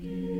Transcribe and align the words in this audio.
Um, 0.00 0.38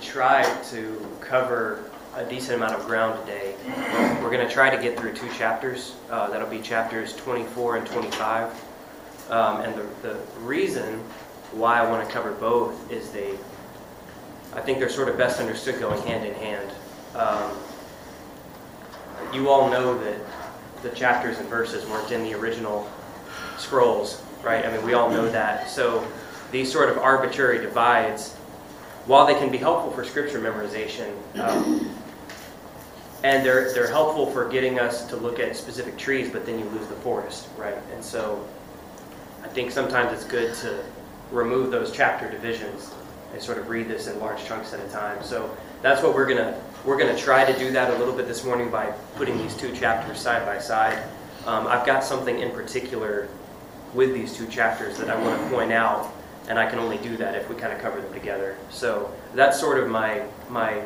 try 0.00 0.42
to 0.64 1.06
cover 1.20 1.84
a 2.16 2.24
decent 2.24 2.56
amount 2.56 2.74
of 2.74 2.84
ground 2.86 3.24
today. 3.24 3.54
We're 4.20 4.30
going 4.30 4.44
to 4.44 4.52
try 4.52 4.74
to 4.74 4.82
get 4.82 4.98
through 4.98 5.14
two 5.14 5.28
chapters. 5.34 5.94
That'll 6.30 6.48
be 6.48 6.60
chapters 6.60 7.14
24 7.16 7.78
and 7.78 7.86
25. 7.86 8.64
Um, 9.30 9.60
and 9.60 9.74
the, 9.74 10.08
the 10.08 10.14
reason 10.40 11.00
why 11.52 11.78
I 11.80 11.90
want 11.90 12.06
to 12.06 12.12
cover 12.12 12.32
both 12.32 12.90
is 12.90 13.10
they, 13.10 13.32
I 14.54 14.60
think 14.60 14.78
they're 14.78 14.88
sort 14.88 15.08
of 15.08 15.18
best 15.18 15.40
understood 15.40 15.80
going 15.80 16.00
hand 16.02 16.26
in 16.26 16.34
hand. 16.34 16.70
Um, 17.14 17.52
you 19.32 19.48
all 19.48 19.70
know 19.70 19.98
that 19.98 20.20
the 20.82 20.90
chapters 20.90 21.38
and 21.38 21.48
verses 21.48 21.86
weren't 21.86 22.10
in 22.12 22.22
the 22.22 22.34
original 22.34 22.88
scrolls, 23.58 24.22
right? 24.42 24.64
I 24.64 24.72
mean, 24.74 24.84
we 24.84 24.94
all 24.94 25.10
know 25.10 25.28
that. 25.30 25.68
So 25.68 26.06
these 26.52 26.72
sort 26.72 26.88
of 26.88 26.98
arbitrary 26.98 27.58
divides, 27.58 28.34
while 29.06 29.26
they 29.26 29.34
can 29.34 29.50
be 29.50 29.58
helpful 29.58 29.90
for 29.90 30.04
scripture 30.04 30.40
memorization, 30.40 31.12
um, 31.38 31.90
and 33.24 33.44
they're 33.44 33.72
they're 33.72 33.90
helpful 33.90 34.26
for 34.26 34.48
getting 34.48 34.78
us 34.78 35.06
to 35.08 35.16
look 35.16 35.38
at 35.40 35.56
specific 35.56 35.96
trees, 35.98 36.30
but 36.30 36.46
then 36.46 36.58
you 36.58 36.64
lose 36.66 36.86
the 36.86 36.94
forest, 36.96 37.48
right? 37.56 37.78
And 37.94 38.04
so, 38.04 38.46
I 39.42 39.48
think 39.48 39.70
sometimes 39.70 40.12
it's 40.12 40.24
good 40.24 40.54
to 40.56 40.84
remove 41.30 41.70
those 41.70 41.92
chapter 41.92 42.30
divisions 42.30 42.92
and 43.32 43.42
sort 43.42 43.58
of 43.58 43.68
read 43.68 43.88
this 43.88 44.06
in 44.06 44.18
large 44.20 44.44
chunks 44.44 44.72
at 44.72 44.80
a 44.80 44.88
time. 44.88 45.22
So 45.22 45.54
that's 45.82 46.02
what 46.02 46.14
we're 46.14 46.26
gonna 46.26 46.60
we're 46.84 46.96
gonna 46.96 47.18
try 47.18 47.50
to 47.50 47.58
do 47.58 47.70
that 47.72 47.92
a 47.92 47.98
little 47.98 48.14
bit 48.14 48.26
this 48.26 48.44
morning 48.44 48.70
by 48.70 48.86
putting 49.16 49.36
these 49.38 49.54
two 49.54 49.74
chapters 49.74 50.18
side 50.18 50.46
by 50.46 50.58
side. 50.58 51.02
Um, 51.46 51.66
I've 51.66 51.86
got 51.86 52.04
something 52.04 52.38
in 52.38 52.50
particular 52.50 53.28
with 53.94 54.14
these 54.14 54.36
two 54.36 54.46
chapters 54.46 54.98
that 54.98 55.08
I 55.08 55.20
want 55.20 55.40
to 55.40 55.56
point 55.56 55.72
out, 55.72 56.12
and 56.48 56.58
I 56.58 56.68
can 56.68 56.78
only 56.78 56.98
do 56.98 57.16
that 57.16 57.34
if 57.34 57.48
we 57.48 57.56
kind 57.56 57.72
of 57.72 57.80
cover 57.80 58.00
them 58.00 58.12
together. 58.12 58.56
So 58.70 59.12
that's 59.34 59.58
sort 59.58 59.78
of 59.78 59.88
my 59.88 60.22
my 60.48 60.82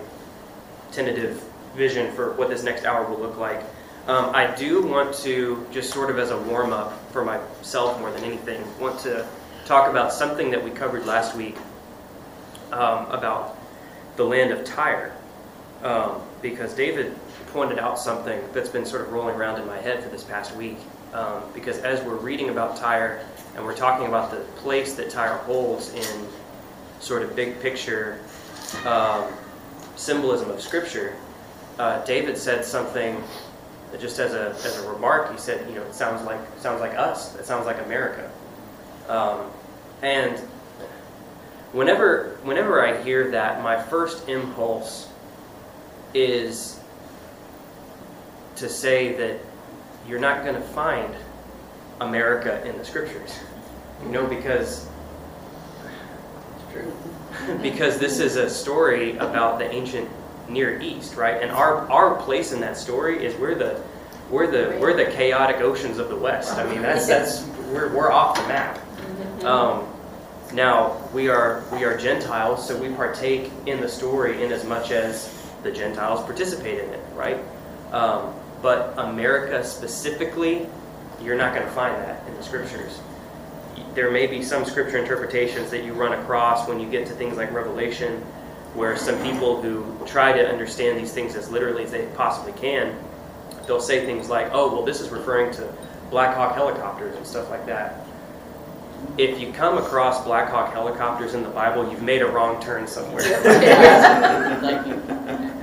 tentative 0.93 1.43
vision 1.75 2.13
for 2.13 2.33
what 2.33 2.49
this 2.49 2.63
next 2.63 2.85
hour 2.85 3.09
will 3.09 3.19
look 3.19 3.37
like. 3.39 3.63
Um, 4.07 4.35
I 4.35 4.53
do 4.57 4.85
want 4.85 5.15
to 5.19 5.65
just 5.73 5.93
sort 5.93 6.11
of 6.11 6.19
as 6.19 6.31
a 6.31 6.39
warm 6.39 6.73
up 6.73 7.11
for 7.13 7.25
myself 7.25 8.01
more 8.01 8.11
than 8.11 8.25
anything, 8.25 8.63
want 8.81 8.99
to 9.01 9.27
talk 9.65 9.89
about 9.89 10.13
something 10.13 10.51
that 10.51 10.63
we 10.63 10.71
covered 10.71 11.07
last 11.07 11.37
week 11.37 11.57
um, 12.73 13.07
about 13.11 13.57
the 14.17 14.25
land 14.25 14.51
of 14.51 14.65
Tyre, 14.65 15.15
um, 15.83 16.21
because 16.41 16.75
David 16.75 17.15
pointed 17.53 17.79
out 17.79 17.99
something 17.99 18.41
that's 18.53 18.69
been 18.69 18.85
sort 18.85 19.03
of 19.03 19.13
rolling 19.13 19.37
around 19.37 19.61
in 19.61 19.67
my 19.67 19.79
head 19.79 20.03
for 20.03 20.09
this 20.09 20.25
past 20.25 20.55
week. 20.57 20.79
Um, 21.13 21.43
because 21.53 21.79
as 21.81 22.03
we're 22.03 22.17
reading 22.17 22.49
about 22.49 22.77
Tyre 22.77 23.25
and 23.55 23.65
we're 23.65 23.77
talking 23.77 24.07
about 24.07 24.31
the 24.31 24.39
place 24.61 24.95
that 24.95 25.11
Tyre 25.11 25.37
holds 25.39 25.93
in 25.93 26.27
sort 27.01 27.23
of 27.23 27.37
big 27.37 27.61
picture 27.61 28.19
um, 28.87 29.31
symbolism 29.95 30.51
of 30.51 30.61
Scripture, 30.63 31.15
uh, 31.79 32.05
David 32.05 32.37
said 32.37 32.65
something 32.65 33.23
just 33.99 34.19
as 34.19 34.35
a, 34.35 34.51
as 34.67 34.79
a 34.83 34.91
remark. 34.91 35.31
He 35.33 35.39
said, 35.39 35.69
you 35.69 35.75
know, 35.75 35.83
it 35.83 35.95
sounds 35.95 36.25
like 36.25 36.41
sounds 36.59 36.81
like 36.81 36.97
us. 36.97 37.35
It 37.37 37.45
sounds 37.45 37.67
like 37.67 37.81
America. 37.85 38.31
Um, 39.09 39.51
and 40.03 40.39
whenever 41.73 42.39
whenever 42.43 42.85
I 42.87 43.03
hear 43.03 43.31
that, 43.33 43.63
my 43.63 43.83
first 43.83 44.29
impulse 44.29 45.09
is 46.15 46.79
to 48.57 48.69
say 48.69 49.15
that 49.17 49.41
you're 50.09 50.21
not 50.21 50.45
going 50.45 50.55
to 50.55 50.61
find 50.61 51.15
America 52.01 52.65
in 52.67 52.77
the 52.79 52.85
scriptures. 52.85 53.39
You 54.03 54.11
know, 54.11 54.27
because 54.27 54.89
because 57.63 57.99
this 57.99 58.19
is 58.19 58.37
a 58.37 58.49
story 58.49 59.17
about 59.17 59.59
the 59.59 59.71
ancient 59.71 60.09
Near 60.53 60.81
East, 60.81 61.17
right? 61.17 61.43
And 61.43 61.51
our 61.51 61.91
our 61.91 62.17
place 62.23 62.53
in 62.53 62.61
that 62.61 62.77
story 62.77 63.25
is 63.25 63.35
we're 63.37 63.55
the 63.55 63.83
we're 64.31 64.51
the 64.51 64.79
we're 64.79 64.97
the 64.97 65.11
chaotic 65.13 65.57
oceans 65.57 65.99
of 65.99 66.09
the 66.09 66.17
West. 66.17 66.55
I 66.57 66.65
mean, 66.71 66.83
that's 66.83 67.07
that's 67.07 67.45
we're 67.71 67.95
we're 67.95 68.11
off 68.11 68.37
the 68.37 68.47
map. 68.49 68.79
Um, 69.45 69.87
now 70.53 71.01
we 71.13 71.29
are 71.29 71.65
we 71.73 71.85
are 71.85 71.97
Gentiles, 71.97 72.67
so 72.67 72.77
we 72.77 72.89
partake 72.95 73.51
in 73.67 73.81
the 73.81 73.89
story 73.89 74.43
in 74.43 74.53
as 74.53 74.65
much 74.65 74.91
as 74.91 75.33
the 75.63 75.71
Gentiles 75.71 76.25
participate 76.25 76.85
in 76.85 76.91
it, 76.91 77.01
right? 77.15 77.39
Um, 77.93 78.35
but 78.61 78.95
America 78.99 79.65
specifically, 79.65 80.67
you're 81.21 81.37
not 81.37 81.55
going 81.55 81.67
to 81.67 81.73
find 81.73 81.95
that 81.97 82.27
in 82.29 82.35
the 82.35 82.43
scriptures. 82.43 83.01
There 83.95 84.11
may 84.11 84.27
be 84.27 84.43
some 84.43 84.65
scripture 84.65 84.99
interpretations 84.99 85.71
that 85.71 85.85
you 85.85 85.93
run 85.93 86.13
across 86.13 86.69
when 86.69 86.81
you 86.81 86.89
get 86.89 87.07
to 87.09 87.13
things 87.13 87.37
like 87.37 87.53
Revelation, 87.53 88.25
where 88.75 88.97
some 88.97 89.21
people 89.23 89.61
who 89.61 89.85
try 90.07 90.33
to 90.33 90.49
understand 90.49 90.99
these 90.99 91.13
things 91.13 91.35
as 91.35 91.51
literally 91.51 91.85
as 91.85 91.91
they 91.91 92.07
possibly 92.17 92.53
can, 92.53 92.97
they'll 93.67 93.81
say 93.81 94.05
things 94.07 94.29
like, 94.29 94.49
"Oh, 94.53 94.73
well, 94.73 94.85
this 94.85 95.01
is 95.01 95.11
referring 95.11 95.53
to 95.53 95.69
Black 96.11 96.35
Hawk 96.37 96.55
helicopters 96.55 97.17
and 97.17 97.27
stuff 97.27 97.51
like 97.51 97.67
that." 97.67 98.07
If 99.19 99.41
you 99.41 99.53
come 99.53 99.79
across 99.79 100.23
Black 100.25 100.49
Hawk 100.49 100.73
helicopters 100.73 101.35
in 101.35 101.43
the 101.43 101.49
Bible, 101.49 101.91
you've 101.91 102.03
made 102.03 102.23
a 102.23 102.27
wrong 102.27 102.63
turn 102.63 102.87
somewhere. 102.87 103.23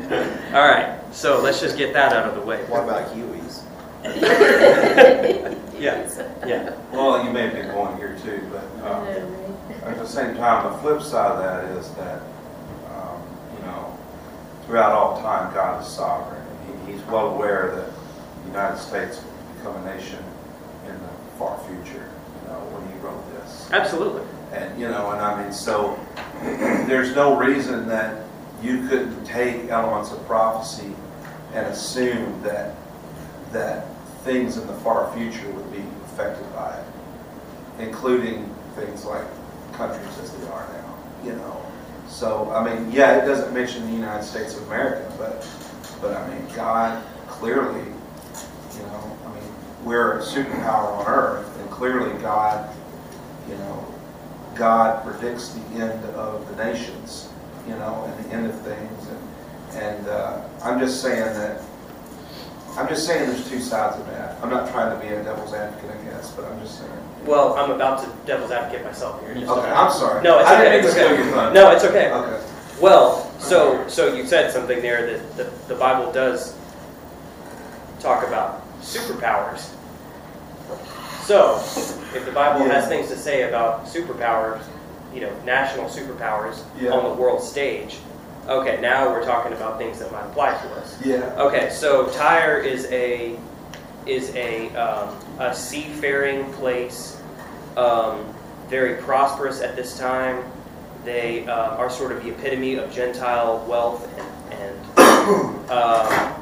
All 0.53 0.68
right, 0.68 1.00
so 1.12 1.40
let's 1.41 1.59
just 1.62 1.78
get 1.78 1.94
that 1.94 2.12
out 2.12 2.28
of 2.28 2.36
the 2.36 2.41
way. 2.41 2.64
What 2.66 2.84
about 2.84 3.14
Hueys? 3.16 3.64
Yeah, 5.80 6.09
yeah. 6.46 6.76
Well, 6.91 7.24
you 7.24 7.31
may 7.31 7.44
have 7.44 7.53
been 7.53 7.68
going 7.68 7.96
here 7.96 8.18
too, 8.22 8.41
but 8.52 8.66
uh, 8.86 9.06
at 9.86 9.97
the 9.97 10.06
same 10.06 10.36
time, 10.36 10.70
the 10.72 10.78
flip 10.80 11.02
side 11.02 11.31
of 11.31 11.40
that 11.40 11.64
is 11.78 11.90
that, 11.91 12.22
um, 12.22 12.22
you 12.22 12.26
know, 12.26 12.38
throughout 14.69 14.91
all 14.91 15.19
time, 15.19 15.52
God 15.52 15.81
is 15.81 15.88
sovereign. 15.88 16.46
He, 16.85 16.91
he's 16.91 17.02
well 17.06 17.30
aware 17.30 17.75
that 17.75 17.91
the 18.44 18.47
United 18.50 18.78
States 18.78 19.19
will 19.19 19.56
become 19.56 19.75
a 19.84 19.96
nation 19.96 20.24
in 20.85 20.94
the 20.94 21.07
far 21.40 21.57
future, 21.66 22.07
you 22.07 22.47
know, 22.47 22.59
when 22.69 22.94
he 22.94 23.00
wrote 23.00 23.19
this. 23.34 23.68
Absolutely. 23.72 24.22
And, 24.53 24.79
you 24.79 24.88
know, 24.88 25.09
and 25.09 25.19
I 25.22 25.41
mean, 25.41 25.52
so 25.52 26.00
there's 26.44 27.16
no 27.16 27.35
reason 27.35 27.88
that 27.88 28.24
you 28.62 28.88
couldn't 28.88 29.25
take 29.25 29.69
elements 29.69 30.12
of 30.12 30.24
prophecy 30.28 30.94
and 31.56 31.66
assume 31.66 32.40
that, 32.44 32.75
that 33.52 33.88
things 34.24 34.58
in 34.58 34.68
the 34.68 34.74
far 34.74 35.12
future 35.18 35.50
would 35.50 35.72
be 35.72 35.84
affected 36.06 36.46
by 36.53 36.78
it, 36.78 36.85
including 37.88 38.53
things 38.75 39.03
like 39.03 39.25
countries 39.74 40.19
as 40.19 40.31
they 40.31 40.47
are 40.50 40.69
now, 40.74 40.96
you 41.25 41.31
know. 41.31 41.69
So, 42.09 42.52
I 42.52 42.64
mean, 42.64 42.92
yeah, 42.92 43.24
it 43.24 43.25
doesn't 43.25 43.53
mention 43.53 43.86
the 43.86 43.94
United 43.94 44.24
States 44.24 44.58
of 44.58 44.64
America, 44.68 45.09
but, 45.18 45.47
but 46.02 46.18
I 46.18 46.28
mean, 46.28 46.46
God 46.56 47.02
clearly, 47.28 47.81
you 47.81 48.81
know, 48.81 49.18
I 49.25 49.34
mean, 49.34 49.44
we're 49.86 50.20
a 50.20 50.22
superpower 50.22 50.97
on 50.97 51.06
earth, 51.08 51.59
and 51.59 51.70
clearly 51.70 52.12
God, 52.20 52.75
you 53.47 53.56
know, 53.56 53.86
God 54.56 55.06
predicts 55.06 55.50
the 55.50 55.62
end 55.75 56.03
of 56.16 56.46
the 56.50 56.64
nations, 56.64 57.30
you 57.66 57.75
know, 57.75 58.03
and 58.06 58.26
the 58.26 58.36
end 58.36 58.47
of 58.47 58.59
things. 58.62 59.08
And, 59.08 59.84
and 59.84 60.08
uh, 60.09 60.41
I'm 60.64 60.80
just 60.80 61.02
saying 61.02 61.22
that, 61.22 61.62
I'm 62.72 62.88
just 62.90 63.06
saying 63.06 63.30
there's 63.30 63.47
two 63.47 63.62
sides 63.62 63.97
of 63.97 64.06
that. 64.08 64.38
I'm 64.44 64.50
not 64.50 64.70
trying 64.72 65.00
to 65.00 65.08
be 65.08 65.14
a 65.14 65.24
devil's 65.24 65.53
advocate, 65.53 65.96
But 66.35 66.46
I'm 66.46 66.59
just 66.62 66.79
saying. 66.79 66.91
Well, 67.26 67.53
I'm 67.55 67.72
about 67.72 67.99
to 68.03 68.09
devil's 68.26 68.52
advocate 68.52 68.85
myself 68.85 69.22
here. 69.22 69.34
just- 69.35 69.47
Okay, 69.49 69.70
I'm 69.70 69.91
sorry. 69.91 70.23
No, 70.23 70.40
it's 70.40 70.49
I 70.49 70.53
okay. 70.55 70.72
didn't 70.72 70.85
It's 70.85 70.96
mean 70.96 71.05
to 71.05 71.11
okay. 71.11 71.16
steal 71.16 71.26
your 71.26 71.35
thunder. 71.35 71.53
No, 71.61 71.72
it's 71.72 71.84
okay. 71.85 72.11
Okay. 72.11 72.46
Well, 72.79 73.32
so 73.40 73.88
so 73.88 74.14
you 74.14 74.26
said 74.26 74.52
something 74.52 74.82
there 74.82 75.05
that 75.17 75.38
the, 75.38 75.73
the 75.73 75.76
Bible 75.79 76.11
does 76.11 76.55
talk 77.99 78.26
about 78.28 78.61
superpowers. 78.82 79.70
So, 81.23 81.58
if 82.16 82.26
the 82.26 82.32
Bible 82.32 82.66
has 82.66 82.88
things 82.88 83.08
to 83.09 83.16
say 83.17 83.47
about 83.47 83.85
superpowers, 83.85 84.61
you 85.14 85.22
know, 85.22 85.32
national 85.46 85.85
superpowers 85.85 86.64
Yeah. 86.79 86.91
on 86.91 87.03
the 87.03 87.22
world 87.22 87.43
stage, 87.43 87.97
okay, 88.47 88.79
now 88.82 89.09
we're 89.09 89.23
talking 89.26 89.53
about 89.53 89.78
things 89.78 89.99
that 89.99 90.11
might 90.11 90.26
apply 90.26 90.52
to 90.53 90.70
us. 90.76 90.97
Yeah. 91.05 91.32
Okay, 91.38 91.70
so 91.70 92.08
Tyre 92.11 92.58
is 92.59 92.85
a 92.85 93.38
is 94.08 94.34
a 94.35 94.70
um, 94.76 95.14
a 95.40 95.56
seafaring 95.56 96.52
place, 96.53 97.22
um, 97.78 98.34
very 98.68 99.02
prosperous 99.02 99.62
at 99.62 99.76
this 99.76 99.97
time. 99.97 100.44
They 101.06 101.47
uh, 101.47 101.78
are 101.78 101.90
sort 101.90 102.12
of 102.12 102.24
the 102.24 102.30
epitome 102.30 102.76
of 102.76 102.94
Gentile 102.94 103.66
wealth 103.68 104.08
and, 104.20 104.53
and 104.62 104.80
um, 105.72 106.36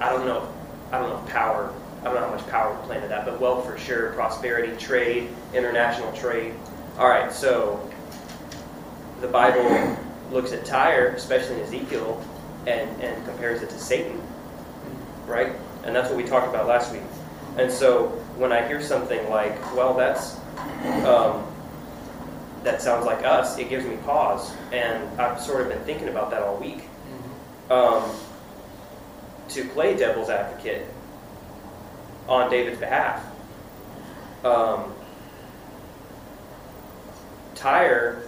I 0.00 0.10
don't 0.10 0.26
know. 0.26 0.52
I 0.92 0.98
don't 0.98 1.10
know 1.10 1.32
power, 1.32 1.72
I 2.00 2.04
don't 2.04 2.14
know 2.14 2.20
how 2.20 2.30
much 2.30 2.46
power 2.48 2.78
we 2.78 2.86
planted 2.86 3.10
that, 3.10 3.24
but 3.24 3.40
wealth 3.40 3.66
for 3.66 3.76
sure, 3.76 4.12
prosperity, 4.12 4.76
trade, 4.76 5.28
international 5.52 6.12
trade. 6.12 6.54
All 6.98 7.08
right, 7.08 7.32
so 7.32 7.90
the 9.20 9.28
Bible 9.28 9.98
looks 10.30 10.52
at 10.52 10.64
Tyre, 10.64 11.08
especially 11.08 11.56
in 11.56 11.62
Ezekiel, 11.62 12.24
and, 12.66 12.88
and 13.02 13.24
compares 13.26 13.62
it 13.62 13.70
to 13.70 13.78
Satan, 13.78 14.20
right? 15.26 15.52
And 15.86 15.94
that's 15.94 16.08
what 16.08 16.16
we 16.16 16.24
talked 16.24 16.48
about 16.48 16.66
last 16.66 16.92
week. 16.92 17.02
And 17.56 17.70
so 17.70 18.08
when 18.36 18.52
I 18.52 18.66
hear 18.66 18.82
something 18.82 19.30
like, 19.30 19.58
well, 19.74 19.94
that's, 19.94 20.36
um, 21.06 21.46
that 22.64 22.82
sounds 22.82 23.06
like 23.06 23.24
us, 23.24 23.56
it 23.56 23.68
gives 23.70 23.86
me 23.86 23.96
pause. 24.04 24.52
And 24.72 25.08
I've 25.20 25.40
sort 25.40 25.62
of 25.62 25.68
been 25.68 25.82
thinking 25.84 26.08
about 26.08 26.30
that 26.32 26.42
all 26.42 26.56
week. 26.56 26.82
Um, 27.70 28.02
to 29.50 29.64
play 29.68 29.96
devil's 29.96 30.28
advocate 30.28 30.86
on 32.28 32.50
David's 32.50 32.78
behalf. 32.78 33.24
Um, 34.44 34.92
Tyre 37.54 38.22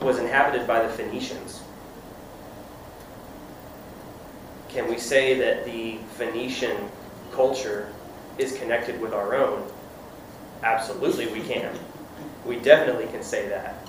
was 0.00 0.18
inhabited 0.18 0.66
by 0.66 0.86
the 0.86 0.92
Phoenicians. 0.92 1.62
Can 4.68 4.88
we 4.88 4.98
say 4.98 5.38
that 5.38 5.64
the 5.64 5.98
Phoenician 6.16 6.76
culture 7.32 7.92
is 8.38 8.56
connected 8.58 9.00
with 9.00 9.12
our 9.12 9.34
own? 9.34 9.66
Absolutely, 10.62 11.26
we 11.28 11.40
can. 11.40 11.76
We 12.44 12.56
definitely 12.56 13.06
can 13.06 13.22
say 13.22 13.48
that. 13.48 13.88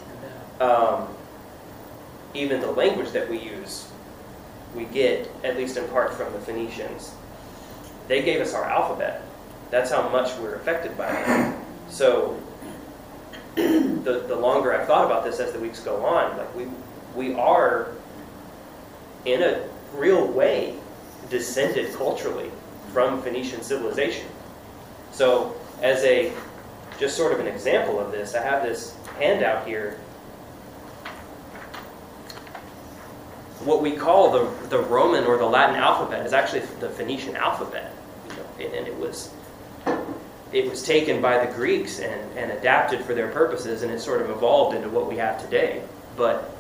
Um, 0.61 1.07
even 2.33 2.61
the 2.61 2.71
language 2.71 3.11
that 3.11 3.29
we 3.29 3.39
use, 3.39 3.89
we 4.75 4.85
get, 4.85 5.29
at 5.43 5.57
least 5.57 5.77
in 5.77 5.87
part, 5.89 6.13
from 6.13 6.31
the 6.33 6.39
Phoenicians. 6.39 7.13
They 8.07 8.21
gave 8.21 8.41
us 8.41 8.53
our 8.53 8.65
alphabet. 8.65 9.21
That's 9.69 9.91
how 9.91 10.07
much 10.09 10.37
we're 10.37 10.55
affected 10.55 10.97
by 10.97 11.09
it. 11.09 11.55
So, 11.89 12.41
the, 13.55 14.23
the 14.27 14.35
longer 14.35 14.73
I've 14.73 14.87
thought 14.87 15.05
about 15.05 15.23
this 15.23 15.39
as 15.39 15.51
the 15.51 15.59
weeks 15.59 15.79
go 15.79 16.05
on, 16.05 16.37
like 16.37 16.55
we, 16.55 16.67
we 17.15 17.33
are, 17.33 17.89
in 19.25 19.41
a 19.41 19.67
real 19.93 20.27
way, 20.27 20.75
descended 21.29 21.93
culturally 21.95 22.51
from 22.93 23.21
Phoenician 23.21 23.61
civilization. 23.61 24.27
So, 25.11 25.55
as 25.81 26.03
a 26.03 26.31
just 26.99 27.15
sort 27.15 27.33
of 27.33 27.39
an 27.39 27.47
example 27.47 27.99
of 27.99 28.11
this, 28.11 28.33
I 28.35 28.43
have 28.43 28.63
this 28.63 28.95
handout 29.19 29.67
here. 29.67 29.99
What 33.63 33.81
we 33.81 33.95
call 33.95 34.31
the, 34.31 34.67
the 34.69 34.79
Roman 34.79 35.25
or 35.25 35.37
the 35.37 35.45
Latin 35.45 35.75
alphabet 35.75 36.25
is 36.25 36.33
actually 36.33 36.61
the 36.79 36.89
Phoenician 36.89 37.35
alphabet, 37.35 37.93
you 38.29 38.35
know, 38.35 38.75
and 38.77 38.87
it 38.87 38.95
was 38.95 39.31
it 40.53 40.69
was 40.69 40.81
taken 40.83 41.21
by 41.21 41.45
the 41.45 41.51
Greeks 41.53 41.99
and, 41.99 42.37
and 42.37 42.51
adapted 42.51 43.01
for 43.01 43.13
their 43.13 43.27
purposes, 43.29 43.83
and 43.83 43.91
it 43.91 43.99
sort 43.99 44.21
of 44.21 44.29
evolved 44.29 44.75
into 44.75 44.89
what 44.89 45.07
we 45.07 45.17
have 45.17 45.41
today. 45.41 45.81
But 46.15 46.56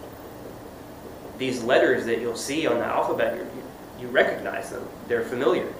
these 1.37 1.63
letters 1.63 2.05
that 2.05 2.19
you'll 2.19 2.35
see 2.35 2.67
on 2.67 2.79
the 2.79 2.85
alphabet, 2.85 3.37
you, 3.37 3.47
you 4.01 4.07
recognize 4.07 4.69
them; 4.69 4.87
they're 5.07 5.23
familiar. 5.23 5.71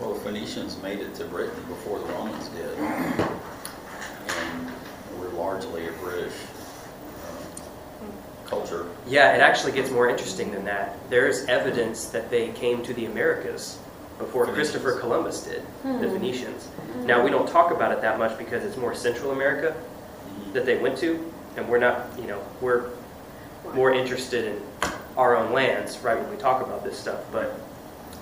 Well, 0.00 0.14
the 0.14 0.20
Phoenicians 0.20 0.80
made 0.82 1.00
it 1.00 1.14
to 1.16 1.24
Britain 1.24 1.60
before 1.68 1.98
the 1.98 2.06
Romans 2.06 2.48
did. 2.48 2.78
And 2.78 4.72
we're 5.18 5.30
largely 5.30 5.88
a 5.88 5.92
British 5.92 6.32
uh, 7.24 8.48
culture. 8.48 8.86
Yeah, 9.08 9.34
it 9.34 9.40
actually 9.40 9.72
gets 9.72 9.90
more 9.90 10.08
interesting 10.08 10.52
than 10.52 10.64
that. 10.66 10.96
There's 11.10 11.46
evidence 11.46 12.06
that 12.10 12.30
they 12.30 12.50
came 12.50 12.82
to 12.84 12.94
the 12.94 13.06
Americas 13.06 13.80
before 14.18 14.46
Phoenicians. 14.46 14.70
Christopher 14.70 15.00
Columbus 15.00 15.42
did, 15.42 15.66
the 15.82 16.08
Phoenicians. 16.08 16.68
Now, 17.04 17.24
we 17.24 17.30
don't 17.30 17.48
talk 17.48 17.72
about 17.72 17.90
it 17.90 18.00
that 18.00 18.18
much 18.18 18.38
because 18.38 18.64
it's 18.64 18.76
more 18.76 18.94
Central 18.94 19.32
America 19.32 19.74
that 20.52 20.64
they 20.64 20.78
went 20.78 20.96
to, 20.98 21.32
and 21.56 21.68
we're 21.68 21.78
not, 21.78 22.06
you 22.18 22.26
know, 22.28 22.40
we're 22.60 22.90
more 23.74 23.92
interested 23.92 24.44
in 24.44 24.62
our 25.16 25.36
own 25.36 25.52
lands, 25.52 25.98
right, 25.98 26.18
when 26.18 26.30
we 26.30 26.36
talk 26.36 26.64
about 26.64 26.84
this 26.84 26.98
stuff. 26.98 27.24
But 27.32 27.58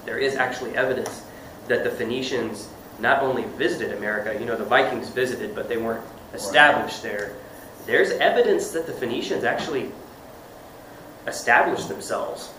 there 0.05 0.19
is 0.19 0.35
actually 0.37 0.77
evidence 0.77 1.25
that 1.69 1.85
the 1.85 1.91
Phoenicians 1.91 2.69
not 2.99 3.23
only 3.23 3.45
visited 3.57 3.97
America, 3.97 4.39
you 4.39 4.47
know, 4.47 4.57
the 4.57 4.65
Vikings 4.65 5.11
visited, 5.11 5.55
but 5.55 5.69
they 5.69 5.77
weren't 5.77 6.05
established 6.33 7.03
there. 7.03 7.35
There's 7.85 8.11
evidence 8.13 8.71
that 8.71 8.87
the 8.87 8.93
Phoenicians 8.93 9.45
actually 9.45 9.91
established 11.27 11.89
themselves 11.89 12.53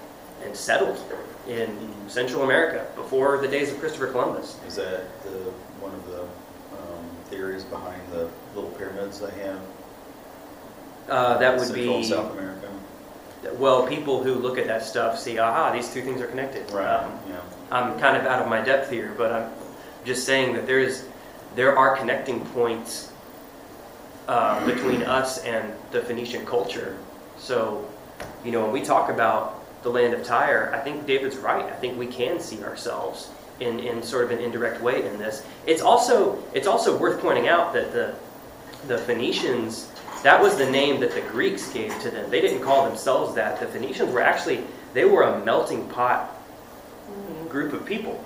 and 0.44 0.56
settled 0.56 1.00
in 1.48 1.70
Central 2.08 2.44
America 2.44 2.86
before 2.96 3.40
the 3.40 3.48
days 3.48 3.72
of 3.72 3.80
Christopher 3.80 4.08
Columbus. 4.08 4.58
Is 4.68 4.76
that 4.76 5.24
the, 5.24 5.52
one 5.80 5.94
of 5.94 6.06
the 6.08 6.22
um, 6.22 7.10
theories 7.26 7.64
behind 7.64 8.02
the 8.12 8.30
little 8.54 8.70
pyramids 8.72 9.20
they 9.20 9.32
have? 9.44 9.60
Uh, 11.10 11.38
that 11.38 11.58
would 11.58 11.68
Central 11.68 11.98
be, 11.98 12.04
South 12.04 12.32
America? 12.34 12.57
Well, 13.56 13.88
people 13.88 14.24
who 14.24 14.36
look 14.36 14.58
at 14.58 14.68
that 14.68 14.84
stuff 14.84 15.20
see, 15.20 15.40
aha, 15.40 15.72
these 15.72 15.92
two 15.94 16.02
things 16.02 16.22
are 16.22 16.28
connected. 16.28 16.70
Um, 16.72 16.76
Yeah. 17.30 17.40
I'm 17.72 18.00
kind 18.00 18.16
of 18.16 18.26
out 18.26 18.42
of 18.42 18.48
my 18.48 18.62
depth 18.62 18.90
here, 18.90 19.14
but 19.18 19.32
I'm 19.32 19.52
just 20.06 20.26
saying 20.26 20.56
that 20.56 20.66
there 20.66 20.80
is, 20.80 21.06
there 21.56 21.78
are 21.78 21.98
connecting 21.98 22.46
points 22.48 23.12
uh, 24.28 24.66
between 24.66 25.04
us 25.04 25.40
and 25.40 25.74
the 25.92 26.02
Phoenician 26.02 26.46
culture. 26.46 26.98
So, 27.38 27.88
you 28.44 28.52
know, 28.52 28.64
when 28.64 28.72
we 28.72 28.82
talk 28.82 29.10
about 29.10 29.64
the 29.84 29.90
land 29.90 30.14
of 30.14 30.24
Tyre, 30.24 30.72
I 30.74 30.80
think 30.80 31.06
David's 31.06 31.38
right. 31.38 31.66
I 31.66 31.76
think 31.76 31.98
we 31.98 32.08
can 32.08 32.40
see 32.40 32.64
ourselves 32.64 33.30
in, 33.60 33.80
in 33.80 34.04
sort 34.04 34.26
of 34.26 34.32
an 34.32 34.40
indirect 34.40 34.82
way 34.82 35.06
in 35.08 35.18
this. 35.18 35.44
It's 35.66 35.82
also 35.82 36.44
it's 36.54 36.68
also 36.68 36.98
worth 36.98 37.22
pointing 37.22 37.48
out 37.48 37.74
that 37.74 37.92
the 37.94 38.16
the 38.88 38.98
Phoenicians 39.00 39.92
that 40.24 40.42
was 40.42 40.58
the 40.58 40.70
name 40.70 41.00
that 41.02 41.12
the 41.12 41.22
Greeks 41.22 41.72
gave 41.72 41.98
to 42.02 42.10
them. 42.10 42.30
They 42.30 42.42
didn't 42.42 42.62
call 42.62 42.88
themselves 42.88 43.36
that. 43.36 43.60
The 43.60 43.68
Phoenicians 43.68 44.12
were 44.12 44.22
actually 44.22 44.64
they 44.94 45.06
were 45.06 45.24
a 45.24 45.44
melting 45.46 45.88
pot 45.90 46.34
group 47.50 47.74
of 47.74 47.86
people. 47.86 48.24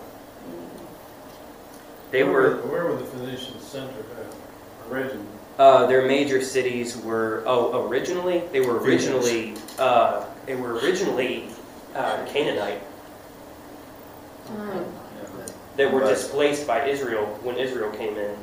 They 2.12 2.24
Where 2.24 2.34
were 2.34 2.56
Where 2.68 2.86
were 2.86 2.96
the 2.96 3.06
Phoenicians 3.06 3.64
centered 3.64 4.06
at, 4.20 4.92
originally? 4.92 5.26
uh, 5.60 5.86
their 5.88 6.06
major 6.08 6.42
cities 6.42 6.98
were 6.98 7.44
oh 7.46 7.88
originally 7.88 8.40
they 8.52 8.62
were 8.62 8.80
originally 8.80 9.54
uh, 9.78 10.26
they 10.46 10.56
were 10.56 10.74
originally 10.80 11.48
uh, 11.96 12.26
Canaanite. 12.26 12.82
Yeah. 14.50 14.84
They 15.78 15.86
were 15.86 16.02
displaced 16.02 16.68
by 16.68 16.86
Israel 16.88 17.26
when 17.44 17.58
Israel 17.58 17.92
came 17.92 18.18
in 18.18 18.36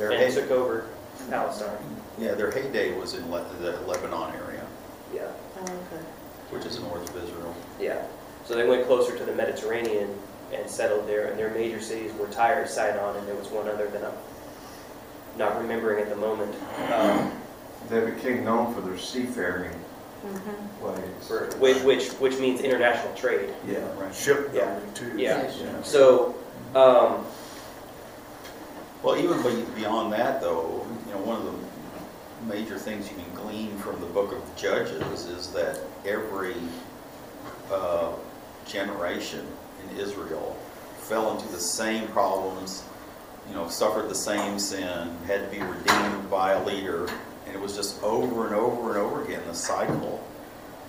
and 0.00 0.12
hey- 0.14 0.32
took 0.32 0.50
over 0.50 0.86
Palestine. 1.28 1.76
Yeah, 2.22 2.34
their 2.34 2.50
heyday 2.52 2.96
was 2.96 3.14
in 3.14 3.28
Le- 3.32 3.44
the 3.60 3.72
Lebanon 3.86 4.32
area, 4.46 4.62
Yeah, 5.12 5.22
Okay. 5.60 6.02
which 6.50 6.64
is 6.64 6.78
north 6.80 7.08
of 7.10 7.16
Israel. 7.24 7.52
yeah. 7.80 8.02
So 8.46 8.54
they 8.54 8.68
went 8.68 8.86
closer 8.86 9.16
to 9.18 9.24
the 9.24 9.32
Mediterranean 9.32 10.08
and 10.52 10.68
settled 10.70 11.08
there, 11.08 11.26
and 11.26 11.38
their 11.38 11.50
major 11.50 11.80
cities 11.80 12.12
were 12.18 12.26
Tyre, 12.28 12.66
Sidon, 12.66 13.16
and 13.16 13.26
there 13.26 13.34
was 13.34 13.48
one 13.48 13.68
other 13.68 13.88
that 13.88 14.04
I'm 14.04 14.12
not 15.38 15.58
remembering 15.60 16.00
at 16.00 16.08
the 16.10 16.16
moment. 16.16 16.54
Um, 16.92 17.32
They 17.90 18.00
became 18.00 18.44
known 18.44 18.72
for 18.74 18.80
their 18.80 18.96
seafaring 18.98 19.72
Mm-hmm. 20.24 20.86
ways. 20.86 21.26
for, 21.26 21.46
which, 21.58 21.78
which 21.82 22.08
which 22.20 22.38
means 22.38 22.60
international 22.60 23.12
trade. 23.14 23.52
Yeah. 23.66 23.78
Right. 23.98 24.14
Shipbuilding 24.14 24.92
too. 24.94 25.18
Yeah. 25.18 25.50
So, 25.82 26.36
um, 26.76 27.26
Well, 29.02 29.16
even 29.16 29.42
be- 29.42 29.66
beyond 29.74 30.12
that, 30.12 30.40
though, 30.40 30.86
you 31.08 31.12
know, 31.12 31.18
one 31.22 31.38
of 31.38 31.44
the 31.44 31.52
major 32.46 32.78
things 32.78 33.08
you 33.10 33.16
can 33.16 33.34
glean 33.34 33.76
from 33.78 34.00
the 34.00 34.06
book 34.06 34.32
of 34.32 34.56
Judges 34.56 35.26
is 35.26 35.48
that 35.52 35.78
every 36.04 36.54
uh, 37.70 38.12
generation 38.66 39.46
in 39.82 39.98
Israel 39.98 40.56
fell 40.98 41.36
into 41.36 41.50
the 41.52 41.60
same 41.60 42.06
problems, 42.08 42.84
you 43.48 43.54
know, 43.54 43.68
suffered 43.68 44.08
the 44.08 44.14
same 44.14 44.58
sin, 44.58 45.16
had 45.26 45.50
to 45.50 45.56
be 45.56 45.62
redeemed 45.62 46.30
by 46.30 46.52
a 46.52 46.64
leader, 46.64 47.08
and 47.46 47.54
it 47.54 47.60
was 47.60 47.74
just 47.74 48.02
over 48.02 48.46
and 48.46 48.54
over 48.54 48.90
and 48.90 48.98
over 48.98 49.24
again, 49.24 49.42
the 49.46 49.54
cycle. 49.54 50.22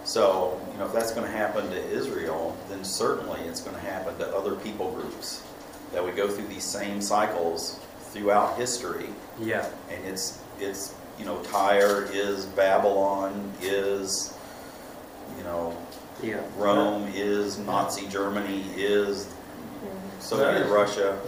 So, 0.05 0.59
you 0.71 0.79
know, 0.79 0.85
if 0.85 0.93
that's 0.93 1.11
going 1.11 1.25
to 1.25 1.31
happen 1.35 1.69
to 1.69 1.89
Israel, 1.89 2.57
then 2.69 2.83
certainly 2.83 3.39
it's 3.41 3.61
going 3.61 3.75
to 3.75 3.81
happen 3.81 4.17
to 4.17 4.35
other 4.35 4.55
people 4.55 4.91
groups 4.91 5.43
that 5.91 6.03
we 6.03 6.11
go 6.11 6.27
through 6.27 6.47
these 6.47 6.63
same 6.63 7.01
cycles 7.01 7.79
throughout 8.11 8.57
history 8.57 9.09
yeah, 9.39 9.67
and 9.89 10.05
it's 10.05 10.39
it's 10.59 10.93
you 11.19 11.25
know 11.25 11.41
Tyre 11.43 12.09
is 12.11 12.45
Babylon 12.47 13.53
is 13.61 14.35
you 15.37 15.43
know 15.43 15.77
yeah. 16.21 16.41
Rome 16.57 17.09
is 17.13 17.57
Nazi 17.57 18.07
Germany 18.07 18.65
is 18.75 19.27
Soviet 20.19 20.67
Russia 20.69 21.19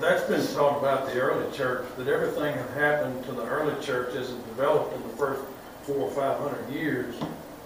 That's 0.00 0.24
been 0.24 0.44
taught 0.54 0.78
about 0.78 1.06
the 1.06 1.20
early 1.20 1.50
church, 1.56 1.86
that 1.96 2.08
everything 2.08 2.54
that 2.56 2.70
happened 2.70 3.24
to 3.24 3.32
the 3.32 3.44
early 3.46 3.80
church 3.82 4.14
as 4.14 4.30
it 4.30 4.46
developed 4.48 4.94
in 4.94 5.02
the 5.02 5.16
first 5.16 5.42
four 5.82 5.96
or 5.96 6.10
five 6.10 6.38
hundred 6.38 6.68
years 6.70 7.14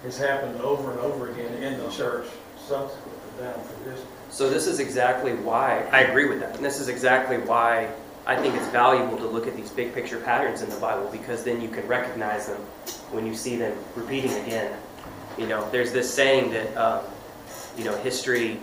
has 0.05 0.17
happened 0.19 0.61
over 0.61 0.93
and 0.93 1.01
over 1.01 1.31
again 1.31 1.53
in 1.63 1.79
the 1.79 1.91
church 1.91 2.27
subsequent 2.67 3.19
to 3.37 3.43
down 3.43 3.55
through 3.55 3.93
history. 3.93 4.11
So 4.31 4.49
this 4.49 4.67
is 4.67 4.79
exactly 4.79 5.33
why, 5.35 5.89
I 5.93 6.03
agree 6.03 6.29
with 6.29 6.41
that, 6.41 6.55
and 6.57 6.65
this 6.65 6.79
is 6.79 6.89
exactly 6.89 7.39
why 7.39 7.91
I 8.27 8.37
think 8.37 8.55
it's 8.55 8.69
valuable 8.69 9.17
to 9.19 9.27
look 9.27 9.47
at 9.47 9.57
these 9.57 9.71
big 9.71 9.93
picture 9.95 10.21
patterns 10.21 10.63
in 10.63 10.71
the 10.71 10.77
Bible, 10.77 11.09
because 11.11 11.43
then 11.43 11.61
you 11.61 11.69
can 11.69 11.87
recognize 11.89 12.47
them 12.47 12.61
when 13.13 13.27
you 13.27 13.35
see 13.35 13.57
them 13.57 13.77
repeating 13.97 14.33
again. 14.33 14.73
You 15.39 15.47
know, 15.47 15.69
there's 15.71 15.93
this 15.93 16.13
saying 16.13 16.51
that, 16.53 16.77
um, 16.77 17.01
you 17.77 17.85
know, 17.85 17.97
history, 17.99 18.59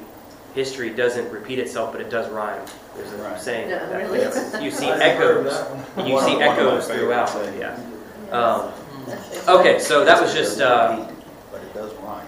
history 0.53 0.89
doesn't 0.91 1.29
repeat 1.31 1.59
itself, 1.59 1.91
but 1.91 2.01
it 2.01 2.09
does 2.09 2.29
rhyme. 2.31 2.61
There's 2.95 3.11
a 3.13 3.17
Right. 3.17 3.39
saying. 3.39 3.69
No, 3.69 3.77
that. 3.89 3.95
really? 4.03 4.19
It's- 4.19 4.61
You 4.61 4.71
see 4.71 4.89
I 4.91 4.97
never 4.97 5.23
heard 5.43 5.47
echoes, 5.47 6.07
you 6.07 6.13
One 6.13 6.25
see 6.25 6.33
of- 6.33 6.39
one 6.39 6.47
echoes 6.49 6.87
throughout, 6.87 7.29
sayings. 7.29 7.59
yeah. 7.59 7.77
Um, 8.31 8.71
Okay, 9.47 9.79
so 9.79 10.03
that 10.03 10.21
was 10.21 10.33
just, 10.33 10.59
uh, 10.59 10.97
But 11.51 11.61
it 11.61 11.73
does 11.73 11.91
rhyme. 12.03 12.27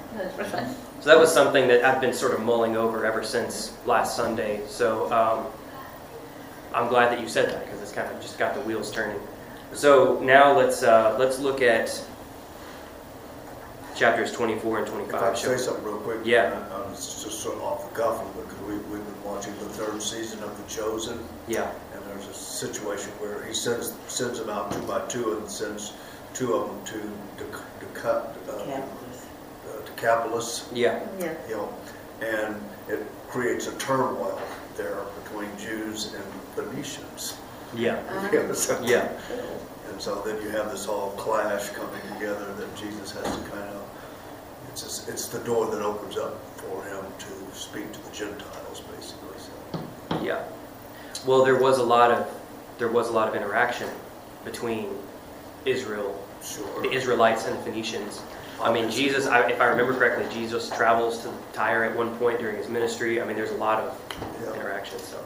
So 1.01 1.09
that 1.09 1.19
was 1.19 1.31
something 1.31 1.67
that 1.67 1.83
I've 1.83 1.99
been 2.01 2.13
sort 2.13 2.33
of 2.33 2.41
mulling 2.41 2.77
over 2.77 3.05
ever 3.05 3.21
since 3.23 3.73
last 3.85 4.15
Sunday. 4.15 4.61
So 4.67 5.11
um, 5.11 5.45
I'm 6.73 6.87
glad 6.87 7.11
that 7.11 7.19
you 7.21 7.27
said 7.27 7.49
that 7.49 7.65
because 7.65 7.81
it's 7.81 7.91
kind 7.91 8.13
of 8.13 8.21
just 8.21 8.37
got 8.37 8.53
the 8.53 8.61
wheels 8.61 8.91
turning. 8.91 9.19
So 9.73 10.19
now 10.21 10.57
let's 10.57 10.83
uh, 10.83 11.15
let's 11.19 11.39
look 11.39 11.61
at 11.61 11.89
chapters 13.95 14.31
24 14.31 14.79
and 14.79 14.87
25. 14.87 15.09
If 15.09 15.15
I 15.15 15.19
25. 15.19 15.33
could 15.33 15.37
shall 15.41 15.51
we? 15.51 15.57
say 15.57 15.63
something 15.63 15.83
real 15.83 15.97
quick. 15.97 16.19
Yeah. 16.23 16.63
uh, 16.71 16.75
uh, 16.77 16.89
It's 16.91 17.23
just 17.23 17.41
sort 17.41 17.55
of 17.57 17.63
off 17.63 17.89
the 17.89 17.99
cuff, 17.99 18.23
because 18.35 18.59
we, 18.61 18.73
we've 18.77 19.03
been 19.05 19.23
watching 19.23 19.53
the 19.55 19.65
third 19.65 20.01
season 20.01 20.41
of 20.43 20.55
The 20.57 20.73
Chosen, 20.73 21.19
Yeah, 21.47 21.69
and 21.93 22.03
there's 22.05 22.27
a 22.27 22.33
situation 22.33 23.11
where 23.19 23.43
he 23.43 23.53
sends, 23.53 23.93
sends 24.07 24.39
them 24.39 24.49
out 24.49 24.71
two 24.71 24.81
by 24.83 25.01
two 25.07 25.37
and 25.37 25.49
sends 25.49 25.93
two 26.33 26.53
of 26.53 26.67
them 26.69 26.85
to 26.85 27.43
Dec- 27.43 27.93
Deca- 27.93 28.25
uh, 28.47 28.51
uh, 28.51 29.85
Decapolis 29.85 30.69
yeah, 30.73 31.05
Yeah. 31.19 31.33
Hill, 31.47 31.73
and 32.21 32.55
it 32.87 33.05
creates 33.27 33.67
a 33.67 33.73
turmoil 33.73 34.39
there 34.79 34.97
between 35.23 35.49
Jews 35.57 36.13
and 36.13 36.23
Phoenicians. 36.55 37.37
yeah, 37.75 37.95
uh-huh. 37.95 38.29
You 38.33 38.43
know, 38.43 38.53
so- 38.53 38.81
yeah, 38.83 39.09
And 39.91 40.01
so 40.01 40.21
then 40.25 40.41
you 40.41 40.49
have 40.49 40.71
this 40.71 40.85
whole 40.85 41.11
clash 41.11 41.69
coming 41.69 42.01
together 42.13 42.53
that 42.53 42.75
Jesus 42.77 43.11
has 43.11 43.23
to 43.23 43.41
kind 43.49 43.69
of, 43.75 43.81
it's, 44.71 44.83
just- 44.83 45.09
it's 45.09 45.27
the 45.27 45.39
door 45.39 45.69
that 45.71 45.81
opens 45.81 46.17
up 46.17 46.35
for 46.57 46.81
him 46.85 47.03
to 47.25 47.57
speak 47.57 47.91
to 47.91 47.99
the 48.05 48.11
Gentiles, 48.15 48.81
basically, 48.95 49.37
so. 49.37 50.21
yeah. 50.23 50.43
Well, 51.25 51.43
there 51.43 51.57
was 51.59 51.79
a 51.79 51.83
lot 51.83 52.11
of 52.11 52.25
there 52.77 52.87
was 52.87 53.09
a 53.09 53.11
lot 53.11 53.27
of 53.27 53.35
interaction 53.35 53.89
between 54.45 54.87
Israel 55.65 56.15
Sure. 56.41 56.81
the 56.81 56.89
Israelites 56.91 57.45
and 57.45 57.57
the 57.59 57.63
Phoenicians. 57.63 58.21
I 58.61 58.73
mean, 58.73 58.91
Jesus, 58.91 59.25
I, 59.25 59.47
if 59.49 59.61
I 59.61 59.65
remember 59.65 59.93
correctly, 59.93 60.25
Jesus 60.33 60.69
travels 60.69 61.23
to 61.23 61.33
Tyre 61.53 61.85
at 61.85 61.95
one 61.95 62.15
point 62.17 62.39
during 62.39 62.57
his 62.57 62.67
ministry. 62.67 63.21
I 63.21 63.25
mean, 63.25 63.37
there's 63.37 63.51
a 63.51 63.57
lot 63.57 63.79
of 63.79 64.53
interaction. 64.53 64.99
So, 64.99 65.23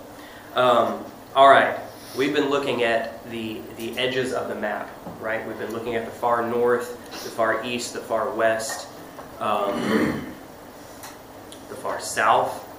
um, 0.54 1.04
all 1.36 1.50
right, 1.50 1.80
we've 2.16 2.34
been 2.34 2.50
looking 2.50 2.84
at 2.84 3.28
the 3.32 3.62
the 3.78 3.98
edges 3.98 4.34
of 4.34 4.50
the 4.50 4.56
map, 4.56 4.88
right? 5.20 5.46
We've 5.48 5.58
been 5.58 5.74
looking 5.74 5.96
at 5.96 6.06
the 6.06 6.12
far 6.12 6.48
north, 6.48 6.96
the 7.24 7.30
far 7.32 7.66
east, 7.66 7.94
the 7.94 8.02
far 8.02 8.30
west, 8.30 8.88
um, 9.40 10.34
the 11.70 11.76
far 11.76 12.00
south. 12.00 12.70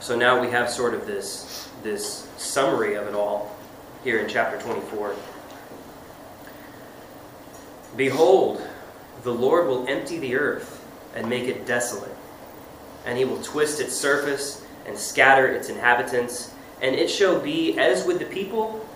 So 0.00 0.16
now 0.16 0.40
we 0.40 0.50
have 0.50 0.68
sort 0.68 0.94
of 0.94 1.06
this 1.06 1.70
this 1.84 2.28
summary 2.38 2.94
of 2.94 3.06
it 3.06 3.14
all 3.14 3.56
here 4.02 4.18
in 4.18 4.28
chapter 4.28 4.60
24. 4.60 5.14
Behold, 7.96 8.60
the 9.22 9.32
Lord 9.32 9.66
will 9.66 9.88
empty 9.88 10.18
the 10.18 10.36
earth 10.36 10.84
and 11.14 11.28
make 11.28 11.44
it 11.44 11.66
desolate, 11.66 12.14
and 13.06 13.16
he 13.16 13.24
will 13.24 13.42
twist 13.42 13.80
its 13.80 13.94
surface 13.94 14.64
and 14.86 14.98
scatter 14.98 15.46
its 15.46 15.68
inhabitants, 15.70 16.52
and 16.82 16.94
it 16.94 17.08
shall 17.08 17.40
be 17.40 17.78
as 17.78 18.06
with 18.06 18.18
the 18.18 18.26
people, 18.26 18.86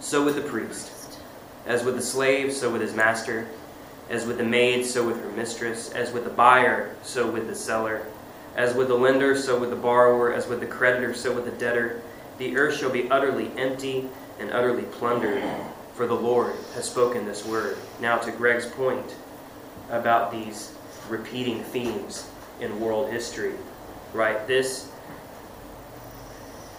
so 0.00 0.24
with 0.24 0.34
the 0.34 0.42
priest, 0.42 1.18
as 1.66 1.82
with 1.82 1.96
the 1.96 2.02
slave, 2.02 2.52
so 2.52 2.70
with 2.70 2.82
his 2.82 2.94
master, 2.94 3.48
as 4.10 4.26
with 4.26 4.36
the 4.36 4.44
maid, 4.44 4.84
so 4.84 5.06
with 5.06 5.18
her 5.22 5.30
mistress, 5.30 5.90
as 5.92 6.12
with 6.12 6.24
the 6.24 6.30
buyer, 6.30 6.94
so 7.02 7.30
with 7.30 7.46
the 7.46 7.54
seller, 7.54 8.04
as 8.54 8.74
with 8.74 8.88
the 8.88 8.94
lender, 8.94 9.34
so 9.34 9.58
with 9.58 9.70
the 9.70 9.76
borrower, 9.76 10.32
as 10.32 10.46
with 10.46 10.60
the 10.60 10.66
creditor, 10.66 11.14
so 11.14 11.32
with 11.32 11.46
the 11.46 11.52
debtor. 11.52 12.02
The 12.36 12.56
earth 12.56 12.76
shall 12.76 12.90
be 12.90 13.10
utterly 13.10 13.50
empty 13.56 14.08
and 14.38 14.50
utterly 14.52 14.82
plundered, 14.82 15.42
for 15.94 16.06
the 16.06 16.14
Lord 16.14 16.54
has 16.74 16.88
spoken 16.88 17.26
this 17.26 17.44
word. 17.44 17.76
Now, 18.00 18.18
to 18.18 18.30
Greg's 18.32 18.66
point 18.66 19.14
about 19.90 20.32
these 20.32 20.72
repeating 21.08 21.62
themes 21.64 22.28
in 22.60 22.80
world 22.80 23.10
history, 23.10 23.54
right? 24.14 24.46
This, 24.46 24.90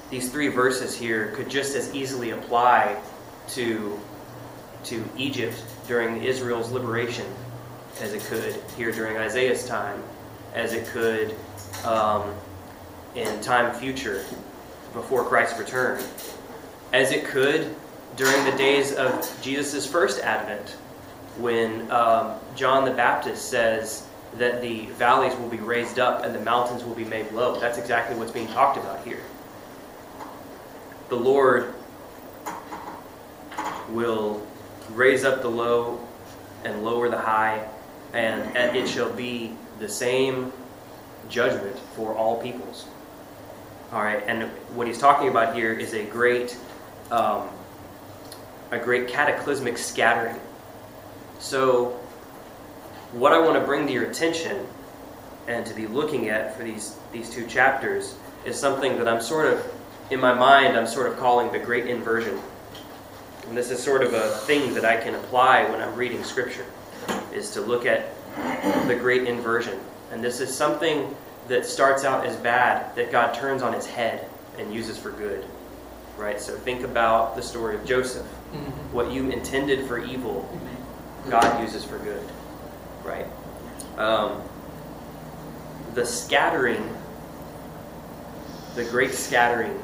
these 0.09 0.31
three 0.31 0.47
verses 0.47 0.97
here 0.97 1.31
could 1.35 1.49
just 1.49 1.75
as 1.75 1.93
easily 1.93 2.31
apply 2.31 2.99
to, 3.49 3.99
to 4.85 5.03
Egypt 5.17 5.61
during 5.87 6.23
Israel's 6.23 6.71
liberation 6.71 7.27
as 8.01 8.13
it 8.13 8.23
could 8.23 8.55
here 8.75 8.91
during 8.91 9.17
Isaiah's 9.17 9.67
time, 9.67 10.01
as 10.55 10.73
it 10.73 10.87
could 10.87 11.35
um, 11.85 12.33
in 13.15 13.41
time 13.41 13.73
future 13.73 14.25
before 14.93 15.23
Christ's 15.23 15.59
return, 15.59 16.03
as 16.91 17.11
it 17.11 17.25
could 17.25 17.75
during 18.15 18.43
the 18.45 18.57
days 18.57 18.93
of 18.93 19.39
Jesus' 19.41 19.85
first 19.85 20.19
advent, 20.21 20.77
when 21.37 21.89
um, 21.91 22.35
John 22.55 22.85
the 22.85 22.91
Baptist 22.91 23.49
says 23.49 24.07
that 24.37 24.61
the 24.61 24.85
valleys 24.97 25.35
will 25.35 25.49
be 25.49 25.57
raised 25.57 25.99
up 25.99 26.23
and 26.23 26.33
the 26.33 26.39
mountains 26.39 26.83
will 26.83 26.95
be 26.95 27.05
made 27.05 27.31
low. 27.31 27.59
That's 27.59 27.77
exactly 27.77 28.15
what's 28.17 28.31
being 28.31 28.47
talked 28.47 28.77
about 28.77 29.03
here. 29.05 29.21
The 31.09 31.15
Lord 31.15 31.73
will 33.89 34.45
raise 34.91 35.23
up 35.23 35.41
the 35.41 35.49
low 35.49 35.99
and 36.63 36.83
lower 36.83 37.09
the 37.09 37.17
high, 37.17 37.67
and 38.13 38.55
it 38.75 38.87
shall 38.87 39.11
be 39.11 39.55
the 39.79 39.89
same 39.89 40.51
judgment 41.29 41.77
for 41.95 42.13
all 42.15 42.41
peoples. 42.41 42.87
All 43.91 44.01
right, 44.01 44.23
and 44.25 44.49
what 44.75 44.87
he's 44.87 44.97
talking 44.97 45.27
about 45.27 45.55
here 45.55 45.73
is 45.73 45.93
a 45.93 46.05
great, 46.05 46.57
um, 47.11 47.49
a 48.73 48.83
great 48.83 49.07
cataclysmic 49.07 49.77
scattering. 49.77 50.39
So, 51.39 51.99
what 53.11 53.31
I 53.31 53.39
want 53.39 53.59
to 53.59 53.65
bring 53.65 53.85
to 53.87 53.93
your 53.93 54.09
attention 54.09 54.65
and 55.47 55.65
to 55.65 55.73
be 55.73 55.87
looking 55.87 56.29
at 56.29 56.57
for 56.57 56.63
these 56.63 56.97
these 57.11 57.29
two 57.29 57.45
chapters 57.45 58.15
is 58.45 58.59
something 58.59 58.97
that 58.97 59.07
I'm 59.07 59.21
sort 59.21 59.53
of, 59.53 59.73
in 60.09 60.19
my 60.19 60.33
mind, 60.33 60.75
I'm 60.77 60.87
sort 60.87 61.07
of 61.07 61.17
calling 61.17 61.51
the 61.51 61.59
great 61.59 61.87
inversion. 61.87 62.39
And 63.47 63.57
this 63.57 63.71
is 63.71 63.81
sort 63.81 64.03
of 64.03 64.13
a 64.13 64.29
thing 64.45 64.73
that 64.73 64.85
I 64.85 64.97
can 64.97 65.15
apply 65.15 65.69
when 65.69 65.81
I'm 65.81 65.95
reading 65.95 66.23
scripture, 66.23 66.65
is 67.33 67.51
to 67.51 67.61
look 67.61 67.85
at 67.85 68.09
the 68.87 68.95
great 68.95 69.27
inversion. 69.27 69.79
And 70.11 70.23
this 70.23 70.39
is 70.39 70.53
something 70.53 71.15
that 71.47 71.65
starts 71.65 72.03
out 72.03 72.25
as 72.25 72.35
bad 72.37 72.95
that 72.95 73.11
God 73.11 73.33
turns 73.33 73.61
on 73.61 73.73
its 73.73 73.85
head 73.85 74.27
and 74.57 74.73
uses 74.73 74.97
for 74.97 75.11
good. 75.11 75.45
Right? 76.17 76.39
So 76.39 76.55
think 76.55 76.83
about 76.83 77.35
the 77.35 77.41
story 77.41 77.75
of 77.75 77.85
Joseph. 77.85 78.25
What 78.91 79.11
you 79.11 79.29
intended 79.29 79.87
for 79.87 79.97
evil, 80.03 80.47
God 81.29 81.61
uses 81.61 81.83
for 81.83 81.97
good. 81.99 82.23
Right? 83.03 83.25
Um, 83.97 84.41
the 85.93 86.05
scattering, 86.05 86.95
the 88.75 88.85
great 88.85 89.13
scattering 89.13 89.79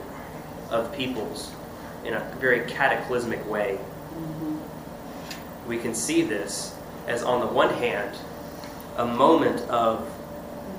of 0.70 0.94
peoples 0.94 1.52
in 2.06 2.14
a 2.14 2.20
very 2.40 2.70
cataclysmic 2.70 3.48
way. 3.50 3.80
We 5.68 5.78
can 5.78 5.94
see 5.94 6.22
this 6.22 6.76
as, 7.08 7.24
on 7.24 7.42
the 7.42 7.48
one 7.48 7.74
hand, 7.74 8.18
a 8.98 9.06
moment 9.06 9.62
of 9.70 10.10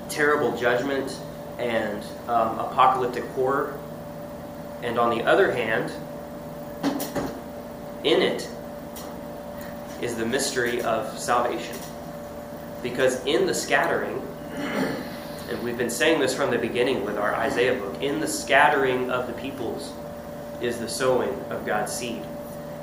terrible 0.09 0.55
judgment 0.57 1.17
and 1.57 2.03
um, 2.27 2.59
apocalyptic 2.59 3.23
horror, 3.29 3.79
and 4.83 4.97
on 4.97 5.15
the 5.15 5.23
other 5.23 5.51
hand, 5.51 5.91
in 8.03 8.21
it 8.21 8.47
is 10.01 10.15
the 10.15 10.25
mystery 10.25 10.81
of 10.81 11.17
salvation. 11.17 11.75
Because 12.81 13.23
in 13.25 13.45
the 13.45 13.53
scattering, 13.53 14.21
and 15.49 15.61
we've 15.63 15.77
been 15.77 15.89
saying 15.89 16.19
this 16.19 16.33
from 16.33 16.49
the 16.49 16.57
beginning 16.57 17.05
with 17.05 17.17
our 17.17 17.35
Isaiah 17.35 17.79
book, 17.79 18.01
in 18.01 18.19
the 18.19 18.27
scattering 18.27 19.11
of 19.11 19.27
the 19.27 19.33
peoples 19.33 19.93
is 20.61 20.79
the 20.79 20.89
sowing 20.89 21.33
of 21.49 21.65
God's 21.65 21.91
seed. 21.91 22.23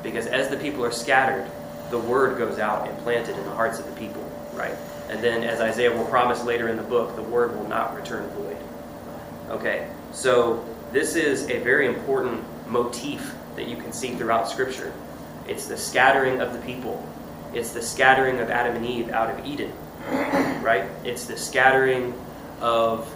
Because 0.02 0.26
as 0.26 0.48
the 0.48 0.56
people 0.56 0.84
are 0.84 0.92
scattered, 0.92 1.50
the 1.90 1.98
word 1.98 2.38
goes 2.38 2.58
out 2.58 2.88
and 2.88 2.96
planted 2.98 3.36
in 3.36 3.44
the 3.44 3.50
hearts 3.50 3.78
of 3.78 3.86
the 3.86 3.96
people, 3.98 4.22
right? 4.52 4.74
And 5.08 5.22
then, 5.22 5.42
as 5.42 5.60
Isaiah 5.60 5.96
will 5.96 6.04
promise 6.04 6.44
later 6.44 6.68
in 6.68 6.76
the 6.76 6.82
book, 6.82 7.16
the 7.16 7.22
word 7.22 7.56
will 7.56 7.66
not 7.66 7.96
return 7.96 8.28
void. 8.30 8.56
Okay, 9.48 9.88
so 10.12 10.64
this 10.92 11.16
is 11.16 11.48
a 11.50 11.58
very 11.60 11.86
important 11.86 12.42
motif 12.68 13.34
that 13.56 13.68
you 13.68 13.76
can 13.76 13.92
see 13.92 14.14
throughout 14.14 14.48
Scripture. 14.48 14.92
It's 15.46 15.66
the 15.66 15.76
scattering 15.76 16.40
of 16.40 16.52
the 16.52 16.60
people, 16.60 17.06
it's 17.54 17.72
the 17.72 17.82
scattering 17.82 18.40
of 18.40 18.50
Adam 18.50 18.76
and 18.76 18.86
Eve 18.86 19.10
out 19.10 19.30
of 19.30 19.44
Eden, 19.46 19.72
right? 20.62 20.84
It's 21.04 21.24
the 21.24 21.36
scattering 21.36 22.14
of, 22.60 23.12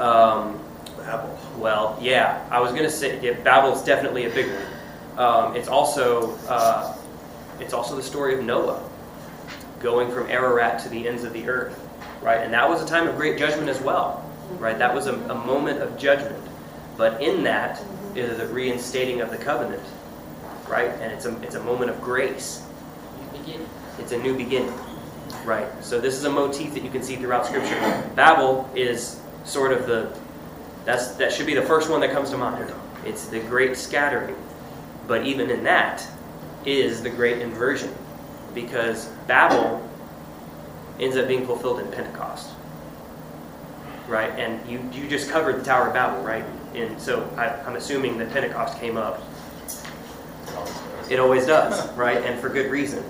um, 0.00 0.60
Babel. 0.98 1.38
well, 1.56 1.96
yeah, 2.00 2.44
I 2.50 2.60
was 2.60 2.72
gonna 2.72 2.90
say 2.90 3.20
yeah, 3.20 3.32
Babel's 3.44 3.84
definitely 3.84 4.24
a 4.24 4.30
big 4.30 4.46
one. 4.50 4.66
Um, 5.18 5.56
it's 5.56 5.68
also 5.68 6.36
uh, 6.48 6.96
it's 7.60 7.72
also 7.72 7.94
the 7.94 8.02
story 8.02 8.34
of 8.34 8.44
Noah 8.44 8.82
going 9.78 10.10
from 10.10 10.28
Ararat 10.28 10.80
to 10.80 10.88
the 10.88 11.06
ends 11.06 11.22
of 11.22 11.32
the 11.32 11.48
earth, 11.48 11.88
right? 12.22 12.40
And 12.42 12.52
that 12.52 12.68
was 12.68 12.82
a 12.82 12.86
time 12.86 13.06
of 13.06 13.16
great 13.16 13.38
judgment 13.38 13.68
as 13.68 13.80
well, 13.80 14.28
right? 14.58 14.78
That 14.78 14.94
was 14.94 15.06
a, 15.06 15.14
a 15.14 15.34
moment 15.34 15.80
of 15.80 15.96
judgment, 15.96 16.42
but 16.96 17.22
in 17.22 17.42
that 17.44 17.82
is 18.14 18.38
the 18.38 18.46
reinstating 18.46 19.20
of 19.20 19.30
the 19.30 19.36
covenant, 19.36 19.82
right? 20.68 20.90
And 21.00 21.12
it's 21.12 21.26
a 21.26 21.36
it's 21.42 21.54
a 21.54 21.62
moment 21.62 21.90
of 21.90 22.00
grace. 22.00 22.62
It's 23.98 24.12
a 24.12 24.18
new 24.18 24.36
beginning, 24.36 24.74
right? 25.44 25.68
So 25.82 26.00
this 26.00 26.14
is 26.14 26.24
a 26.24 26.30
motif 26.30 26.74
that 26.74 26.82
you 26.82 26.90
can 26.90 27.02
see 27.02 27.16
throughout 27.16 27.46
Scripture. 27.46 28.10
Babel 28.14 28.68
is 28.74 29.20
sort 29.44 29.72
of 29.72 29.86
the 29.86 30.16
that's 30.84 31.08
that 31.16 31.32
should 31.32 31.46
be 31.46 31.54
the 31.54 31.62
first 31.62 31.90
one 31.90 32.00
that 32.00 32.12
comes 32.12 32.30
to 32.30 32.38
mind. 32.38 32.72
It's 33.04 33.26
the 33.26 33.40
great 33.40 33.76
scattering, 33.76 34.36
but 35.06 35.26
even 35.26 35.50
in 35.50 35.64
that 35.64 36.06
is 36.64 37.02
the 37.02 37.10
great 37.10 37.38
inversion, 37.38 37.94
because 38.54 39.06
Babel 39.26 39.82
ends 40.98 41.16
up 41.16 41.28
being 41.28 41.46
fulfilled 41.46 41.80
in 41.80 41.90
Pentecost, 41.92 42.50
right? 44.08 44.30
And 44.38 44.66
you 44.68 44.80
you 44.92 45.08
just 45.08 45.30
covered 45.30 45.60
the 45.60 45.64
Tower 45.64 45.88
of 45.88 45.94
Babel, 45.94 46.22
right? 46.24 46.44
And 46.76 47.00
so 47.00 47.28
I, 47.36 47.48
I'm 47.48 47.76
assuming 47.76 48.18
that 48.18 48.30
Pentecost 48.30 48.78
came 48.78 48.96
up 48.96 49.22
it 51.08 51.20
always 51.20 51.46
does, 51.46 51.92
right? 51.92 52.18
And 52.24 52.40
for 52.40 52.48
good 52.48 52.70
reason. 52.70 53.04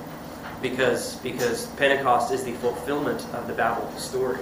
Because 0.61 1.17
because 1.17 1.67
Pentecost 1.77 2.33
is 2.33 2.45
the 2.45 2.53
fulfillment 2.55 3.25
of 3.35 3.47
the 3.47 3.55
Babel 3.55 3.91
story. 3.99 4.39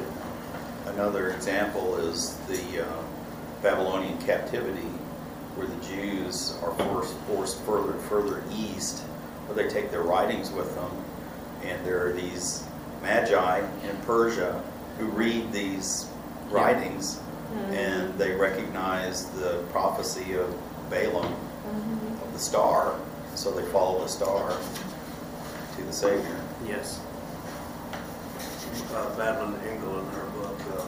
Another 0.87 1.31
example 1.31 1.97
is 1.97 2.37
the 2.49 2.85
uh, 2.85 3.03
Babylonian 3.63 4.19
captivity, 4.19 4.89
where 5.57 5.67
the 5.67 5.85
Jews 5.85 6.57
are 6.63 6.73
forced, 6.75 7.17
forced 7.27 7.61
further 7.63 7.93
and 7.93 8.01
further 8.03 8.43
east, 8.53 9.01
where 9.47 9.57
they 9.57 9.73
take 9.73 9.91
their 9.91 10.03
writings 10.03 10.51
with 10.53 10.75
them, 10.75 10.91
and 11.65 11.85
there 11.85 12.07
are 12.07 12.13
these 12.13 12.65
magi 13.03 13.61
in 13.89 13.97
Persia 13.99 14.63
who 14.99 15.07
read 15.07 15.51
these 15.53 16.09
writings, 16.51 17.19
and 17.71 18.17
they 18.19 18.33
recognize 18.33 19.27
the 19.31 19.65
prophecy 19.71 20.35
of 20.35 20.55
Balaam, 20.91 21.33
of 22.23 22.33
the 22.33 22.39
star, 22.39 22.99
so 23.35 23.51
they 23.51 23.63
follow 23.71 24.03
the 24.03 24.09
star 24.09 24.57
to 25.77 25.83
the 25.83 25.93
Savior. 25.93 26.41
Yes. 26.67 27.01
uh, 28.95 29.15
Madeleine 29.19 29.55
L'Engle 29.63 29.99
in 30.01 30.07
her 30.07 30.25
book, 30.39 30.61
uh, 30.79 30.87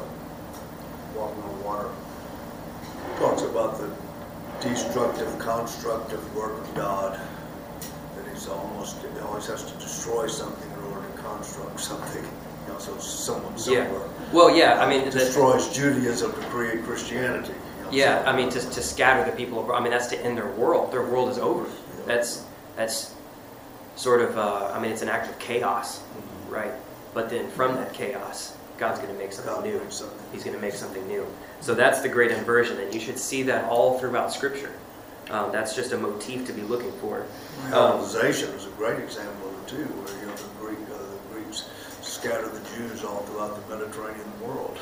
Walking 1.16 1.42
on 1.42 1.64
Water, 1.64 1.88
talks 3.18 3.42
about 3.42 3.78
the 3.78 3.90
destructive, 4.60 5.38
constructive 5.38 6.34
work 6.36 6.58
of 6.60 6.74
God. 6.74 7.20
That 8.16 8.32
he's 8.32 8.48
almost, 8.48 8.96
he 9.02 9.20
always 9.20 9.46
has 9.46 9.64
to 9.70 9.78
destroy 9.78 10.26
something 10.26 10.70
in 10.70 10.92
order 10.92 11.06
to 11.06 11.18
construct 11.22 11.80
something. 11.80 12.22
You 12.22 12.72
know, 12.72 12.78
so 12.78 12.94
it's 12.94 13.06
somewhat 13.06 13.66
Yeah. 13.66 13.88
Well, 14.32 14.54
yeah. 14.56 14.80
I 14.82 14.88
mean, 14.88 15.04
the, 15.04 15.10
Destroys 15.10 15.72
Judaism 15.74 16.32
to 16.32 16.38
create 16.48 16.82
Christianity. 16.84 17.52
you 17.52 17.84
know, 17.84 17.90
yeah. 17.90 18.24
I 18.26 18.36
mean, 18.36 18.50
to, 18.50 18.60
to 18.60 18.82
scatter 18.82 19.28
the 19.28 19.36
people. 19.36 19.60
abroad. 19.60 19.78
I 19.78 19.82
mean, 19.82 19.92
that's 19.92 20.08
to 20.08 20.18
end 20.20 20.36
their 20.36 20.50
world. 20.52 20.92
Their 20.92 21.06
world 21.06 21.30
is 21.30 21.38
over. 21.38 21.68
That's 22.06 22.44
that's 22.76 23.14
sort 23.96 24.20
of. 24.20 24.36
Uh, 24.36 24.72
I 24.74 24.80
mean, 24.80 24.90
it's 24.92 25.02
an 25.02 25.08
act 25.08 25.30
of 25.30 25.38
chaos, 25.38 26.02
right? 26.48 26.72
But 27.14 27.30
then 27.30 27.48
from 27.50 27.74
that 27.76 27.94
chaos, 27.94 28.56
God's 28.78 29.00
going 29.00 29.12
to 29.12 29.18
make 29.18 29.32
something 29.32 29.54
God 29.54 29.64
new. 29.64 29.80
something. 29.90 30.18
He's 30.32 30.44
going 30.44 30.56
to 30.56 30.60
make 30.62 30.74
something 30.74 31.06
new. 31.08 31.26
So 31.60 31.74
that's 31.74 32.00
the 32.00 32.08
great 32.08 32.30
inversion, 32.30 32.78
and 32.78 32.92
you 32.92 33.00
should 33.00 33.18
see 33.18 33.42
that 33.44 33.64
all 33.64 33.98
throughout 33.98 34.32
Scripture. 34.32 34.72
Um, 35.30 35.50
that's 35.50 35.74
just 35.74 35.92
a 35.92 35.96
motif 35.98 36.46
to 36.46 36.52
be 36.52 36.62
looking 36.62 36.92
for. 36.92 37.22
Um, 37.66 37.72
Hellenization 37.72 38.54
is 38.54 38.66
a 38.66 38.70
great 38.76 39.00
example 39.00 39.48
of 39.48 39.62
it 39.62 39.68
too, 39.68 39.84
where 39.84 40.20
you 40.20 40.26
know 40.26 40.36
the 40.36 40.48
Greek, 40.60 40.78
uh, 40.92 40.98
the 40.98 41.34
Greeks 41.34 41.68
scattered 42.16 42.50
the 42.50 42.76
Jews 42.76 43.04
all 43.04 43.20
throughout 43.24 43.68
the 43.68 43.76
Mediterranean 43.76 44.40
world. 44.40 44.78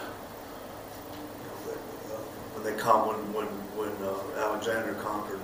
You 1.11 1.49
know, 1.49 1.59
that, 1.67 2.15
uh, 2.15 2.19
when 2.55 2.63
they 2.63 2.81
come, 2.81 3.09
when 3.09 3.17
when 3.35 3.47
when 3.75 3.91
uh, 4.07 4.47
Alexander 4.47 4.95
conquered 5.03 5.41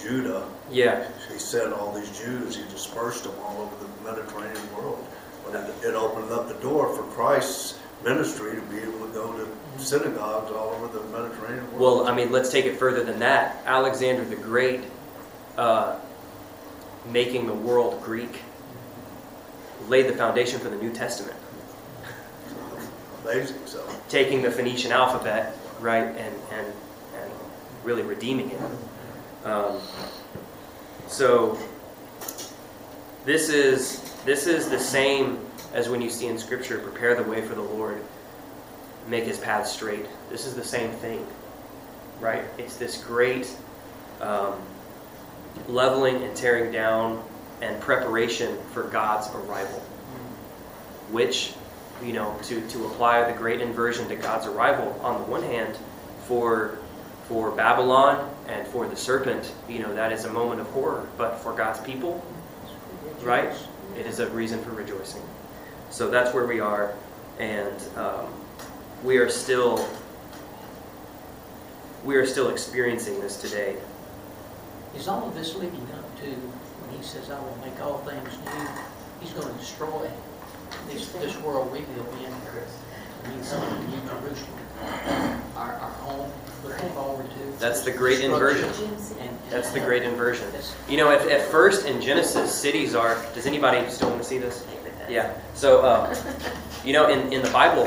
Judah, 0.00 0.46
yeah. 0.70 1.08
he 1.32 1.38
sent 1.38 1.72
all 1.72 1.92
these 1.92 2.16
Jews, 2.16 2.54
he 2.54 2.62
dispersed 2.70 3.24
them 3.24 3.34
all 3.42 3.62
over 3.62 3.74
the 3.82 3.90
Mediterranean 4.08 4.76
world. 4.76 5.04
But 5.44 5.56
it, 5.56 5.88
it 5.88 5.94
opened 5.94 6.30
up 6.30 6.46
the 6.46 6.60
door 6.62 6.94
for 6.94 7.02
Christ's 7.14 7.78
ministry 8.04 8.54
to 8.54 8.62
be 8.62 8.78
able 8.78 9.00
to 9.06 9.12
go 9.12 9.32
to 9.32 9.48
synagogues 9.82 10.52
all 10.52 10.70
over 10.70 10.86
the 10.96 11.02
Mediterranean 11.06 11.66
world. 11.72 11.80
Well, 11.80 12.06
I 12.06 12.14
mean, 12.14 12.30
let's 12.30 12.52
take 12.52 12.66
it 12.66 12.76
further 12.76 13.02
than 13.02 13.18
that. 13.18 13.62
Alexander 13.66 14.24
the 14.24 14.36
Great, 14.36 14.82
uh, 15.56 15.98
making 17.10 17.46
the 17.48 17.54
world 17.54 18.00
Greek, 18.02 18.42
laid 19.88 20.06
the 20.06 20.14
foundation 20.14 20.60
for 20.60 20.68
the 20.68 20.76
New 20.76 20.92
Testament. 20.92 21.36
amazing. 23.24 23.56
So 23.66 23.86
Taking 24.08 24.42
the 24.42 24.50
Phoenician 24.50 24.92
alphabet, 24.92 25.56
right, 25.80 26.06
and 26.06 26.34
and 26.52 26.66
and 27.14 27.32
really 27.84 28.02
redeeming 28.02 28.50
it. 28.50 28.60
Um, 29.44 29.80
so 31.06 31.58
this 33.24 33.48
is 33.48 34.00
this 34.24 34.46
is 34.46 34.68
the 34.68 34.78
same 34.78 35.40
as 35.72 35.88
when 35.88 36.00
you 36.00 36.10
see 36.10 36.26
in 36.26 36.38
Scripture, 36.38 36.78
prepare 36.78 37.14
the 37.14 37.28
way 37.28 37.42
for 37.42 37.54
the 37.54 37.62
Lord, 37.62 38.02
make 39.08 39.24
His 39.24 39.38
path 39.38 39.66
straight. 39.66 40.06
This 40.30 40.46
is 40.46 40.54
the 40.54 40.64
same 40.64 40.90
thing, 40.90 41.26
right? 42.20 42.44
It's 42.58 42.76
this 42.76 43.02
great 43.02 43.54
um, 44.20 44.54
leveling 45.68 46.22
and 46.22 46.34
tearing 46.36 46.72
down 46.72 47.22
and 47.62 47.80
preparation 47.80 48.56
for 48.72 48.84
God's 48.84 49.28
arrival, 49.34 49.80
which 51.10 51.54
you 52.02 52.12
know 52.12 52.38
to 52.44 52.60
to 52.68 52.86
apply 52.86 53.30
the 53.30 53.38
great 53.38 53.60
inversion 53.60 54.08
to 54.08 54.16
God's 54.16 54.46
arrival 54.46 54.98
on 55.02 55.20
the 55.20 55.26
one 55.28 55.42
hand 55.42 55.76
for 56.26 56.78
for 57.28 57.50
Babylon 57.50 58.30
and 58.48 58.66
for 58.68 58.86
the 58.86 58.96
serpent, 58.96 59.52
you 59.68 59.80
know, 59.80 59.92
that 59.94 60.12
is 60.12 60.24
a 60.24 60.32
moment 60.32 60.60
of 60.60 60.68
horror. 60.68 61.08
But 61.18 61.38
for 61.38 61.52
God's 61.52 61.80
people, 61.80 62.24
right, 63.22 63.52
it 63.98 64.06
is 64.06 64.20
a 64.20 64.30
reason 64.30 64.62
for 64.62 64.70
rejoicing. 64.70 65.22
So 65.90 66.08
that's 66.08 66.32
where 66.34 66.46
we 66.46 66.60
are, 66.60 66.94
and 67.38 67.82
um, 67.96 68.26
we 69.02 69.18
are 69.18 69.28
still 69.28 69.88
we 72.04 72.16
are 72.16 72.26
still 72.26 72.50
experiencing 72.50 73.20
this 73.20 73.40
today. 73.40 73.76
Is 74.96 75.08
all 75.08 75.28
of 75.28 75.34
this 75.34 75.54
leading 75.56 75.86
up 75.94 76.20
to 76.20 76.34
he 76.96 77.02
says, 77.02 77.30
I 77.30 77.38
will 77.40 77.58
make 77.64 77.80
all 77.80 77.98
things 77.98 78.36
new? 78.44 78.68
He's 79.20 79.32
going 79.32 79.52
to 79.52 79.58
destroy 79.58 80.10
this, 80.88 81.08
this 81.12 81.36
world 81.40 81.72
we 81.72 81.80
live 81.80 82.06
in. 82.20 82.32
I 83.24 83.28
mean, 83.30 83.42
some 83.42 83.62
of 83.62 83.88
New 83.88 84.00
Jerusalem, 84.08 84.58
our, 85.56 85.72
our 85.72 85.90
home, 85.90 86.30
looking 86.64 86.88
forward 86.90 87.26
to. 87.30 87.58
That's 87.58 87.82
the 87.82 87.90
great 87.90 88.20
inversion. 88.20 88.68
And- 89.20 89.36
That's 89.50 89.70
the 89.70 89.80
great 89.80 90.02
inversion. 90.02 90.46
You 90.88 90.96
know, 90.98 91.10
at, 91.10 91.26
at 91.28 91.42
first 91.50 91.86
in 91.86 92.00
Genesis, 92.00 92.54
cities 92.54 92.94
are. 92.94 93.16
Does 93.34 93.46
anybody 93.46 93.88
still 93.90 94.10
want 94.10 94.22
to 94.22 94.28
see 94.28 94.38
this? 94.38 94.66
Yeah. 95.08 95.32
So, 95.54 95.80
uh, 95.82 96.14
you 96.84 96.92
know, 96.92 97.08
in, 97.08 97.32
in 97.32 97.42
the 97.42 97.50
Bible, 97.50 97.84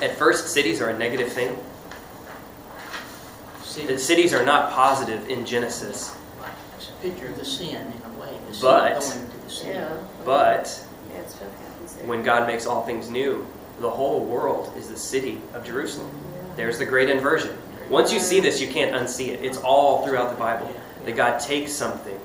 at 0.00 0.14
first 0.16 0.48
cities 0.48 0.80
are 0.80 0.90
a 0.90 0.98
negative 0.98 1.32
thing. 1.32 1.56
Cities 3.64 4.34
are 4.34 4.44
not 4.44 4.72
positive 4.72 5.28
in 5.28 5.46
Genesis, 5.46 6.16
It's 6.76 6.88
a 6.88 6.92
picture 7.02 7.28
of 7.28 7.36
the 7.38 7.44
sin 7.44 7.76
in 7.76 7.76
a 7.80 7.84
way, 7.86 7.97
the 8.48 8.54
sin 8.54 8.62
But- 8.68 9.00
going 9.00 9.12
into 9.20 9.36
the 9.44 9.50
sin. 9.50 9.74
Yeah. 9.74 9.88
but 10.24 10.84
Yeah, 11.12 11.20
it's 11.20 11.34
what 11.34 11.50
happens 11.50 11.94
there. 11.94 12.06
when 12.06 12.22
God 12.22 12.46
makes 12.46 12.66
all 12.66 12.82
things 12.82 13.08
new, 13.10 13.46
the 13.80 13.90
whole 13.90 14.20
world 14.20 14.72
is 14.76 14.88
the 14.88 14.96
city 14.96 15.40
of 15.54 15.64
Jerusalem. 15.64 16.10
There's 16.56 16.78
the 16.78 16.86
great 16.86 17.08
inversion. 17.08 17.56
Once 17.88 18.12
you 18.12 18.18
see 18.20 18.40
this, 18.40 18.60
you 18.60 18.68
can't 18.68 18.92
unsee 18.94 19.28
it. 19.28 19.44
It's 19.44 19.58
all 19.58 20.04
throughout 20.04 20.30
the 20.30 20.36
Bible. 20.36 20.70
That 21.04 21.16
God 21.16 21.38
takes 21.38 21.72
something 21.72 22.18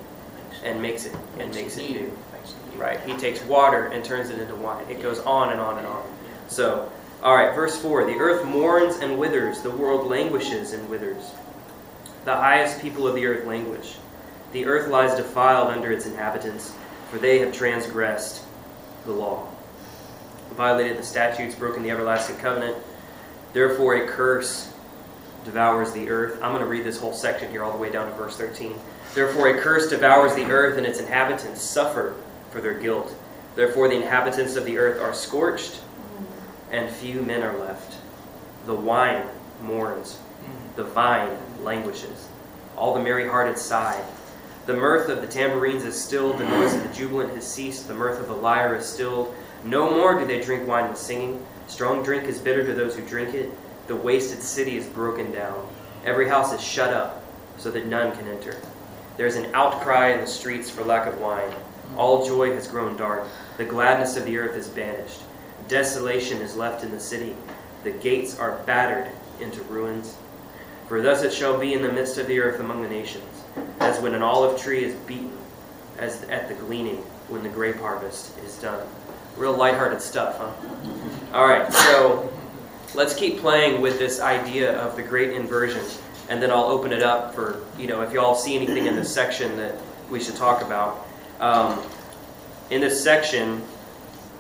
and 0.64 0.82
makes 0.82 1.06
it 1.06 1.14
and 1.40 1.54
makes 1.54 1.78
it 1.78 1.90
new. 1.90 2.12
Makes 2.34 2.52
it 2.52 2.76
new. 2.76 2.82
Right? 2.82 3.00
He 3.02 3.16
takes 3.18 3.42
water 3.44 3.86
and 3.88 4.04
turns 4.04 4.30
it 4.30 4.40
into 4.40 4.56
wine. 4.56 4.84
It 4.90 5.02
goes 5.02 5.20
on 5.20 5.52
and 5.52 5.62
on 5.62 5.78
and 5.78 5.86
on. 5.88 6.04
So, 6.48 6.92
all 7.22 7.36
right, 7.36 7.54
verse 7.56 7.78
4 7.80 8.06
The 8.06 8.16
earth 8.18 8.44
mourns 8.46 8.98
and 8.98 9.18
withers, 9.18 9.62
the 9.62 9.70
world 9.72 10.10
languishes 10.10 10.74
and 10.74 10.90
withers. 10.90 11.32
The 12.26 12.36
highest 12.36 12.82
people 12.82 13.08
of 13.08 13.16
the 13.16 13.26
earth 13.26 13.46
languish. 13.46 13.96
The 14.54 14.66
earth 14.66 14.88
lies 14.88 15.16
defiled 15.16 15.70
under 15.70 15.92
its 15.92 16.06
inhabitants, 16.06 16.76
for 17.10 17.18
they 17.18 17.40
have 17.40 17.52
transgressed 17.52 18.44
the 19.06 19.12
law, 19.12 19.48
violated 20.52 20.98
the 20.98 21.04
statutes, 21.04 21.56
broken 21.56 21.82
the 21.82 21.90
everlasting 21.90 22.38
covenant. 22.38 22.78
Therefore, 23.52 23.96
a 23.96 24.08
curse 24.08 24.72
devours 25.44 25.92
the 25.92 26.08
earth. 26.08 26.36
I'm 26.36 26.52
going 26.52 26.64
to 26.64 26.70
read 26.70 26.86
this 26.86 27.00
whole 27.00 27.14
section 27.14 27.50
here 27.50 27.64
all 27.64 27.72
the 27.72 27.80
way 27.80 27.92
down 27.92 28.08
to 28.08 28.16
verse 28.16 28.38
13. 28.38 28.76
Therefore, 29.16 29.48
a 29.48 29.60
curse 29.60 29.90
devours 29.90 30.36
the 30.36 30.46
earth, 30.46 30.78
and 30.78 30.86
its 30.86 31.00
inhabitants 31.00 31.62
suffer 31.62 32.16
for 32.52 32.62
their 32.62 32.80
guilt. 32.80 33.14
Therefore, 33.56 33.88
the 33.88 33.96
inhabitants 33.96 34.56
of 34.56 34.66
the 34.66 34.78
earth 34.78 35.02
are 35.02 35.14
scorched, 35.16 35.82
and 36.72 36.90
few 36.90 37.24
men 37.24 37.42
are 37.42 37.58
left. 37.58 37.98
The 38.68 38.76
wine 38.76 39.26
mourns, 39.64 40.20
the 40.76 40.84
vine 40.84 41.38
languishes. 41.64 42.28
All 42.78 42.94
the 42.94 43.00
merry 43.00 43.28
hearted 43.28 43.58
sigh. 43.58 44.04
The 44.66 44.74
mirth 44.74 45.10
of 45.10 45.20
the 45.20 45.28
tambourines 45.28 45.84
is 45.84 46.02
stilled, 46.02 46.38
the 46.38 46.48
noise 46.48 46.74
of 46.74 46.84
the 46.84 46.96
jubilant 46.96 47.34
has 47.36 47.46
ceased, 47.46 47.90
the 47.90 47.94
mirth 47.94 48.22
of 48.22 48.28
the 48.28 48.34
lyre 48.34 48.78
is 48.78 48.86
stilled. 48.86 49.36
No 49.66 49.92
more 49.92 50.18
do 50.18 50.26
they 50.26 50.42
drink 50.42 50.66
wine 50.66 50.90
with 50.90 50.98
singing. 50.98 51.46
Strong 51.68 52.04
drink 52.04 52.30
is 52.30 52.40
bitter 52.40 52.66
to 52.66 52.74
those 52.74 52.96
who 52.96 53.06
drink 53.06 53.36
it. 53.36 53.50
The 53.88 53.96
wasted 53.96 54.42
city 54.42 54.78
is 54.78 54.86
broken 54.86 55.34
down. 55.34 55.68
Every 56.06 56.30
house 56.30 56.54
is 56.54 56.64
shut 56.64 56.94
up, 56.94 57.26
so 57.58 57.72
that 57.72 57.88
none 57.88 58.16
can 58.16 58.28
enter. 58.30 58.56
There 59.18 59.28
is 59.28 59.36
an 59.36 59.54
outcry 59.54 60.10
in 60.10 60.22
the 60.22 60.28
streets 60.28 60.70
for 60.70 60.86
lack 60.86 61.08
of 61.08 61.20
wine. 61.20 61.54
All 61.98 62.26
joy 62.26 62.54
has 62.54 62.68
grown 62.68 62.96
dark. 62.96 63.28
The 63.58 63.66
gladness 63.66 64.16
of 64.16 64.24
the 64.26 64.38
earth 64.38 64.56
is 64.56 64.70
banished. 64.70 65.20
Desolation 65.68 66.42
is 66.42 66.56
left 66.56 66.86
in 66.86 66.92
the 66.92 67.00
city. 67.00 67.36
The 67.84 67.92
gates 67.92 68.40
are 68.40 68.60
battered 68.66 69.12
into 69.42 69.62
ruins. 69.64 70.16
For 70.88 71.02
thus 71.02 71.24
it 71.24 71.34
shall 71.34 71.60
be 71.60 71.74
in 71.74 71.82
the 71.82 71.92
midst 71.92 72.18
of 72.18 72.28
the 72.28 72.40
earth 72.40 72.60
among 72.60 72.82
the 72.82 72.90
nations, 72.90 73.33
as 73.80 74.00
when 74.00 74.14
an 74.14 74.22
olive 74.22 74.60
tree 74.60 74.84
is 74.84 74.96
beaten, 75.08 75.38
as 75.98 76.24
at 76.24 76.48
the 76.48 76.54
gleaning 76.56 76.98
when 77.28 77.44
the 77.44 77.50
grape 77.50 77.78
harvest 77.78 78.38
is 78.40 78.58
done. 78.58 78.86
Real 79.38 79.56
lighthearted 79.56 80.02
stuff, 80.02 80.38
huh? 80.38 80.52
All 81.34 81.48
right, 81.48 81.72
so 81.72 82.32
let's 82.94 83.16
keep 83.16 83.40
playing 83.40 83.82
with 83.82 83.98
this 83.98 84.20
idea 84.20 84.78
of 84.80 84.96
the 84.96 85.04
great 85.04 85.32
inversion, 85.32 85.84
and 86.30 86.42
then 86.42 86.52
I'll 86.52 86.66
open 86.66 86.92
it 86.92 87.02
up 87.02 87.34
for, 87.34 87.62
you 87.78 87.88
know, 87.88 88.02
if 88.02 88.14
you 88.14 88.20
all 88.20 88.36
see 88.36 88.56
anything 88.56 88.86
in 88.86 88.96
this 88.96 89.14
section 89.14 89.58
that 89.58 89.76
we 90.10 90.20
should 90.20 90.36
talk 90.36 90.62
about. 90.62 91.08
Um, 91.40 91.82
in 92.70 92.82
this 92.82 93.04
section, 93.04 93.62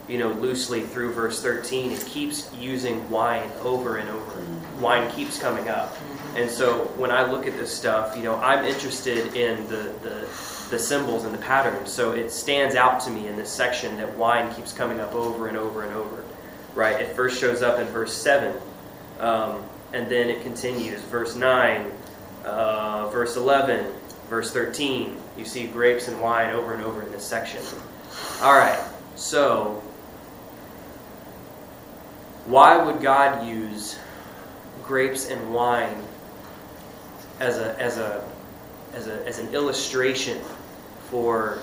you 0.07 0.17
know, 0.17 0.31
loosely 0.33 0.81
through 0.81 1.13
verse 1.13 1.41
13, 1.41 1.91
it 1.91 2.05
keeps 2.05 2.53
using 2.53 3.09
wine 3.09 3.49
over 3.61 3.97
and 3.97 4.09
over. 4.09 4.45
Wine 4.79 5.09
keeps 5.11 5.39
coming 5.39 5.69
up. 5.69 5.95
And 6.35 6.49
so 6.49 6.85
when 6.97 7.11
I 7.11 7.29
look 7.29 7.45
at 7.45 7.53
this 7.53 7.71
stuff, 7.71 8.17
you 8.17 8.23
know, 8.23 8.35
I'm 8.35 8.65
interested 8.65 9.35
in 9.35 9.67
the, 9.67 9.93
the, 10.01 10.27
the 10.71 10.79
symbols 10.79 11.25
and 11.25 11.33
the 11.33 11.39
patterns. 11.39 11.91
So 11.91 12.13
it 12.13 12.31
stands 12.31 12.75
out 12.75 12.99
to 13.01 13.11
me 13.11 13.27
in 13.27 13.35
this 13.35 13.51
section 13.51 13.97
that 13.97 14.17
wine 14.17 14.53
keeps 14.55 14.73
coming 14.73 14.99
up 14.99 15.13
over 15.13 15.47
and 15.47 15.55
over 15.55 15.83
and 15.83 15.93
over. 15.95 16.23
Right? 16.73 16.99
It 16.99 17.15
first 17.15 17.39
shows 17.39 17.61
up 17.61 17.79
in 17.79 17.85
verse 17.87 18.13
7, 18.13 18.55
um, 19.19 19.63
and 19.93 20.09
then 20.09 20.29
it 20.29 20.41
continues. 20.41 21.01
Verse 21.01 21.35
9, 21.35 21.91
uh, 22.45 23.09
verse 23.09 23.35
11, 23.35 23.85
verse 24.27 24.51
13. 24.51 25.15
You 25.37 25.45
see 25.45 25.67
grapes 25.67 26.07
and 26.07 26.19
wine 26.19 26.49
over 26.55 26.73
and 26.73 26.83
over 26.83 27.03
in 27.03 27.11
this 27.11 27.23
section. 27.23 27.61
All 28.41 28.57
right, 28.57 28.79
so 29.15 29.83
why 32.47 32.83
would 32.83 33.01
God 33.01 33.47
use 33.47 33.99
grapes 34.83 35.29
and 35.29 35.53
wine 35.53 35.95
as 37.43 37.57
a 37.57 37.79
as 37.79 37.97
a 37.97 38.23
as 38.93 39.07
a 39.07 39.27
as 39.27 39.39
an 39.39 39.53
illustration 39.53 40.39
for 41.09 41.59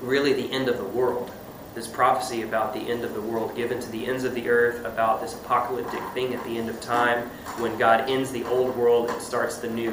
really 0.00 0.34
the 0.34 0.52
end 0.52 0.68
of 0.68 0.76
the 0.76 0.84
world? 0.84 1.30
This 1.74 1.88
prophecy 1.88 2.42
about 2.42 2.74
the 2.74 2.80
end 2.80 3.02
of 3.02 3.14
the 3.14 3.22
world 3.22 3.56
given 3.56 3.80
to 3.80 3.90
the 3.90 4.06
ends 4.06 4.24
of 4.24 4.34
the 4.34 4.50
earth 4.50 4.84
about 4.84 5.22
this 5.22 5.34
apocalyptic 5.34 6.02
thing 6.12 6.34
at 6.34 6.44
the 6.44 6.58
end 6.58 6.68
of 6.68 6.78
time 6.82 7.26
when 7.58 7.78
God 7.78 8.10
ends 8.10 8.30
the 8.30 8.44
old 8.44 8.76
world 8.76 9.08
and 9.08 9.22
starts 9.22 9.56
the 9.56 9.70
new. 9.70 9.92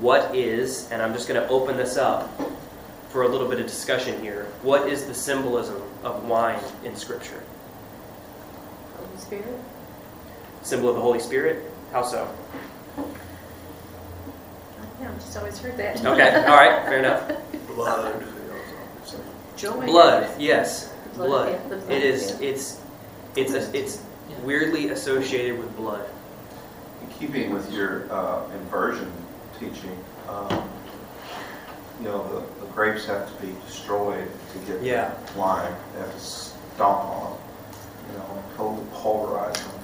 What 0.00 0.34
is, 0.34 0.90
and 0.90 1.02
I'm 1.02 1.12
just 1.12 1.28
going 1.28 1.40
to 1.40 1.46
open 1.48 1.76
this 1.76 1.98
up 1.98 2.30
for 3.10 3.22
a 3.22 3.28
little 3.28 3.46
bit 3.46 3.60
of 3.60 3.66
discussion 3.66 4.18
here. 4.22 4.46
What 4.62 4.88
is 4.88 5.04
the 5.04 5.14
symbolism 5.14 5.82
of 6.02 6.24
wine 6.24 6.58
in 6.84 6.96
Scripture? 6.96 7.42
Holy 8.96 9.18
Spirit? 9.18 9.60
Symbol 10.62 10.88
of 10.88 10.96
the 10.96 11.02
Holy 11.02 11.20
Spirit? 11.20 11.71
How 11.92 12.02
so? 12.02 12.28
Yeah, 15.00 15.08
I've 15.10 15.14
just 15.20 15.36
always 15.36 15.58
heard 15.58 15.76
that. 15.76 15.98
Okay, 16.04 16.34
all 16.44 16.56
right, 16.56 16.82
fair 16.84 16.98
enough. 17.00 17.28
Blood, 17.74 18.20
you 18.20 18.26
know, 18.26 18.60
so- 19.04 19.20
Joy. 19.56 19.86
Blood, 19.86 20.40
yes, 20.40 20.92
Blood, 21.14 21.26
blood. 21.26 21.48
yeah, 21.52 21.68
the 21.68 21.76
blood, 21.76 21.90
It 21.90 22.02
is. 22.02 22.36
yeah. 22.40 22.48
It's. 22.48 22.80
It's. 23.36 23.52
A, 23.54 23.76
it's 23.78 24.02
weirdly 24.44 24.88
associated 24.90 25.58
with 25.58 25.74
blood. 25.76 26.08
In 27.02 27.08
keeping 27.08 27.52
with 27.52 27.70
your 27.72 28.10
uh, 28.12 28.42
inversion 28.60 29.10
teaching, 29.58 29.96
um, 30.28 30.68
you 32.00 32.06
know, 32.06 32.26
the, 32.28 32.60
the 32.66 32.72
grapes 32.72 33.06
have 33.06 33.26
to 33.36 33.46
be 33.46 33.52
destroyed 33.66 34.28
to 34.52 34.58
get 34.72 34.82
Yeah. 34.82 35.12
the 35.34 35.38
wine. 35.38 35.72
They 35.94 36.00
have 36.00 36.12
to 36.14 36.20
stomp 36.20 37.04
on 37.04 37.30
them, 37.32 37.38
you 38.12 38.18
know, 38.18 38.44
totally 38.56 38.86
pulverize 38.92 39.54
them, 39.60 39.70
you 39.72 39.81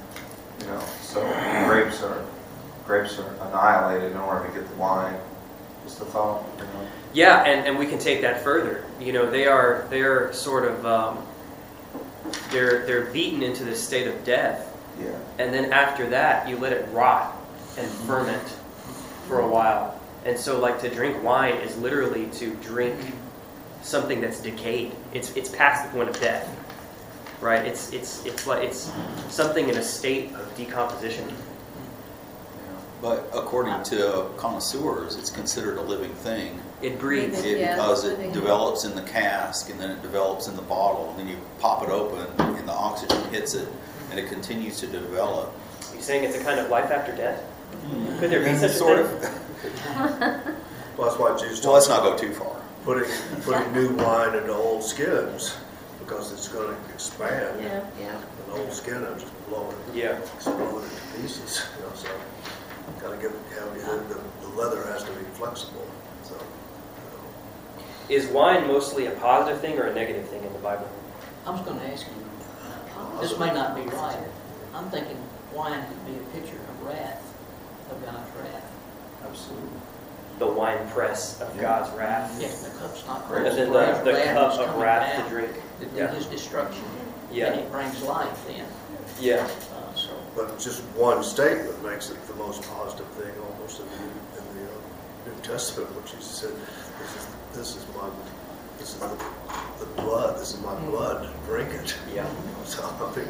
know. 0.68 0.80
So 1.02 1.20
grapes 1.66 2.02
are 2.02 2.24
grapes 2.86 3.18
are 3.18 3.28
annihilated 3.48 4.12
in 4.12 4.18
order 4.18 4.46
to 4.46 4.52
get 4.52 4.68
the 4.68 4.76
wine. 4.76 5.14
Just 5.84 6.00
a 6.00 6.04
thought, 6.04 6.44
you 6.58 6.64
know. 6.64 6.86
Yeah, 7.14 7.42
and, 7.44 7.66
and 7.66 7.78
we 7.78 7.86
can 7.86 7.98
take 7.98 8.20
that 8.22 8.42
further. 8.42 8.84
You 9.00 9.12
know, 9.12 9.30
they 9.30 9.46
are 9.46 9.86
they're 9.90 10.32
sort 10.32 10.64
of 10.64 10.84
um, 10.86 11.26
they're 12.50 12.84
they're 12.86 13.06
beaten 13.06 13.42
into 13.42 13.64
this 13.64 13.82
state 13.82 14.06
of 14.06 14.24
death, 14.24 14.76
Yeah. 15.00 15.18
and 15.38 15.52
then 15.52 15.72
after 15.72 16.08
that, 16.10 16.48
you 16.48 16.58
let 16.58 16.72
it 16.72 16.88
rot 16.92 17.36
and 17.78 17.88
ferment 17.88 18.46
for 19.26 19.40
a 19.40 19.48
while. 19.48 19.98
And 20.24 20.38
so, 20.38 20.58
like 20.60 20.80
to 20.80 20.90
drink 20.90 21.22
wine 21.22 21.54
is 21.54 21.76
literally 21.78 22.26
to 22.34 22.54
drink 22.56 22.96
something 23.82 24.20
that's 24.20 24.40
decayed. 24.40 24.92
It's 25.14 25.34
it's 25.36 25.48
past 25.50 25.84
the 25.90 25.96
point 25.96 26.10
of 26.10 26.20
death, 26.20 26.46
right? 27.40 27.64
It's 27.64 27.92
it's 27.92 28.24
it's 28.24 28.46
like 28.46 28.62
it's 28.64 28.90
something 29.28 29.68
in 29.68 29.76
a 29.76 29.82
state 29.82 30.32
of 30.34 30.54
decomposition. 30.56 31.28
But 33.00 33.30
according 33.32 33.80
to 33.84 34.26
connoisseurs, 34.36 35.14
it's 35.16 35.30
considered 35.30 35.78
a 35.78 35.82
living 35.82 36.12
thing 36.14 36.60
It 36.82 36.98
breathes. 36.98 37.44
it- 37.44 37.58
Yeah, 37.58 37.76
because 37.76 38.04
it 38.04 38.32
develops 38.32 38.84
in 38.84 38.96
the 38.96 39.02
cask 39.02 39.70
and 39.70 39.78
then 39.78 39.90
it 39.90 40.02
develops 40.02 40.48
in 40.48 40.56
the 40.56 40.62
bottle. 40.62 41.10
And 41.10 41.20
then 41.20 41.28
you 41.28 41.36
pop 41.60 41.84
it 41.84 41.90
open 41.90 42.26
and 42.38 42.68
the 42.68 42.72
oxygen 42.72 43.22
hits 43.30 43.54
it 43.54 43.68
and 44.10 44.18
it 44.18 44.28
continues 44.28 44.80
to 44.80 44.88
develop. 44.88 45.52
You 45.94 46.02
saying 46.02 46.24
it's 46.24 46.36
a 46.36 46.42
kind 46.42 46.58
of 46.58 46.70
life 46.70 46.90
after 46.90 47.14
death? 47.14 47.40
Mm-hmm. 47.86 48.18
Could 48.18 48.30
there 48.30 48.40
be 48.40 48.46
mm-hmm. 48.46 48.66
such 48.66 48.80
a 48.80 49.06
thing? 49.06 50.42
of? 50.42 50.54
Well, 50.98 51.08
that's 51.08 51.20
why 51.20 51.38
Jesus 51.38 51.64
Well, 51.64 51.74
let's 51.74 51.88
not 51.88 52.02
go 52.02 52.18
too 52.18 52.32
far. 52.32 52.56
putting, 52.84 53.08
putting 53.42 53.72
new 53.72 53.90
wine 53.94 54.34
into 54.34 54.52
old 54.52 54.82
skins, 54.82 55.56
because 56.08 56.32
it's 56.32 56.48
gonna 56.48 56.74
expand. 56.94 57.60
Yeah, 57.60 57.84
yeah. 58.00 58.16
An 58.16 58.60
old 58.60 58.72
skin, 58.72 59.02
will 59.02 59.14
just 59.14 59.48
blow 59.48 59.68
it, 59.70 59.94
Yeah. 59.94 60.18
explode 60.34 60.84
it 60.84 60.90
to 60.90 61.20
pieces, 61.20 61.66
you 61.76 61.82
know, 61.84 61.92
so, 61.94 62.08
gotta 63.00 63.16
give, 63.18 63.32
have, 63.32 64.08
the, 64.08 64.18
the 64.40 64.48
leather 64.56 64.84
has 64.84 65.04
to 65.04 65.10
be 65.10 65.24
flexible, 65.34 65.86
so, 66.22 66.34
you 66.34 66.40
know. 66.40 68.14
Is 68.22 68.26
wine 68.28 68.66
mostly 68.66 69.06
a 69.06 69.10
positive 69.10 69.60
thing 69.60 69.78
or 69.78 69.84
a 69.84 69.94
negative 69.94 70.26
thing 70.28 70.42
in 70.42 70.52
the 70.52 70.58
Bible? 70.60 70.88
I 71.44 71.50
was 71.50 71.60
gonna 71.60 71.84
ask 71.84 72.06
you, 72.06 73.20
this 73.20 73.38
may 73.38 73.52
not 73.52 73.76
be 73.76 73.82
right. 73.82 74.16
I'm 74.74 74.88
thinking 74.90 75.18
wine 75.52 75.84
could 75.86 76.06
be 76.06 76.18
a 76.18 76.40
picture 76.40 76.56
of 76.56 76.86
wrath, 76.86 77.22
of 77.90 78.02
God's 78.02 78.30
wrath. 78.36 78.72
Absolutely. 79.28 79.80
The 80.38 80.46
wine 80.46 80.88
press 80.90 81.40
of 81.40 81.54
Yeah. 81.56 81.62
God's 81.62 81.90
wrath. 81.98 82.38
Yeah, 82.40 82.48
the 82.48 82.78
cup's 82.78 83.06
not 83.06 83.30
Right. 83.30 83.46
And 83.46 83.56
then 83.58 83.72
Wrath- 83.72 84.04
the, 84.04 84.12
the 84.12 84.16
wrath 84.18 84.56
cup 84.56 84.68
of 84.68 84.76
wrath 84.76 85.24
to 85.24 85.30
drink. 85.30 85.52
To 85.80 85.86
do 85.86 85.96
Yeah. 85.96 86.14
his 86.14 86.26
destruction. 86.26 86.84
Yeah. 87.32 87.46
And 87.52 87.60
it 87.60 87.70
brings 87.72 88.00
life 88.02 88.46
then, 88.46 88.64
Yeah. 89.20 89.46
uh, 89.46 89.94
so. 89.94 90.10
But 90.36 90.58
just 90.58 90.82
one 90.96 91.22
statement 91.24 91.82
makes 91.84 92.10
it 92.10 92.24
the 92.28 92.34
most 92.34 92.62
positive 92.74 93.06
thing 93.08 93.32
almost 93.52 93.80
in 93.80 93.86
the, 93.86 94.38
in 94.40 94.44
the 94.56 94.70
uh, 94.70 95.34
New 95.36 95.42
Testament, 95.42 95.90
which 95.96 96.12
Jesus 96.12 96.26
said, 96.26 96.50
this 97.00 97.16
is, 97.16 97.26
this 97.54 97.76
is 97.76 97.86
my, 97.96 98.08
this 98.78 98.94
is 98.94 99.00
the, 99.00 99.08
the 99.80 100.02
blood, 100.02 100.38
this 100.40 100.54
is 100.54 100.60
my 100.62 100.74
blood, 100.86 101.28
drink 101.46 101.70
it. 101.74 101.96
Yeah. 102.14 102.26
So, 102.64 102.82
I 102.84 103.10
think, 103.12 103.28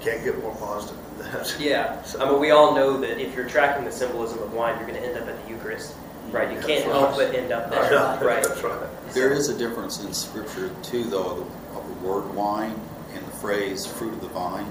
can't 0.00 0.22
get 0.22 0.38
more 0.42 0.54
positive 0.56 0.96
than 1.18 1.32
that. 1.32 1.56
Yeah. 1.58 2.02
I 2.20 2.30
mean, 2.30 2.38
we 2.38 2.50
all 2.50 2.74
know 2.74 2.98
that 3.00 3.18
if 3.18 3.34
you're 3.34 3.48
tracking 3.48 3.84
the 3.84 3.90
symbolism 3.92 4.42
of 4.42 4.52
wine, 4.52 4.78
you're 4.78 4.86
going 4.88 5.00
to 5.02 5.08
end 5.08 5.16
up 5.18 5.26
at 5.26 5.42
the 5.42 5.50
Eucharist, 5.50 5.94
right? 6.30 6.52
You 6.52 6.60
can't 6.60 6.84
help 6.84 7.16
but 7.16 7.34
end 7.34 7.52
up 7.52 7.70
there, 7.70 7.92
Yeah, 7.92 8.22
right? 8.24 8.42
That's 8.42 8.62
right. 8.62 9.12
There 9.14 9.32
is 9.32 9.48
a 9.48 9.56
difference 9.56 10.02
in 10.04 10.12
scripture 10.12 10.70
too, 10.82 11.04
though, 11.04 11.24
of 11.30 11.36
the, 11.38 11.78
of 11.78 11.88
the 11.88 12.06
word 12.06 12.34
wine 12.34 12.78
and 13.14 13.24
the 13.26 13.30
phrase 13.32 13.86
fruit 13.86 14.12
of 14.12 14.20
the 14.20 14.28
vine. 14.28 14.66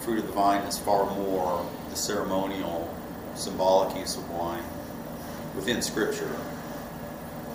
Fruit 0.00 0.18
of 0.18 0.26
the 0.26 0.32
vine 0.32 0.60
is 0.62 0.78
far 0.78 1.06
more 1.16 1.66
the 1.90 1.96
ceremonial, 1.96 2.92
symbolic 3.34 3.96
use 3.96 4.16
of 4.16 4.28
wine 4.30 4.62
within 5.56 5.80
scripture. 5.80 6.30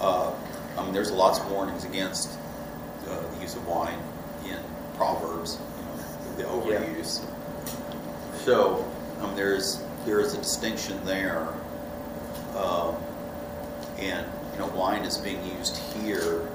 Uh, 0.02 0.34
I 0.78 0.84
mean, 0.84 0.94
there's 0.94 1.12
lots 1.12 1.40
of 1.40 1.52
warnings 1.52 1.84
against 1.86 2.38
uh, 3.08 3.20
the 3.36 3.42
use 3.42 3.56
of 3.56 3.68
wine 3.68 4.00
in 4.46 4.58
Proverbs, 4.96 5.60
you 5.78 6.44
know, 6.46 6.50
the 6.64 6.70
Yeah. 6.72 6.80
overuse. 6.80 7.22
So, 8.46 8.86
um, 9.22 9.36
there's 9.36 9.84
there 10.06 10.20
is 10.22 10.34
a 10.34 10.38
distinction 10.38 11.00
there. 11.06 11.48
Um, 12.60 12.96
and 14.00 14.26
you 14.54 14.60
know 14.60 14.68
wine 14.68 15.04
is 15.04 15.18
being 15.18 15.44
used 15.58 15.78
here 15.78 16.48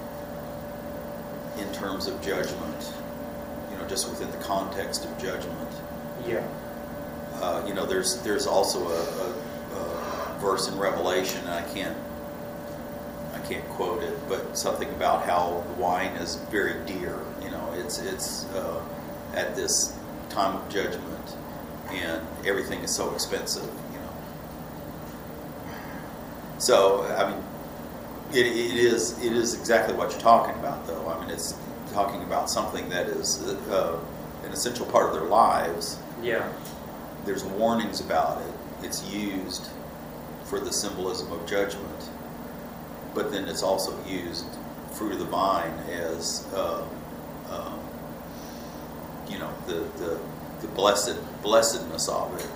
in 1.58 1.72
terms 1.72 2.06
of 2.06 2.20
judgment 2.22 2.92
You 3.70 3.78
know, 3.78 3.86
just 3.88 4.08
within 4.08 4.30
the 4.30 4.38
context 4.38 5.04
of 5.04 5.16
judgment. 5.18 5.70
Yeah. 6.26 6.46
Uh, 7.34 7.64
you 7.66 7.74
know, 7.74 7.86
there's 7.86 8.20
there's 8.22 8.46
also 8.46 8.86
a, 8.88 9.02
a, 9.74 9.78
a 9.78 10.38
verse 10.40 10.68
in 10.68 10.78
Revelation, 10.78 11.40
and 11.40 11.50
I 11.50 11.62
can't 11.74 11.96
I 13.34 13.38
can't 13.46 13.68
quote 13.70 14.02
it, 14.02 14.16
but 14.28 14.56
something 14.56 14.88
about 14.90 15.24
how 15.24 15.64
wine 15.78 16.12
is 16.16 16.36
very 16.50 16.74
dear. 16.86 17.18
You 17.42 17.50
know, 17.50 17.74
it's 17.76 17.98
it's 17.98 18.44
uh, 18.54 18.80
at 19.34 19.56
this 19.56 19.96
time 20.30 20.56
of 20.56 20.68
judgment, 20.68 21.36
and 21.90 22.22
everything 22.46 22.80
is 22.82 22.94
so 22.94 23.12
expensive. 23.14 23.68
So 26.64 27.02
I 27.18 27.30
mean, 27.30 27.42
it, 28.32 28.46
it 28.46 28.76
is 28.76 29.22
it 29.22 29.32
is 29.34 29.52
exactly 29.54 29.94
what 29.94 30.12
you're 30.12 30.20
talking 30.20 30.54
about, 30.54 30.86
though. 30.86 31.06
I 31.08 31.20
mean, 31.20 31.28
it's 31.28 31.54
talking 31.92 32.22
about 32.22 32.48
something 32.48 32.88
that 32.88 33.06
is 33.06 33.42
uh, 33.70 33.98
an 34.44 34.50
essential 34.50 34.86
part 34.86 35.08
of 35.10 35.14
their 35.14 35.28
lives 35.28 35.98
Yeah. 36.22 36.50
there's 37.26 37.44
warnings 37.44 38.00
about 38.00 38.40
it. 38.40 38.54
It's 38.86 39.04
used 39.12 39.68
for 40.44 40.58
the 40.58 40.72
symbolism 40.72 41.30
of 41.32 41.46
judgment, 41.46 42.08
but 43.14 43.30
then 43.30 43.46
it's 43.46 43.62
also 43.62 43.92
used 44.06 44.46
fruit 44.92 45.12
of 45.12 45.18
the 45.18 45.24
vine 45.26 45.72
as 45.90 46.46
uh, 46.54 46.82
um, 47.50 47.78
you 49.28 49.38
know 49.38 49.50
the, 49.66 49.84
the 50.02 50.18
the 50.62 50.68
blessed 50.68 51.18
blessedness 51.42 52.08
of 52.08 52.34
it. 52.40 52.48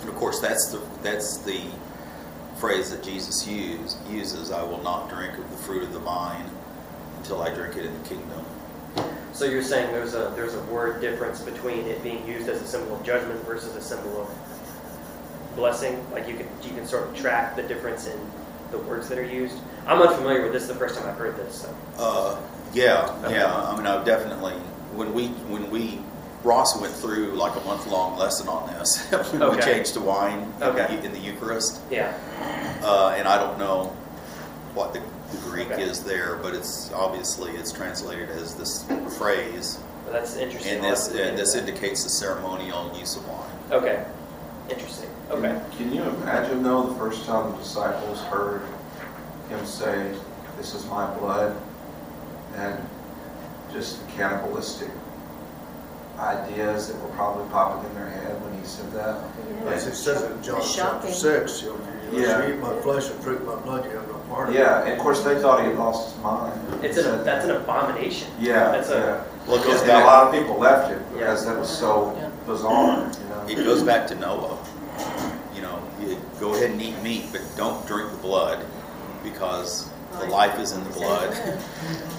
And 0.00 0.08
of 0.10 0.14
course, 0.16 0.40
that's 0.40 0.66
the 0.66 0.80
that's 1.02 1.38
the 1.38 1.62
phrase 2.58 2.90
that 2.90 3.02
Jesus 3.02 3.46
used, 3.46 3.98
uses. 4.08 4.50
I 4.50 4.62
will 4.62 4.82
not 4.82 5.08
drink 5.08 5.36
of 5.38 5.50
the 5.50 5.56
fruit 5.56 5.82
of 5.82 5.92
the 5.92 5.98
vine 5.98 6.48
until 7.18 7.42
I 7.42 7.52
drink 7.54 7.76
it 7.76 7.84
in 7.86 8.02
the 8.02 8.08
kingdom. 8.08 8.44
So 9.32 9.44
you're 9.44 9.62
saying 9.62 9.92
there's 9.92 10.14
a 10.14 10.32
there's 10.34 10.54
a 10.54 10.62
word 10.64 11.00
difference 11.00 11.42
between 11.42 11.80
it 11.86 12.02
being 12.02 12.26
used 12.26 12.48
as 12.48 12.62
a 12.62 12.66
symbol 12.66 12.96
of 12.96 13.04
judgment 13.04 13.44
versus 13.44 13.76
a 13.76 13.82
symbol 13.82 14.22
of 14.22 14.28
blessing? 15.56 16.04
Like 16.12 16.28
you 16.28 16.36
can 16.36 16.48
you 16.62 16.70
can 16.70 16.86
sort 16.86 17.06
of 17.08 17.16
track 17.16 17.56
the 17.56 17.62
difference 17.62 18.06
in 18.06 18.18
the 18.70 18.78
words 18.78 19.08
that 19.08 19.18
are 19.18 19.24
used. 19.24 19.58
I'm 19.86 20.00
unfamiliar 20.00 20.42
with 20.42 20.52
this. 20.52 20.62
Is 20.62 20.68
the 20.68 20.74
first 20.74 20.98
time 20.98 21.08
I've 21.08 21.16
heard 21.18 21.36
this. 21.36 21.62
So. 21.62 21.74
Uh, 21.98 22.40
yeah, 22.72 23.14
Okay. 23.24 23.34
yeah. 23.34 23.54
I 23.54 23.76
mean, 23.76 23.86
I 23.86 24.02
definitely 24.04 24.52
when 24.94 25.12
we 25.12 25.28
when 25.48 25.70
we 25.70 26.00
Ross 26.46 26.80
went 26.80 26.94
through 26.94 27.32
like 27.32 27.56
a 27.56 27.60
month 27.66 27.88
long 27.88 28.16
lesson 28.16 28.46
on 28.48 28.72
this 28.72 29.04
when 29.10 29.40
we 29.40 29.46
Okay. 29.46 29.62
changed 29.74 29.94
to 29.94 30.00
wine 30.00 30.52
in, 30.58 30.62
Okay. 30.62 30.96
the, 30.96 31.04
in 31.04 31.12
the 31.12 31.18
Eucharist, 31.18 31.80
Yeah. 31.90 32.14
uh, 32.84 33.14
and 33.18 33.26
I 33.26 33.36
don't 33.36 33.58
know 33.58 33.86
what 34.74 34.92
the, 34.94 35.00
the 35.32 35.38
Greek 35.38 35.72
Okay. 35.72 35.82
is 35.82 36.04
there, 36.04 36.36
but 36.36 36.54
it's 36.54 36.92
obviously 36.92 37.50
it's 37.56 37.72
translated 37.72 38.30
as 38.30 38.54
this 38.54 38.84
phrase, 39.18 39.80
Well, 40.04 40.12
that's 40.14 40.36
interesting. 40.36 40.76
and 40.76 40.84
this 40.84 41.08
have 41.08 41.16
to 41.16 41.18
look 41.18 41.28
and 41.30 41.38
this 41.38 41.54
into 41.56 41.68
indicates 41.68 42.04
the 42.04 42.10
ceremonial 42.10 42.96
use 42.96 43.16
of 43.16 43.28
wine. 43.28 43.50
Okay. 43.72 44.04
Interesting. 44.70 45.10
Okay. 45.30 45.60
Can 45.76 45.92
you 45.92 46.02
imagine 46.02 46.62
though, 46.62 46.84
the 46.84 46.94
first 46.94 47.26
time 47.26 47.50
the 47.50 47.58
disciples 47.58 48.20
heard 48.22 48.62
him 49.48 49.66
say, 49.66 50.14
this 50.56 50.74
is 50.74 50.86
my 50.86 51.12
blood, 51.18 51.56
and 52.54 52.78
just 53.72 54.04
the 54.06 54.12
cannibalistic 54.12 54.88
ideas 56.18 56.88
that 56.88 57.00
were 57.02 57.08
probably 57.10 57.48
popping 57.50 57.88
in 57.90 57.94
their 57.96 58.08
head 58.08 58.40
when 58.42 58.58
he 58.58 58.66
said 58.66 58.90
that? 58.92 59.22
As 59.72 59.86
it 59.86 59.94
says 59.94 60.22
in 60.22 60.42
John 60.42 60.58
It's 60.58 60.74
chapter 60.74 61.08
shocking. 61.08 61.12
six, 61.14 61.62
you 61.62 61.68
know, 61.70 61.78
if 62.12 62.20
Yeah. 62.28 62.46
you 62.46 62.54
eat 62.54 62.60
my 62.60 62.72
flesh 62.80 63.10
and 63.10 63.20
drink 63.22 63.44
my 63.44 63.56
blood, 63.56 63.84
you 63.84 63.90
have 63.90 64.06
no 64.08 64.14
part 64.30 64.48
of 64.48 64.54
it. 64.54 64.58
Yeah, 64.58 64.82
and 64.82 64.92
of 64.92 64.98
course, 64.98 65.22
they 65.22 65.36
thought 65.40 65.60
he 65.60 65.66
had 65.66 65.78
lost 65.78 66.14
his 66.14 66.22
mind. 66.22 66.52
It's 66.82 66.96
an 66.98 67.24
that's 67.24 67.44
an 67.44 67.50
abomination. 67.52 68.28
Yeah, 68.38 68.70
That's 68.70 68.90
a 68.90 68.94
yeah. 68.94 69.20
Well, 69.46 69.60
it 69.60 69.64
goes 69.64 69.80
And 69.82 69.90
a 69.90 69.94
back. 69.94 70.06
lot 70.06 70.26
of 70.28 70.32
people 70.32 70.56
left 70.58 70.90
it 70.92 70.98
Yeah. 71.12 71.18
because 71.18 71.46
that 71.46 71.58
was 71.58 71.68
so 71.68 72.14
Yeah. 72.18 72.28
bizarre, 72.46 73.06
you 73.48 73.58
It 73.58 73.64
goes 73.64 73.82
back 73.82 74.06
to 74.08 74.14
Noah. 74.14 74.56
You 75.54 75.62
know, 75.62 75.78
you 76.00 76.16
go 76.40 76.54
ahead 76.54 76.70
and 76.70 76.80
eat 76.82 77.00
meat, 77.02 77.26
but 77.32 77.40
don't 77.56 77.84
drink 77.86 78.10
the 78.10 78.16
blood 78.18 78.58
because 79.24 79.88
the 80.20 80.26
life 80.26 80.58
is 80.60 80.72
in 80.72 80.82
the 80.84 80.90
blood. 80.90 81.30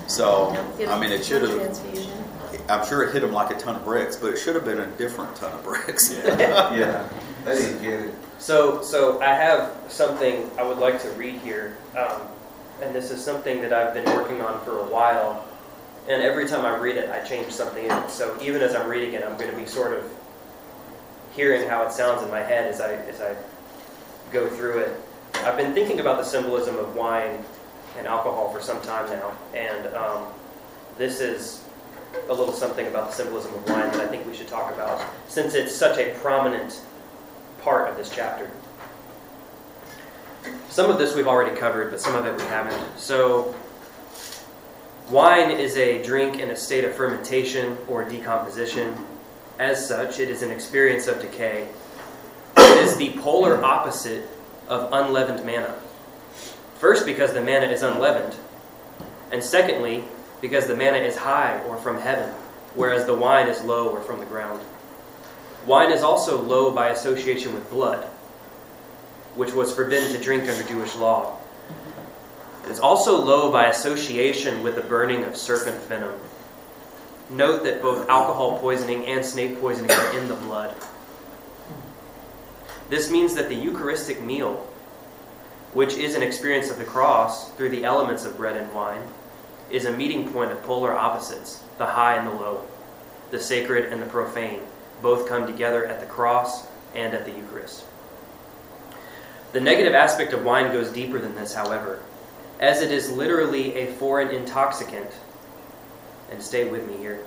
So, 0.07 0.55
I 0.87 0.97
mean, 0.97 1.11
it 1.11 1.25
should 1.25 1.41
have, 1.41 1.51
Transfusion. 1.59 2.09
I'm 2.69 2.85
sure 2.85 3.03
it 3.03 3.13
hit 3.13 3.23
him 3.23 3.31
like 3.31 3.55
a 3.55 3.59
ton 3.59 3.75
of 3.75 3.85
bricks, 3.85 4.17
but 4.17 4.33
it 4.33 4.37
should 4.37 4.55
have 4.55 4.65
been 4.65 4.79
a 4.79 4.87
different 4.97 5.35
ton 5.35 5.53
of 5.53 5.63
bricks. 5.63 6.13
Yeah, 6.27 7.07
they 7.45 7.55
didn't 7.55 7.81
get 7.81 7.99
it. 8.01 8.13
So, 8.39 8.81
so 8.81 9.21
I 9.21 9.33
have 9.33 9.73
something 9.87 10.49
I 10.59 10.63
would 10.63 10.77
like 10.77 11.01
to 11.01 11.09
read 11.11 11.35
here, 11.35 11.77
um, 11.97 12.21
and 12.81 12.93
this 12.93 13.09
is 13.09 13.23
something 13.23 13.61
that 13.61 13.73
I've 13.73 13.93
been 13.93 14.05
working 14.15 14.41
on 14.41 14.63
for 14.63 14.79
a 14.79 14.83
while. 14.83 15.47
And 16.07 16.21
every 16.21 16.47
time 16.47 16.65
I 16.65 16.77
read 16.77 16.97
it, 16.97 17.09
I 17.09 17.23
change 17.23 17.51
something 17.51 17.83
in 17.83 17.91
it. 17.91 18.09
So 18.09 18.37
even 18.41 18.61
as 18.61 18.75
I'm 18.75 18.87
reading 18.87 19.13
it, 19.13 19.23
I'm 19.23 19.37
going 19.37 19.49
to 19.49 19.57
be 19.57 19.65
sort 19.65 19.97
of 19.97 20.09
hearing 21.33 21.67
how 21.67 21.83
it 21.83 21.91
sounds 21.91 22.23
in 22.23 22.29
my 22.29 22.39
head 22.39 22.71
as 22.71 22.79
I 22.79 22.93
as 22.93 23.21
I 23.21 23.35
go 24.31 24.47
through 24.49 24.79
it. 24.79 25.01
I've 25.35 25.57
been 25.57 25.73
thinking 25.73 25.99
about 25.99 26.17
the 26.17 26.23
symbolism 26.23 26.77
of 26.77 26.95
wine 26.95 27.43
and 27.97 28.07
alcohol 28.07 28.51
for 28.53 28.61
some 28.61 28.81
time 28.81 29.09
now, 29.09 29.35
and 29.53 29.87
um, 29.95 30.27
this 30.97 31.19
is 31.19 31.63
a 32.29 32.33
little 32.33 32.53
something 32.53 32.87
about 32.87 33.09
the 33.09 33.13
symbolism 33.15 33.53
of 33.53 33.69
wine 33.69 33.91
that 33.91 34.01
I 34.01 34.07
think 34.07 34.25
we 34.25 34.35
should 34.35 34.47
talk 34.47 34.73
about, 34.73 35.01
since 35.27 35.53
it's 35.53 35.73
such 35.73 35.97
a 35.97 36.13
prominent 36.19 36.81
part 37.61 37.89
of 37.89 37.97
this 37.97 38.09
chapter. 38.09 38.49
Some 40.69 40.89
of 40.91 40.97
this 40.97 41.15
we've 41.15 41.27
already 41.27 41.55
covered, 41.55 41.91
but 41.91 41.99
some 41.99 42.15
of 42.15 42.25
it 42.25 42.35
we 42.35 42.43
haven't. 42.43 42.99
So, 42.99 43.55
wine 45.09 45.51
is 45.51 45.75
a 45.77 46.03
drink 46.03 46.39
in 46.39 46.51
a 46.51 46.55
state 46.55 46.83
of 46.83 46.95
fermentation 46.95 47.77
or 47.87 48.07
decomposition. 48.07 48.95
As 49.59 49.87
such, 49.87 50.19
it 50.19 50.29
is 50.29 50.43
an 50.43 50.51
experience 50.51 51.07
of 51.07 51.19
decay. 51.21 51.67
It 52.57 52.77
is 52.77 52.95
the 52.97 53.11
polar 53.19 53.63
opposite 53.63 54.27
of 54.67 54.91
unleavened 54.91 55.45
manna. 55.45 55.73
First, 56.75 57.05
because 57.05 57.33
the 57.33 57.41
manna 57.41 57.67
is 57.67 57.81
unleavened, 57.81 58.35
and 59.31 59.43
secondly, 59.43 60.03
because 60.41 60.67
the 60.67 60.75
manna 60.75 60.97
is 60.97 61.15
high 61.15 61.61
or 61.63 61.77
from 61.77 61.99
heaven, 61.99 62.29
whereas 62.75 63.05
the 63.05 63.15
wine 63.15 63.47
is 63.47 63.63
low 63.63 63.89
or 63.89 64.01
from 64.01 64.19
the 64.19 64.25
ground. 64.25 64.61
Wine 65.65 65.91
is 65.91 66.03
also 66.03 66.41
low 66.41 66.71
by 66.71 66.89
association 66.89 67.53
with 67.53 67.69
blood, 67.69 68.05
which 69.35 69.53
was 69.53 69.73
forbidden 69.73 70.11
to 70.13 70.23
drink 70.23 70.47
under 70.47 70.63
Jewish 70.63 70.95
law. 70.95 71.37
It 72.65 72.71
is 72.71 72.79
also 72.79 73.21
low 73.21 73.51
by 73.51 73.67
association 73.67 74.63
with 74.63 74.75
the 74.75 74.81
burning 74.81 75.23
of 75.23 75.35
serpent 75.35 75.81
venom. 75.83 76.13
Note 77.29 77.63
that 77.63 77.81
both 77.81 78.07
alcohol 78.09 78.59
poisoning 78.59 79.05
and 79.05 79.25
snake 79.25 79.59
poisoning 79.59 79.91
are 79.91 80.17
in 80.17 80.27
the 80.27 80.35
blood. 80.35 80.75
This 82.89 83.11
means 83.11 83.35
that 83.35 83.49
the 83.49 83.55
Eucharistic 83.55 84.21
meal, 84.21 84.65
which 85.73 85.95
is 85.95 86.15
an 86.15 86.23
experience 86.23 86.69
of 86.69 86.77
the 86.77 86.85
cross 86.85 87.51
through 87.53 87.69
the 87.69 87.83
elements 87.83 88.23
of 88.23 88.37
bread 88.37 88.55
and 88.55 88.73
wine, 88.73 89.01
is 89.69 89.85
a 89.85 89.91
meeting 89.91 90.31
point 90.31 90.51
of 90.51 90.63
polar 90.63 90.93
opposites, 90.93 91.63
the 91.77 91.85
high 91.85 92.15
and 92.15 92.27
the 92.27 92.31
low, 92.31 92.65
the 93.31 93.39
sacred 93.39 93.91
and 93.91 94.01
the 94.01 94.05
profane 94.05 94.61
both 95.01 95.27
come 95.27 95.45
together 95.45 95.85
at 95.85 95.99
the 95.99 96.05
cross 96.05 96.67
and 96.95 97.13
at 97.13 97.25
the 97.25 97.31
Eucharist. 97.31 97.85
The 99.53 99.61
negative 99.61 99.93
aspect 99.93 100.33
of 100.33 100.43
wine 100.43 100.71
goes 100.71 100.91
deeper 100.91 101.19
than 101.19 101.35
this, 101.35 101.53
however, 101.53 101.99
as 102.59 102.81
it 102.81 102.91
is 102.91 103.11
literally 103.11 103.75
a 103.75 103.93
foreign 103.93 104.29
intoxicant. 104.29 105.11
And 106.31 106.41
stay 106.41 106.69
with 106.69 106.87
me 106.87 106.97
here. 106.97 107.25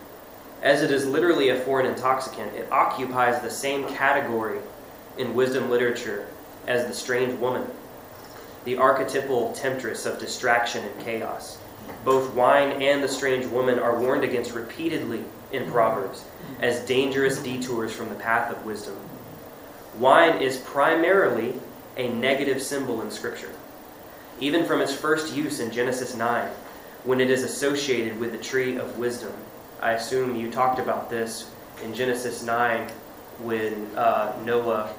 As 0.62 0.83
it 0.83 0.90
is 0.90 1.07
literally 1.07 1.48
a 1.48 1.61
foreign 1.61 1.87
intoxicant, 1.87 2.55
it 2.55 2.70
occupies 2.70 3.40
the 3.40 3.50
same 3.50 3.88
category 3.88 4.59
in 5.16 5.35
wisdom 5.35 5.70
literature 5.70 6.26
as 6.66 6.87
the 6.87 6.92
strange 6.92 7.38
woman, 7.38 7.66
the 8.64 8.76
archetypal 8.76 9.53
temptress 9.55 10.05
of 10.05 10.18
distraction 10.18 10.85
and 10.85 11.00
chaos. 11.00 11.59
Both 12.05 12.35
wine 12.35 12.83
and 12.83 13.03
the 13.03 13.09
strange 13.09 13.46
woman 13.46 13.79
are 13.79 13.98
warned 13.98 14.24
against 14.24 14.55
repeatedly 14.55 15.24
in 15.53 15.70
Proverbs 15.70 16.24
as 16.61 16.85
dangerous 16.87 17.42
detours 17.42 17.92
from 17.92 18.09
the 18.09 18.14
path 18.14 18.50
of 18.50 18.64
wisdom. 18.64 18.96
Wine 19.98 20.40
is 20.40 20.59
primarily 20.59 21.55
a 21.96 22.09
negative 22.09 22.62
symbol 22.62 23.03
in 23.03 23.11
Scripture, 23.11 23.50
even 24.40 24.64
from 24.64 24.81
its 24.81 24.94
first 24.94 25.35
use 25.35 25.61
in 25.61 25.70
Genesis 25.70 26.14
9, 26.14 26.48
when 27.05 27.20
it 27.20 27.31
is 27.31 27.42
associated 27.42 28.18
with 28.18 28.33
the 28.33 28.38
tree 28.38 28.76
of 28.76 28.98
wisdom. 28.98 29.33
I 29.81 29.92
assume 29.92 30.37
you 30.37 30.50
talked 30.50 30.79
about 30.79 31.11
this 31.11 31.50
in 31.83 31.94
Genesis 31.94 32.42
9 32.42 32.88
when 33.38 33.87
uh, 33.96 34.38
Noah 34.44 34.92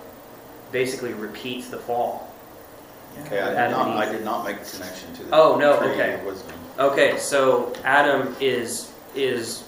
basically 0.71 1.13
repeats 1.13 1.69
the 1.69 1.77
fall. 1.77 2.30
Okay, 3.25 3.39
I 3.39 3.49
did 3.49 3.57
Adam 3.57 3.71
not, 3.77 3.87
and 3.89 3.99
I 3.99 4.11
did 4.11 4.23
not 4.23 4.45
make 4.45 4.59
the 4.63 4.77
connection 4.77 5.13
to 5.15 5.23
the 5.23 5.35
Oh, 5.35 5.57
no, 5.57 5.77
tree 5.79 5.89
okay. 5.91 6.13
of 6.15 6.23
wisdom. 6.25 6.53
Okay, 6.79 7.17
so 7.17 7.73
Adam 7.83 8.35
is 8.39 8.91
is 9.13 9.63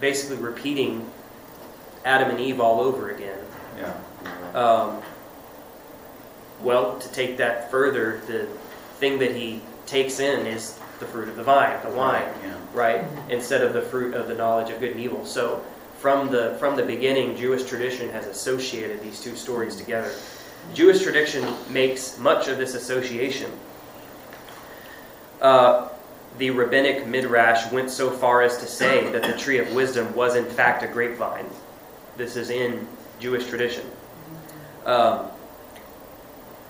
basically 0.00 0.36
repeating 0.36 1.08
Adam 2.04 2.30
and 2.30 2.40
Eve 2.40 2.60
all 2.60 2.80
over 2.80 3.10
again. 3.10 3.38
Yeah. 3.78 3.94
Um, 4.54 5.00
well, 6.62 6.98
to 6.98 7.12
take 7.12 7.36
that 7.36 7.70
further, 7.70 8.20
the 8.26 8.46
thing 8.98 9.18
that 9.20 9.34
he 9.36 9.60
takes 9.86 10.18
in 10.18 10.46
is 10.46 10.78
the 10.98 11.06
fruit 11.06 11.28
of 11.28 11.36
the 11.36 11.44
vine, 11.44 11.76
the 11.84 11.90
wine, 11.90 12.24
Yeah. 12.44 12.54
right? 12.74 13.04
Instead 13.28 13.62
of 13.62 13.72
the 13.72 13.82
fruit 13.82 14.14
of 14.14 14.26
the 14.26 14.34
knowledge 14.34 14.70
of 14.70 14.80
good 14.80 14.90
and 14.92 15.00
evil. 15.00 15.24
So 15.24 15.62
from 16.00 16.28
the 16.28 16.56
from 16.58 16.74
the 16.76 16.82
beginning, 16.82 17.36
Jewish 17.36 17.64
tradition 17.64 18.10
has 18.10 18.26
associated 18.26 19.00
these 19.00 19.20
two 19.20 19.36
stories 19.36 19.76
together. 19.76 20.10
Jewish 20.74 21.02
tradition 21.02 21.54
makes 21.70 22.18
much 22.18 22.48
of 22.48 22.58
this 22.58 22.74
association. 22.74 23.50
Uh, 25.40 25.88
the 26.38 26.50
rabbinic 26.50 27.06
midrash 27.06 27.70
went 27.72 27.90
so 27.90 28.10
far 28.10 28.42
as 28.42 28.58
to 28.58 28.66
say 28.66 29.10
that 29.12 29.22
the 29.22 29.36
tree 29.36 29.58
of 29.58 29.72
wisdom 29.72 30.14
was 30.14 30.36
in 30.36 30.44
fact 30.44 30.82
a 30.82 30.86
grapevine. 30.86 31.46
This 32.16 32.36
is 32.36 32.50
in 32.50 32.86
Jewish 33.18 33.46
tradition. 33.46 33.86
Um, 34.84 35.26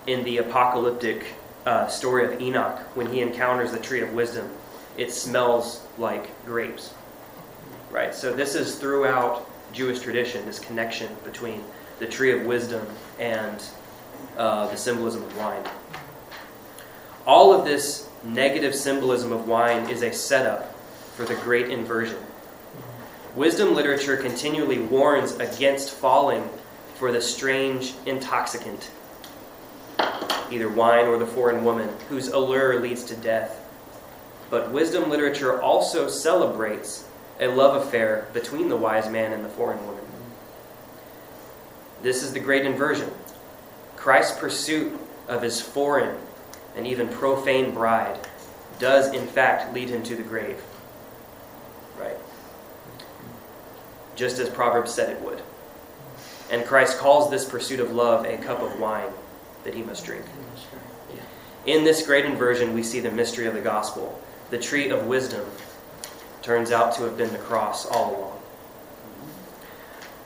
in 0.07 0.25
the 0.25 0.39
apocalyptic 0.39 1.27
uh, 1.67 1.87
story 1.89 2.25
of 2.25 2.41
Enoch, 2.41 2.79
when 2.97 3.13
he 3.13 3.21
encounters 3.21 3.73
the 3.73 3.79
tree 3.79 4.01
of 4.01 4.13
wisdom, 4.15 4.49
it 4.97 5.13
smells 5.13 5.87
like 5.99 6.45
grapes. 6.47 6.95
Right? 7.91 8.15
So, 8.15 8.33
this 8.33 8.55
is 8.55 8.77
throughout 8.77 9.49
Jewish 9.73 10.01
tradition, 10.01 10.45
this 10.47 10.59
connection 10.59 11.15
between 11.25 11.63
the 11.99 12.07
tree 12.07 12.33
of 12.33 12.47
wisdom 12.47 12.87
and 13.19 13.63
uh, 14.39 14.69
the 14.69 14.77
symbolism 14.77 15.23
of 15.23 15.37
wine. 15.37 15.63
All 17.27 17.53
of 17.53 17.67
this 17.67 18.09
negative 18.25 18.75
symbolism 18.75 19.33
of 19.33 19.47
wine 19.47 19.91
is 19.91 20.03
a 20.03 20.13
setup 20.13 20.75
for 21.15 21.25
the 21.25 21.35
great 21.37 21.69
inversion. 21.69 22.19
Wisdom 23.35 23.75
literature 23.75 24.17
continually 24.17 24.79
warns 24.79 25.33
against 25.35 25.91
falling 25.91 26.49
for 26.95 27.13
the 27.13 27.21
strange 27.21 27.95
intoxicant, 28.07 28.91
either 30.51 30.69
wine 30.69 31.07
or 31.07 31.19
the 31.19 31.27
foreign 31.27 31.65
woman, 31.65 31.89
whose 32.09 32.29
allure 32.29 32.81
leads 32.81 33.05
to 33.05 33.17
death. 33.17 33.65
But 34.51 34.71
wisdom 34.73 35.11
literature 35.11 35.61
also 35.61 36.09
celebrates 36.09 37.07
a 37.41 37.47
love 37.49 37.87
affair 37.87 38.29
between 38.33 38.69
the 38.69 38.77
wise 38.77 39.09
man 39.11 39.33
and 39.33 39.45
the 39.45 39.49
foreign 39.51 39.85
woman. 39.87 40.05
This 42.03 42.23
is 42.23 42.33
the 42.33 42.41
great 42.41 42.65
inversion. 42.65 43.11
Christ's 44.09 44.39
pursuit 44.39 44.99
of 45.29 45.43
his 45.43 45.61
foreign 45.61 46.17
and 46.75 46.87
even 46.87 47.09
profane 47.09 47.75
bride 47.75 48.19
does 48.79 49.13
in 49.13 49.27
fact 49.27 49.75
lead 49.75 49.91
him 49.91 50.03
to 50.05 50.17
the 50.17 50.23
grave. 50.23 50.65
Right? 52.01 52.17
Just 54.17 54.39
as 54.39 54.49
Proverbs 54.49 54.95
said 54.95 55.11
it 55.11 55.21
would. 55.21 55.43
And 56.51 56.65
Christ 56.65 56.97
calls 56.97 57.31
this 57.31 57.47
pursuit 57.47 57.81
of 57.81 57.93
love 57.93 58.25
a 58.25 58.39
cup 58.39 58.63
of 58.63 58.81
wine 58.81 59.11
that 59.65 59.75
he 59.75 59.83
must 59.83 60.07
drink. 60.07 60.25
In 61.67 61.85
this 61.85 62.07
great 62.07 62.25
inversion, 62.25 62.73
we 62.73 62.83
see 62.83 63.01
the 63.01 63.11
mystery 63.11 63.45
of 63.45 63.53
the 63.53 63.61
gospel. 63.61 64.19
The 64.49 64.59
tree 64.59 64.89
of 64.89 65.07
wisdom 65.07 65.45
turns 66.41 66.73
out 66.73 66.95
to 66.95 67.03
have 67.03 67.19
been 67.19 67.31
the 67.35 67.39
cross 67.41 67.85
all 67.85 68.17
along. 68.17 68.38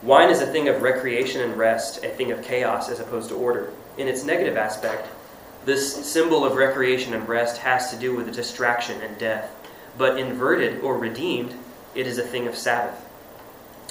Wine 0.02 0.30
is 0.30 0.40
a 0.40 0.46
thing 0.46 0.66
of 0.68 0.82
recreation 0.82 1.42
and 1.42 1.56
rest, 1.56 2.04
a 2.04 2.08
thing 2.08 2.32
of 2.32 2.42
chaos 2.42 2.88
as 2.88 2.98
opposed 2.98 3.28
to 3.28 3.36
order. 3.36 3.72
In 3.96 4.08
its 4.08 4.24
negative 4.24 4.56
aspect, 4.56 5.06
this 5.64 6.04
symbol 6.04 6.44
of 6.44 6.56
recreation 6.56 7.14
and 7.14 7.28
rest 7.28 7.58
has 7.58 7.90
to 7.90 7.96
do 7.96 8.16
with 8.16 8.34
distraction 8.34 9.00
and 9.00 9.16
death. 9.16 9.54
But 9.96 10.18
inverted 10.18 10.80
or 10.80 10.98
redeemed, 10.98 11.54
it 11.94 12.08
is 12.08 12.18
a 12.18 12.22
thing 12.22 12.48
of 12.48 12.56
Sabbath. 12.56 13.08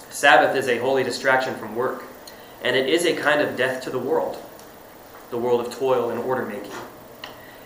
Sabbath 0.10 0.54
is 0.58 0.68
a 0.68 0.80
holy 0.80 1.04
distraction 1.04 1.56
from 1.56 1.78
work, 1.78 2.04
and 2.62 2.76
it 2.76 2.90
is 2.90 3.06
a 3.06 3.16
kind 3.16 3.40
of 3.40 3.56
death 3.56 3.82
to 3.84 3.90
the 3.90 4.00
world, 4.00 4.38
the 5.30 5.38
world 5.38 5.66
of 5.66 5.74
toil 5.74 6.10
and 6.10 6.20
order 6.20 6.46
making. 6.46 6.74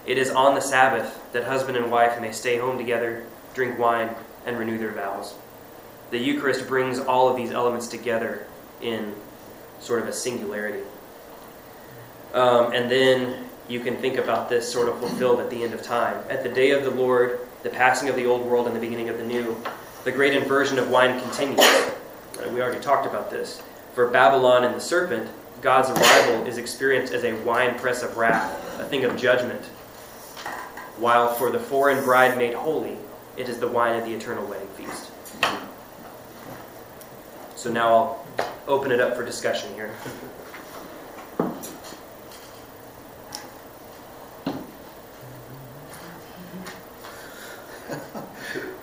It 0.06 0.20
is 0.20 0.30
on 0.30 0.54
the 0.54 0.62
Sabbath 0.62 1.20
that 1.34 1.46
husband 1.46 1.78
and 1.78 1.90
wife 1.90 2.22
may 2.22 2.32
stay 2.32 2.58
home 2.58 2.78
together, 2.78 3.26
drink 3.56 3.80
wine, 3.80 4.14
and 4.46 4.60
renew 4.60 4.78
their 4.78 4.92
vows. 4.92 5.34
The 6.12 6.20
Eucharist 6.20 6.68
brings 6.68 7.00
all 7.00 7.28
of 7.28 7.36
these 7.36 7.52
elements 7.52 7.88
together 7.88 8.46
in 8.82 9.14
sort 9.80 10.02
of 10.02 10.08
a 10.08 10.14
singularity. 10.14 10.84
Um, 12.34 12.74
and 12.74 12.90
then 12.90 13.46
you 13.68 13.80
can 13.80 13.96
think 13.98 14.18
about 14.18 14.50
this 14.50 14.72
sort 14.72 14.90
of 14.90 15.00
fulfilled 15.00 15.40
at 15.40 15.50
the 15.50 15.64
end 15.64 15.74
of 15.74 15.82
time. 15.82 16.24
At 16.30 16.44
the 16.44 16.50
day 16.50 16.72
of 16.72 16.84
the 16.84 16.92
Lord, 16.92 17.40
the 17.64 17.70
passing 17.70 18.10
of 18.10 18.16
the 18.16 18.26
old 18.26 18.46
world 18.46 18.68
and 18.68 18.76
the 18.76 18.80
beginning 18.80 19.10
of 19.10 19.18
the 19.18 19.24
new, 19.24 19.58
the 20.04 20.12
great 20.12 20.34
inversion 20.34 20.78
of 20.78 20.90
wine 20.90 21.20
continues. 21.20 21.60
We 22.52 22.62
already 22.62 22.82
talked 22.82 23.08
about 23.08 23.32
this. 23.32 23.64
For 23.94 24.08
Babylon 24.08 24.66
and 24.66 24.76
the 24.76 24.80
serpent, 24.80 25.30
God's 25.62 25.90
arrival 25.90 26.46
is 26.46 26.58
experienced 26.58 27.14
as 27.14 27.24
a 27.24 27.34
wine 27.44 27.80
press 27.80 28.04
of 28.04 28.18
wrath, 28.18 28.80
a 28.80 28.84
thing 28.84 29.06
of 29.06 29.18
judgment. 29.18 29.64
While 30.98 31.34
for 31.34 31.50
the 31.50 31.60
foreign 31.60 32.04
bride 32.04 32.38
made 32.38 32.54
holy, 32.54 32.98
it 33.36 33.50
is 33.50 33.60
the 33.60 33.68
wine 33.68 33.98
of 33.98 34.06
the 34.06 34.14
eternal 34.14 34.46
wedding 34.46 34.68
feast. 34.76 35.12
So 37.56 37.72
now 37.72 37.88
I'll 37.90 38.26
open 38.68 38.92
it 38.92 39.00
up 39.00 39.16
for 39.16 39.26
discussion 39.26 39.74
here. 39.74 39.92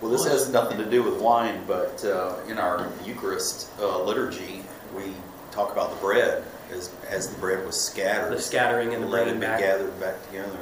Well, 0.01 0.11
this 0.11 0.27
has 0.27 0.51
nothing 0.53 0.79
to 0.79 0.85
do 0.85 1.03
with 1.05 1.21
wine, 1.21 1.63
but 1.67 2.05
uh, 2.05 2.35
in 2.49 2.59
our 2.59 2.89
Eucharist 3.05 3.71
uh, 3.79 4.03
liturgy, 4.03 4.65
we 4.97 5.15
talk 5.53 5.71
about 5.71 5.91
the 5.91 5.97
bread 5.97 6.43
as, 6.73 6.91
as 7.09 7.33
the 7.33 7.39
bread 7.41 7.65
was 7.65 7.81
scattered. 7.81 8.33
The 8.33 8.41
scattering 8.41 8.95
and 8.95 9.05
the 9.05 9.07
let 9.07 9.29
it 9.29 9.35
be 9.35 9.41
back. 9.41 9.61
gathered 9.61 9.99
back 10.01 10.27
together. 10.27 10.59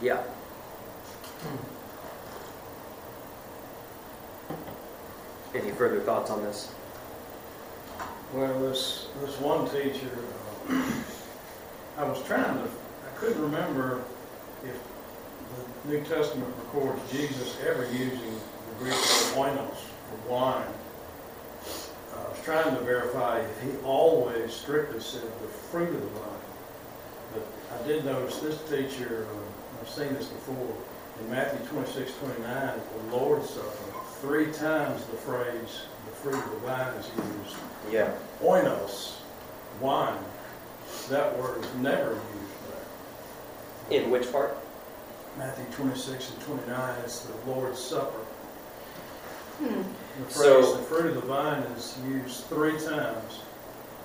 Yeah. 0.00 0.22
Any 5.54 5.72
further 5.72 6.00
thoughts 6.00 6.30
on 6.30 6.42
this? 6.44 6.72
Well, 8.34 8.58
this, 8.58 9.06
this 9.20 9.38
one 9.38 9.70
teacher, 9.70 10.10
uh, 10.68 10.92
I 11.96 12.02
was 12.02 12.20
trying 12.26 12.58
to, 12.58 12.64
I 12.64 13.16
couldn't 13.16 13.40
remember 13.40 14.02
if 14.64 14.76
the 15.84 15.88
New 15.88 16.02
Testament 16.02 16.52
records 16.58 17.00
Jesus 17.12 17.56
ever 17.64 17.84
using 17.92 18.34
the 18.34 18.74
Greek 18.80 18.90
word 18.90 19.54
oinos 19.54 19.76
for 19.76 20.28
wine. 20.28 20.66
I 22.16 22.28
was 22.28 22.40
trying 22.42 22.74
to 22.74 22.82
verify 22.82 23.38
if 23.38 23.62
he 23.62 23.70
always 23.84 24.52
strictly 24.52 24.98
said 24.98 25.22
the 25.40 25.46
fruit 25.46 25.94
of 25.94 26.00
the 26.00 26.18
vine. 26.18 26.44
But 27.34 27.46
I 27.72 27.86
did 27.86 28.04
notice 28.04 28.40
this 28.40 28.58
teacher, 28.68 29.28
uh, 29.30 29.80
I've 29.80 29.88
seen 29.88 30.12
this 30.12 30.26
before, 30.26 30.74
in 31.20 31.30
Matthew 31.30 31.64
26, 31.68 32.12
29, 32.18 32.80
the 33.10 33.16
Lord's 33.16 33.50
Supper, 33.50 34.00
three 34.20 34.50
times 34.50 35.04
the 35.04 35.18
phrase, 35.18 35.82
the 36.24 36.30
fruit 36.30 36.44
of 36.44 36.50
the 36.50 36.66
vine 36.66 36.94
is 36.94 37.06
used 37.16 37.56
Yeah. 37.90 38.10
oinos, 38.42 39.12
wine, 39.80 40.18
that 41.10 41.38
word 41.38 41.62
is 41.64 41.74
never 41.80 42.12
used 42.12 42.20
there. 43.90 44.00
In 44.02 44.10
which 44.10 44.30
part? 44.32 44.56
Matthew 45.36 45.64
26 45.76 46.30
and 46.30 46.40
29, 46.42 46.94
it's 47.04 47.20
the 47.20 47.50
Lord's 47.50 47.78
Supper. 47.78 48.18
Hmm. 49.58 49.82
The 50.28 50.34
So- 50.34 50.76
the 50.76 50.82
fruit 50.84 51.06
of 51.06 51.14
the 51.14 51.20
vine 51.28 51.62
is 51.76 51.96
used 52.08 52.44
three 52.44 52.78
times, 52.78 53.40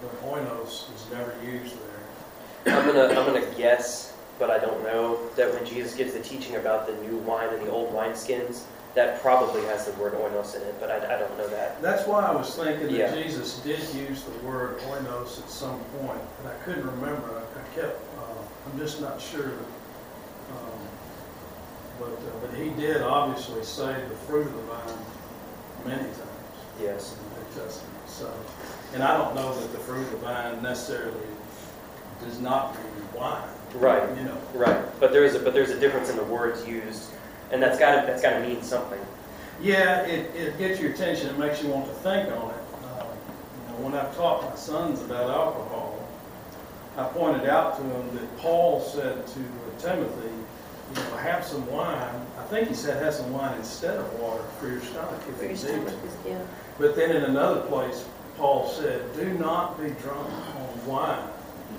but 0.02 0.22
oinos 0.26 0.86
is 0.96 1.06
never 1.12 1.34
used 1.44 1.76
there. 1.76 2.76
I'm 2.78 2.86
gonna 2.86 3.08
I'm 3.08 3.26
gonna 3.26 3.46
guess, 3.58 4.14
but 4.40 4.50
I 4.50 4.58
don't 4.58 4.84
know 4.84 5.18
that 5.36 5.54
when 5.54 5.66
Jesus 5.66 5.94
gives 5.94 6.14
the 6.14 6.20
teaching 6.20 6.56
about 6.56 6.88
the 6.88 6.94
new 7.08 7.18
wine 7.18 7.50
and 7.50 7.66
the 7.66 7.72
old 7.72 7.94
wineskins, 7.94 8.62
that 8.96 9.22
probably 9.22 9.62
has 9.66 9.86
the 9.86 9.92
word 10.02 10.14
oinos 10.14 10.56
in 10.56 10.62
it, 10.64 10.76
but 10.80 10.90
I, 10.90 11.16
I 11.16 11.20
don't 11.20 11.38
know 11.38 11.48
that. 11.50 11.82
That's 11.82 12.08
why 12.08 12.26
I 12.26 12.32
was 12.36 12.56
thinking 12.56 12.90
Yeah. 12.90 13.12
that 13.12 13.24
Jesus 13.24 13.60
did 13.60 13.80
use 13.94 14.24
the 14.24 14.38
word 14.48 14.80
oinos 14.80 15.40
at 15.42 15.50
some 15.50 15.80
point, 16.00 16.20
but 16.44 16.52
I 16.52 16.56
couldn't 16.64 16.86
remember. 16.86 17.24
I 17.36 17.60
I 17.60 17.82
kept, 17.82 18.00
uh, 18.18 18.22
I'm 18.72 18.80
just 18.80 19.00
not 19.02 19.22
sure. 19.22 19.52
Um, 20.52 20.80
But, 22.00 22.08
uh, 22.14 22.40
but 22.42 22.54
he 22.58 22.70
did 22.72 23.02
obviously 23.02 23.64
say 23.64 23.94
the 24.10 24.16
fruit 24.16 24.48
of 24.48 24.54
the 24.54 24.62
vine 24.64 24.98
many 25.86 26.04
times. 26.04 26.16
Yes. 26.82 27.14
in 27.18 27.20
the 27.30 27.40
New 27.62 27.66
Testament. 27.66 27.94
So, 28.08 28.32
and 28.94 29.04
I 29.04 29.18
don't 29.18 29.36
know 29.36 29.54
that 29.54 29.72
the 29.74 29.80
fruit 29.80 30.02
of 30.04 30.12
the 30.12 30.18
vine 30.18 30.62
necessarily 30.64 31.28
does 32.24 32.40
not 32.40 32.74
mean 32.76 33.08
wine. 33.14 33.48
Right. 33.76 34.02
You 34.18 34.24
know, 34.24 34.38
Right. 34.54 34.82
But 35.00 35.12
there 35.12 35.26
is 35.26 35.36
a 35.36 35.40
but 35.40 35.54
there's 35.54 35.70
a 35.72 35.80
difference 35.80 36.10
in 36.10 36.16
the 36.18 36.24
words 36.24 36.66
used, 36.66 37.04
and 37.52 37.62
that's 37.62 37.80
gotta 37.80 38.06
that's 38.08 38.22
gotta 38.22 38.40
mean 38.48 38.62
something. 38.62 39.00
yeah, 39.62 40.02
it, 40.06 40.34
it 40.36 40.58
gets 40.58 40.80
your 40.80 40.92
attention, 40.92 41.28
it 41.30 41.38
makes 41.38 41.62
you 41.64 41.70
want 41.70 41.86
to 41.86 41.94
think 41.96 42.30
on 42.32 42.50
it. 42.52 42.56
Uh, 42.86 43.04
You 43.04 43.74
know, 43.74 43.84
when 43.90 43.94
I've 43.96 44.16
taught 44.16 44.50
my 44.50 44.56
sons 44.56 45.02
about 45.02 45.30
alcohol, 45.30 46.00
I 46.98 47.04
pointed 47.10 47.48
out 47.50 47.78
to 47.78 47.84
them 47.84 48.10
that 48.16 48.38
Paul 48.40 48.82
said 48.82 49.26
to 49.28 49.40
Timothy, 49.80 50.30
you 50.96 50.96
know, 51.04 51.18
have 51.18 51.46
some 51.46 51.66
wine. 51.72 52.26
I 52.38 52.44
think 52.44 52.68
he 52.68 52.74
said 52.74 53.02
have 53.04 53.14
some 53.14 53.32
wine 53.32 53.56
instead 53.58 53.98
of 53.98 54.12
water 54.20 54.44
for 54.60 54.68
your 54.68 54.82
stomach 54.82 55.22
if 55.30 55.36
For 55.36 55.44
you 55.44 55.50
your 55.50 55.50
need 55.50 55.58
stomach 55.58 55.94
yeah. 56.28 56.42
But 56.78 56.96
then 56.96 57.12
in 57.16 57.24
another 57.24 57.62
place, 57.62 58.06
Paul 58.38 58.68
said, 58.70 59.02
do 59.16 59.34
not 59.34 59.78
be 59.82 59.90
drunk 60.02 60.30
on 60.58 60.86
wine. 60.88 61.28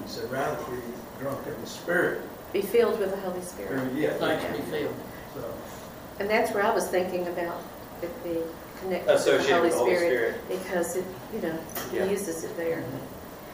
He 0.03 0.09
said, 0.09 0.31
rather 0.31 0.57
be 0.71 0.77
drunk 1.19 1.47
in 1.47 1.59
the 1.61 1.67
Spirit. 1.67 2.21
Be 2.53 2.61
filled 2.63 2.99
with 3.01 3.11
the 3.11 3.17
Holy 3.19 3.39
Or, 3.39 3.43
Spirit. 3.43 3.93
Yeah, 3.95 4.11
thank 4.15 4.41
Thank 4.43 4.59
you. 4.59 4.65
you, 4.65 4.71
Phil. 4.89 4.95
So, 6.21 6.25
And 6.25 6.31
that's 6.31 6.53
where 6.53 6.65
I 6.65 6.75
was 6.75 6.87
thinking 6.89 7.27
about 7.29 7.63
it 8.03 8.25
being 8.25 8.43
connected 8.81 9.07
to 9.07 9.13
the 9.13 9.15
Associated 9.15 9.53
Holy 9.55 9.63
with 9.63 9.73
the 9.73 9.79
Holy 9.79 9.97
Spirit. 9.97 10.35
Spirit. 10.45 10.63
Because 10.65 10.97
it, 10.97 11.05
you 11.35 11.41
know, 11.41 11.59
Yeah. 11.93 12.05
he 12.05 12.11
uses 12.11 12.45
it 12.45 12.57
there. 12.57 12.85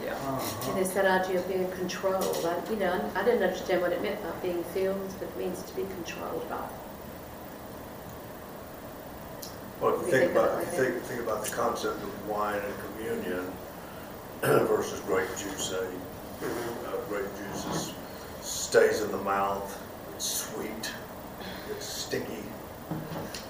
Yeah. 0.04 0.12
Uh-huh. 0.12 0.70
And 0.70 0.78
it's 0.80 0.92
that 0.94 1.06
idea 1.06 1.38
of 1.38 1.48
being 1.48 1.70
controlled. 1.72 2.44
I, 2.44 2.70
you 2.70 2.76
know, 2.76 3.10
I 3.14 3.24
didn't 3.24 3.42
understand 3.42 3.82
what 3.82 3.92
it 3.92 4.02
meant 4.02 4.20
by 4.22 4.30
being 4.42 4.62
filled, 4.74 5.14
but 5.18 5.28
it 5.28 5.36
means 5.36 5.62
to 5.62 5.74
be 5.74 5.82
controlled 5.82 6.48
by. 6.50 6.58
Well, 9.80 9.94
if 9.94 10.06
you 10.06 10.10
think 10.10 10.22
think 10.24 10.32
about, 10.32 10.50
about 10.50 10.62
if 10.62 10.72
you 10.78 10.84
think, 10.84 11.02
think 11.04 11.20
about 11.22 11.44
the 11.44 11.54
concept 11.54 12.02
of 12.02 12.28
wine 12.28 12.60
and 12.60 12.74
communion 12.96 13.52
versus 14.66 15.00
grape 15.00 15.28
juice, 15.36 15.70
say, 15.70 15.76
uh, 16.42 16.96
grape 17.08 17.26
juice 17.38 17.66
is, 17.66 17.94
stays 18.42 19.00
in 19.02 19.10
the 19.12 19.18
mouth, 19.18 19.78
it's 20.14 20.24
sweet, 20.24 20.90
it's 21.70 21.86
sticky, 21.86 22.42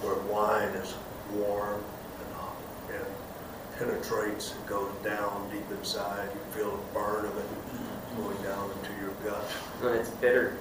where 0.02 0.14
wine 0.32 0.68
is 0.80 0.94
warm 1.34 1.74
and, 1.82 2.34
hot 2.34 2.56
and 2.90 3.06
penetrates, 3.78 4.52
it 4.52 4.66
goes 4.66 4.90
down 5.04 5.48
deep 5.50 5.64
inside, 5.78 6.28
you 6.34 6.40
feel 6.52 6.70
the 6.76 6.82
burn 6.94 7.24
of 7.26 7.36
it 7.36 7.44
going 8.16 8.36
down 8.42 8.70
into 8.80 8.92
your 9.00 9.12
gut 9.24 9.44
And 9.82 9.94
it's 9.96 10.08
bitter. 10.10 10.56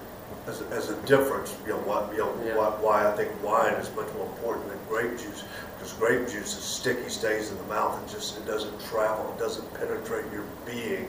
as 0.47 0.61
a, 0.61 0.65
as 0.67 0.89
a 0.89 0.95
difference, 1.03 1.55
you 1.65 1.71
know, 1.73 1.79
what, 1.79 2.11
you 2.11 2.19
know, 2.19 2.33
Yeah. 2.45 2.55
why, 2.57 2.69
why 2.81 3.07
I 3.07 3.15
think 3.15 3.31
wine 3.43 3.73
is 3.75 3.89
much 3.95 4.11
more 4.15 4.25
important 4.25 4.67
than 4.69 4.79
grape 4.89 5.17
juice. 5.17 5.43
Because 5.77 5.93
grape 5.93 6.27
juice 6.27 6.57
is 6.57 6.63
sticky, 6.63 7.09
stays 7.09 7.51
in 7.51 7.57
the 7.57 7.63
mouth, 7.65 7.97
and 7.99 8.09
just, 8.09 8.37
it 8.37 8.45
doesn't 8.45 8.77
travel, 8.89 9.31
it 9.35 9.39
doesn't 9.39 9.71
penetrate 9.75 10.25
your 10.33 10.43
being 10.65 11.07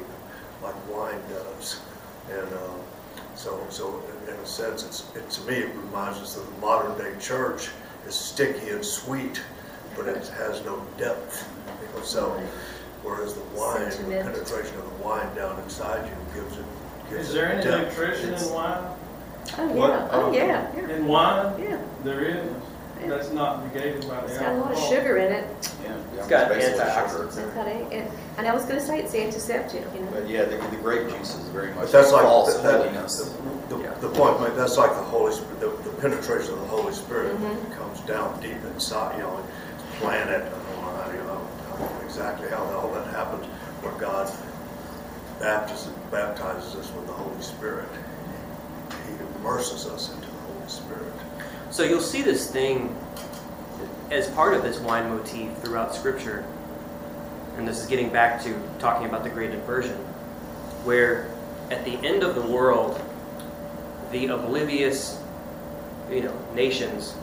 like 0.62 0.74
wine 0.88 1.20
does. 1.30 1.80
And, 2.30 2.46
um, 2.54 2.80
so, 3.34 3.58
so 3.70 4.02
in, 4.26 4.34
in 4.34 4.40
a 4.40 4.46
sense, 4.46 4.84
it's, 4.84 5.04
it, 5.14 5.28
to 5.30 5.40
me, 5.50 5.54
it 5.58 5.74
reminds 5.74 6.18
us 6.18 6.34
that 6.34 6.44
the 6.54 6.60
modern 6.60 6.96
day 6.98 7.12
church 7.20 7.68
is 8.06 8.14
sticky 8.14 8.70
and 8.70 8.84
sweet, 8.84 9.40
but 9.96 10.06
it 10.06 10.26
has 10.28 10.64
no 10.64 10.82
depth. 10.98 11.48
You 11.96 12.04
so, 12.04 12.30
whereas 13.02 13.34
the 13.34 13.40
wine, 13.58 13.88
the 13.88 14.22
penetration 14.22 14.76
of 14.78 14.84
the 14.98 15.04
wine 15.04 15.34
down 15.34 15.58
inside 15.62 16.06
you 16.08 16.40
gives 16.40 16.56
it, 16.58 16.64
gives 17.10 17.28
Is 17.28 17.30
it 17.30 17.34
there 17.34 17.52
any 17.52 17.62
depth. 17.64 17.98
nutrition 17.98 18.28
It's- 18.30 18.46
in 18.48 18.54
wine? 18.54 18.84
Oh, 19.58 19.66
What? 19.68 19.90
yeah, 19.90 20.08
oh, 20.10 20.32
yeah, 20.32 20.72
yeah, 20.76 20.88
In 20.96 21.06
wine, 21.06 21.62
yeah. 21.62 21.78
there 22.02 22.20
is. 22.20 22.44
Yeah. 23.00 23.08
That's 23.08 23.30
not 23.30 23.64
negated 23.64 24.08
by 24.08 24.20
the 24.22 24.26
It's 24.26 24.38
got 24.38 24.52
a 24.54 24.58
lot 24.58 24.72
of 24.72 24.78
sugar 24.78 25.18
in 25.18 25.32
it. 25.32 25.72
Yeah. 26.28 26.42
It's 26.42 26.48
got 26.48 26.58
basically 26.58 26.80
antioxidants. 26.80 27.30
sugar. 27.34 27.46
It's 27.46 27.54
got 27.54 27.66
a- 27.66 27.70
And 27.94 28.10
and 28.38 28.46
I 28.46 28.54
was 28.54 28.64
going 28.64 28.78
to 28.80 28.84
say 28.86 29.00
it's 29.00 29.14
antiseptic, 29.14 29.84
you 29.94 30.00
know. 30.00 30.10
But 30.12 30.28
yeah, 30.28 30.44
the, 30.44 30.56
the 30.56 30.76
grape 30.76 31.08
juice 31.08 31.34
is 31.34 31.48
very 31.48 31.68
much 31.68 31.84
But 31.86 31.92
that's 31.92 32.12
like, 32.12 32.22
false 32.22 32.54
that- 32.54 32.62
that- 32.62 32.80
holiness. 32.92 33.34
the, 33.68 33.78
Yeah. 33.78 33.94
the 34.00 34.08
point, 34.10 34.40
mate, 34.40 34.56
that's 34.56 34.76
like 34.76 34.90
the 34.90 35.02
Holy, 35.02 35.32
Spirit, 35.32 35.60
the, 35.60 35.68
the 35.90 35.96
penetration 35.96 36.52
of 36.54 36.60
the 36.60 36.66
Holy 36.66 36.92
Spirit 36.92 37.36
Mhm. 37.40 37.76
comes 37.78 38.00
down 38.00 38.40
deep 38.40 38.58
inside, 38.74 39.16
you 39.16 39.22
know, 39.22 39.36
and 39.38 40.00
planet, 40.00 40.42
I 40.44 40.48
don't 40.50 40.82
know 40.82 41.02
how, 41.02 41.10
you 41.10 41.18
know, 41.18 41.40
I 41.74 41.78
don't 41.78 41.80
know 41.92 42.04
exactly 42.04 42.48
how 42.48 42.62
all 42.78 42.88
that 42.92 43.06
happens, 43.14 43.46
where 43.82 43.92
God 43.94 44.30
baptizes, 45.40 45.88
baptizes 46.10 46.74
us 46.76 46.90
with 46.92 47.06
the 47.06 47.12
Holy 47.12 47.42
Spirit. 47.42 47.88
He 49.08 49.14
immerses 49.40 49.86
us 49.86 50.10
into 50.14 50.26
the 50.26 50.52
Holy 50.52 50.68
Spirit. 50.68 51.12
So 51.70 51.82
you'll 51.82 52.00
see 52.00 52.22
this 52.22 52.50
thing 52.50 52.94
as 54.10 54.28
part 54.30 54.54
of 54.54 54.62
this 54.62 54.78
wine 54.78 55.08
motif 55.08 55.52
throughout 55.58 55.94
Scripture, 55.94 56.44
and 57.56 57.66
this 57.66 57.80
is 57.80 57.86
getting 57.86 58.10
back 58.10 58.42
to 58.42 58.54
talking 58.78 59.08
about 59.08 59.24
the 59.24 59.30
great 59.30 59.50
inversion, 59.50 59.96
where 60.84 61.28
at 61.70 61.84
the 61.84 61.94
end 62.06 62.22
of 62.22 62.34
the 62.34 62.42
world, 62.42 63.00
the 64.12 64.26
oblivious, 64.26 65.20
you 66.10 66.22
know, 66.22 66.38
nations 66.54 67.14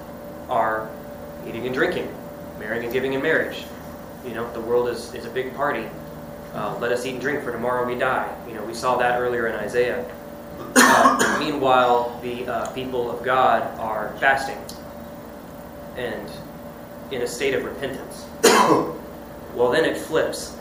are 0.50 0.90
eating 1.48 1.66
and 1.66 1.74
drinking, 1.74 2.14
marrying 2.60 2.84
and 2.84 2.94
giving 2.94 3.14
in 3.14 3.22
marriage. 3.22 3.64
You 4.26 4.34
know, 4.34 4.52
the 4.54 4.62
world 4.62 4.90
is, 4.90 5.14
is 5.14 5.26
a 5.26 5.30
big 5.30 5.56
party. 5.56 5.88
Uh, 6.54 6.78
let 6.80 6.92
us 6.92 7.06
eat 7.06 7.14
and 7.14 7.22
drink, 7.22 7.44
for 7.44 7.52
tomorrow 7.52 7.88
we 7.88 7.96
die. 7.98 8.34
You 8.48 8.56
know, 8.56 8.64
we 8.64 8.74
saw 8.74 8.98
that 8.98 9.20
earlier 9.20 9.48
in 9.48 9.56
Isaiah. 9.56 10.06
Uh, 10.76 11.38
meanwhile, 11.40 12.20
the 12.22 12.46
uh, 12.48 12.70
people 12.72 13.10
of 13.10 13.24
God 13.24 13.62
are 13.80 14.16
fasting 14.20 14.58
and 15.98 16.30
in 17.12 17.22
a 17.22 17.28
state 17.28 17.54
of 17.54 17.64
repentance. 17.64 18.26
well, 18.43 19.72
then 19.72 19.86
it 19.86 19.97
flips. 19.97 20.58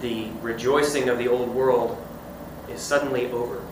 The 0.00 0.30
rejoicing 0.40 1.08
of 1.08 1.18
the 1.18 1.28
old 1.28 1.48
world 1.48 1.96
is 2.68 2.80
suddenly 2.80 3.30
over. 3.30 3.62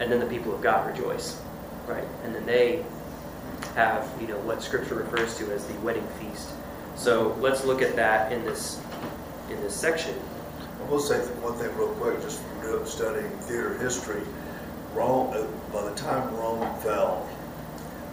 And 0.00 0.10
then 0.10 0.20
the 0.20 0.26
people 0.26 0.54
of 0.54 0.62
God 0.62 0.86
rejoice, 0.86 1.40
right? 1.86 2.04
And 2.24 2.34
then 2.34 2.46
they 2.46 2.84
have, 3.74 4.08
you 4.20 4.26
know, 4.26 4.38
what 4.38 4.62
Scripture 4.62 4.94
refers 4.94 5.36
to 5.38 5.52
as 5.52 5.66
the 5.66 5.74
wedding 5.80 6.06
feast. 6.20 6.50
So 6.96 7.36
let's 7.40 7.64
look 7.64 7.82
at 7.82 7.96
that 7.96 8.32
in 8.32 8.44
this 8.44 8.80
in 9.50 9.60
this 9.60 9.74
section. 9.74 10.14
I 10.80 10.90
will 10.90 11.00
say 11.00 11.18
one 11.40 11.54
thing 11.54 11.74
real 11.76 11.88
quick, 11.94 12.20
just 12.22 12.40
from 12.60 12.86
studying 12.86 13.30
theater 13.40 13.76
history. 13.78 14.22
Rome, 14.94 15.32
uh, 15.32 15.44
by 15.72 15.88
the 15.88 15.94
time 15.96 16.34
Rome 16.36 16.78
fell, 16.80 17.28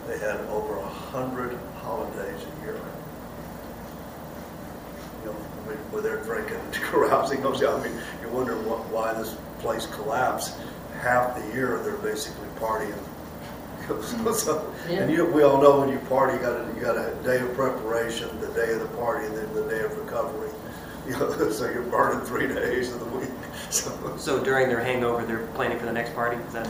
they 0.07 0.17
had 0.17 0.39
over 0.47 0.77
a 0.77 0.85
hundred 0.85 1.57
holidays 1.81 2.41
a 2.41 2.65
year. 2.65 2.79
You 5.21 5.31
know, 5.31 5.35
I 5.35 5.69
mean, 5.69 5.77
where 5.91 6.01
they're 6.01 6.23
drinking 6.23 6.57
and 6.57 6.73
carousing, 6.89 7.45
I 7.45 7.83
mean, 7.83 7.93
you 8.21 8.29
wonder 8.29 8.55
what, 8.63 8.85
why 8.89 9.13
this 9.13 9.35
place 9.59 9.85
collapsed. 9.87 10.57
Half 11.01 11.35
the 11.35 11.53
year, 11.53 11.79
they're 11.83 11.97
basically 11.97 12.47
partying. 12.59 12.97
So, 13.91 14.59
hmm. 14.59 14.91
And 14.93 15.11
you, 15.11 15.25
we 15.25 15.43
all 15.43 15.61
know 15.61 15.79
when 15.79 15.89
you 15.89 15.97
party, 16.07 16.37
you 16.37 16.39
got 16.39 16.53
a, 16.53 16.73
you 16.75 16.79
got 16.79 16.95
a 16.95 17.13
day 17.23 17.39
of 17.39 17.53
preparation, 17.55 18.29
the 18.39 18.47
day 18.53 18.71
of 18.71 18.79
the 18.79 18.87
party, 18.95 19.25
and 19.25 19.35
then 19.35 19.53
the 19.53 19.67
day 19.67 19.81
of 19.81 19.97
recovery. 19.97 20.49
You 21.07 21.13
know, 21.13 21.49
so 21.49 21.67
you're 21.67 21.81
burning 21.81 22.23
three 22.27 22.47
days 22.47 22.93
of 22.93 22.99
the 22.99 23.17
week. 23.17 23.29
So, 23.71 24.15
So 24.17 24.41
during 24.41 24.69
their 24.69 24.83
hangover, 24.83 25.25
they're 25.25 25.47
planning 25.55 25.79
for 25.79 25.87
the 25.87 25.91
next 25.91 26.13
party. 26.13 26.37
Is 26.37 26.53
that 26.53 26.67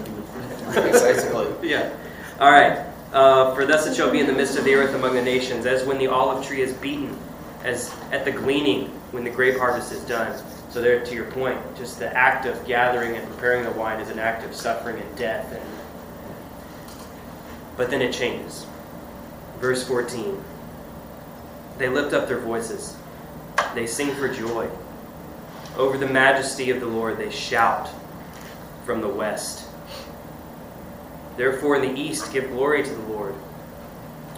Basically. 0.73 1.69
Yeah. 1.69 1.93
All 2.39 2.49
right. 2.49 2.90
Uh, 3.11 3.53
for 3.53 3.65
thus 3.65 3.87
it 3.87 3.95
shall 3.95 4.09
be 4.09 4.19
in 4.19 4.27
the 4.27 4.33
midst 4.33 4.57
of 4.57 4.63
the 4.63 4.73
earth 4.73 4.95
among 4.95 5.15
the 5.15 5.21
nations, 5.21 5.65
as 5.65 5.85
when 5.85 5.97
the 5.97 6.07
olive 6.07 6.45
tree 6.45 6.61
is 6.61 6.73
beaten, 6.73 7.17
as 7.63 7.93
at 8.11 8.23
the 8.23 8.31
gleaning 8.31 8.87
when 9.11 9.23
the 9.23 9.29
grape 9.29 9.57
harvest 9.57 9.91
is 9.91 10.01
done. 10.05 10.41
So 10.69 10.81
there, 10.81 11.03
to 11.03 11.13
your 11.13 11.29
point, 11.31 11.59
just 11.75 11.99
the 11.99 12.15
act 12.15 12.45
of 12.45 12.65
gathering 12.65 13.17
and 13.17 13.27
preparing 13.27 13.65
the 13.65 13.71
wine 13.71 13.99
is 13.99 14.09
an 14.09 14.19
act 14.19 14.45
of 14.45 14.55
suffering 14.55 15.01
and 15.01 15.17
death. 15.17 15.51
And 15.51 15.61
but 17.75 17.89
then 17.89 18.01
it 18.01 18.13
changes. 18.13 18.65
Verse 19.59 19.85
14. 19.85 20.41
They 21.77 21.89
lift 21.89 22.13
up 22.13 22.27
their 22.27 22.39
voices. 22.39 22.95
They 23.75 23.87
sing 23.87 24.13
for 24.15 24.27
joy. 24.27 24.69
Over 25.75 25.97
the 25.97 26.07
majesty 26.07 26.69
of 26.69 26.79
the 26.79 26.87
Lord 26.87 27.17
they 27.17 27.31
shout 27.31 27.89
from 28.85 29.01
the 29.01 29.07
west. 29.07 29.67
Therefore, 31.41 31.75
in 31.75 31.81
the 31.81 31.99
east, 31.99 32.31
give 32.31 32.51
glory 32.51 32.83
to 32.83 32.89
the 32.93 33.01
Lord. 33.07 33.33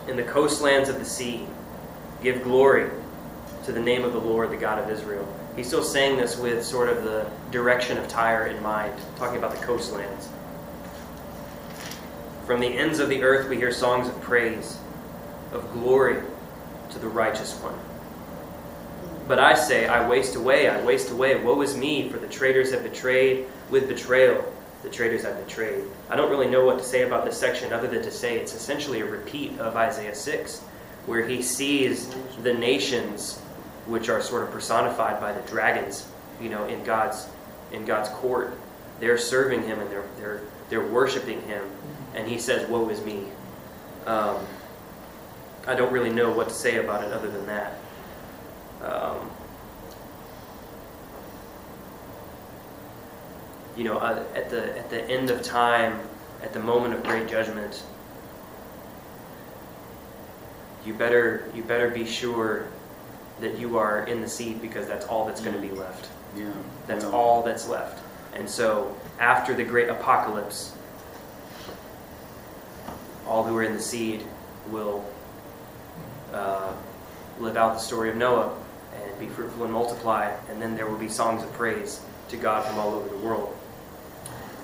In 0.08 0.16
the 0.16 0.24
coastlands 0.24 0.88
of 0.88 0.99
the 0.99 1.04
sea, 1.04 1.45
give 2.22 2.41
glory 2.43 2.89
to 3.66 3.74
the 3.74 3.82
name 3.82 4.06
of 4.06 4.14
the 4.14 4.22
Lord, 4.22 4.51
the 4.51 4.56
God 4.56 4.80
of 4.80 4.89
Israel. 4.89 5.28
He's 5.58 5.68
still 5.68 5.84
saying 5.84 6.16
this 6.16 6.38
with 6.38 6.64
sort 6.64 6.88
of 6.88 7.04
the 7.04 7.30
direction 7.51 7.97
of 7.97 8.08
Tyre 8.08 8.47
in 8.47 8.64
mind, 8.64 8.93
talking 9.18 9.38
about 9.38 9.51
the 9.54 9.66
coastlands. 9.66 10.30
From 12.47 12.62
the 12.62 12.68
ends 12.68 12.99
of 12.99 13.10
the 13.10 13.22
earth, 13.22 13.49
we 13.49 13.58
hear 13.58 13.74
songs 13.74 14.08
of 14.08 14.22
praise, 14.22 14.78
of 15.51 15.70
glory 15.74 16.24
to 16.91 16.99
the 16.99 17.10
righteous 17.10 17.54
one. 17.56 17.78
But 19.28 19.39
I 19.39 19.56
say, 19.56 19.88
I 19.88 20.08
waste 20.08 20.36
away, 20.36 20.70
I 20.70 20.82
waste 20.86 21.12
away. 21.12 21.36
Woe 21.36 21.62
is 21.64 21.76
me, 21.76 22.08
for 22.08 22.18
the 22.18 22.30
traitors 22.30 22.72
have 22.72 22.84
betrayed 22.84 23.47
with 23.70 23.89
betrayal. 23.89 24.45
The 24.84 24.89
traitors 24.89 25.23
have 25.23 25.43
betrayed. 25.45 25.86
I 26.09 26.15
don't 26.15 26.29
really 26.29 26.47
know 26.47 26.65
what 26.65 26.77
to 26.77 26.84
say 26.84 27.03
about 27.03 27.25
this 27.25 27.38
section 27.38 27.71
other 27.71 27.88
than 27.88 28.03
to 28.03 28.11
say 28.11 28.38
it's 28.38 28.53
essentially 28.53 28.99
a 28.99 29.05
repeat 29.05 29.57
of 29.59 29.77
Isaiah 29.77 30.13
6, 30.13 30.59
where 31.05 31.25
he 31.25 31.41
sees 31.41 32.13
the 32.43 32.53
nations 32.53 33.39
which 33.86 34.09
are 34.09 34.21
sort 34.21 34.43
of 34.43 34.51
personified 34.51 35.19
by 35.19 35.31
the 35.31 35.41
dragons, 35.49 36.07
you 36.41 36.49
know, 36.49 36.65
in 36.65 36.84
God's 36.84 37.27
in 37.71 37.86
God's 37.86 38.09
court. 38.09 38.57
They're 38.99 39.17
serving 39.17 39.63
him 39.63 39.79
and 39.79 39.89
they're 39.89 40.05
they're 40.17 40.41
they're 40.69 40.86
worshiping 40.86 41.41
him, 41.43 41.63
and 42.13 42.27
he 42.27 42.38
says, 42.38 42.69
"Woe 42.69 42.89
is 42.89 43.03
me." 43.03 43.27
Um, 44.05 44.45
I 45.65 45.75
don't 45.75 45.91
really 45.93 46.09
know 46.09 46.31
what 46.31 46.49
to 46.49 46.53
say 46.53 46.77
about 46.77 47.03
it 47.03 47.13
other 47.13 47.29
than 47.29 47.45
that. 47.45 47.77
Um, 48.81 49.31
you 53.76 53.84
know, 53.84 53.97
uh, 53.97 54.24
at 54.36 54.49
the 54.49 54.78
at 54.78 54.89
the 54.89 55.03
end 55.09 55.30
of 55.30 55.41
time, 55.41 55.99
at 56.41 56.53
the 56.53 56.59
moment 56.59 56.93
of 56.93 57.03
great 57.03 57.28
judgment, 57.28 57.84
you 60.86 60.93
better 60.93 61.49
you 61.53 61.63
better 61.63 61.89
be 61.89 62.05
sure 62.05 62.67
that 63.39 63.57
you 63.57 63.78
are 63.78 64.05
in 64.05 64.21
the 64.21 64.30
seat 64.30 64.61
because 64.61 64.88
that's 64.88 65.05
all 65.07 65.26
that's 65.26 65.41
going 65.41 65.55
to 65.55 65.61
be 65.61 65.74
left. 65.74 66.09
Yeah. 66.38 66.51
That's 66.88 67.03
Well, 67.03 67.15
all 67.15 67.43
that's 67.43 67.67
left. 67.67 67.99
And 68.34 68.49
so, 68.49 68.95
after 69.19 69.53
the 69.53 69.63
great 69.63 69.89
apocalypse, 69.89 70.76
all 73.28 73.43
who 73.43 73.55
are 73.57 73.63
in 73.63 73.74
the 73.74 73.82
seed 73.82 74.24
will 74.69 75.05
uh, 76.34 76.74
live 77.39 77.57
out 77.57 77.74
the 77.74 77.80
story 77.80 78.09
of 78.09 78.15
Noah 78.15 78.55
and 78.95 79.19
be 79.19 79.28
fruitful 79.28 79.63
and 79.63 79.74
multiply, 79.74 80.36
and 80.49 80.61
then 80.61 80.76
there 80.76 80.88
will 80.88 80.97
be 80.97 81.09
songs 81.09 81.43
of 81.43 81.51
praise 81.53 82.01
to 82.30 82.38
God 82.38 82.65
from 82.65 82.80
all 82.80 82.93
over 82.93 83.07
the 83.09 83.17
world. 83.17 83.55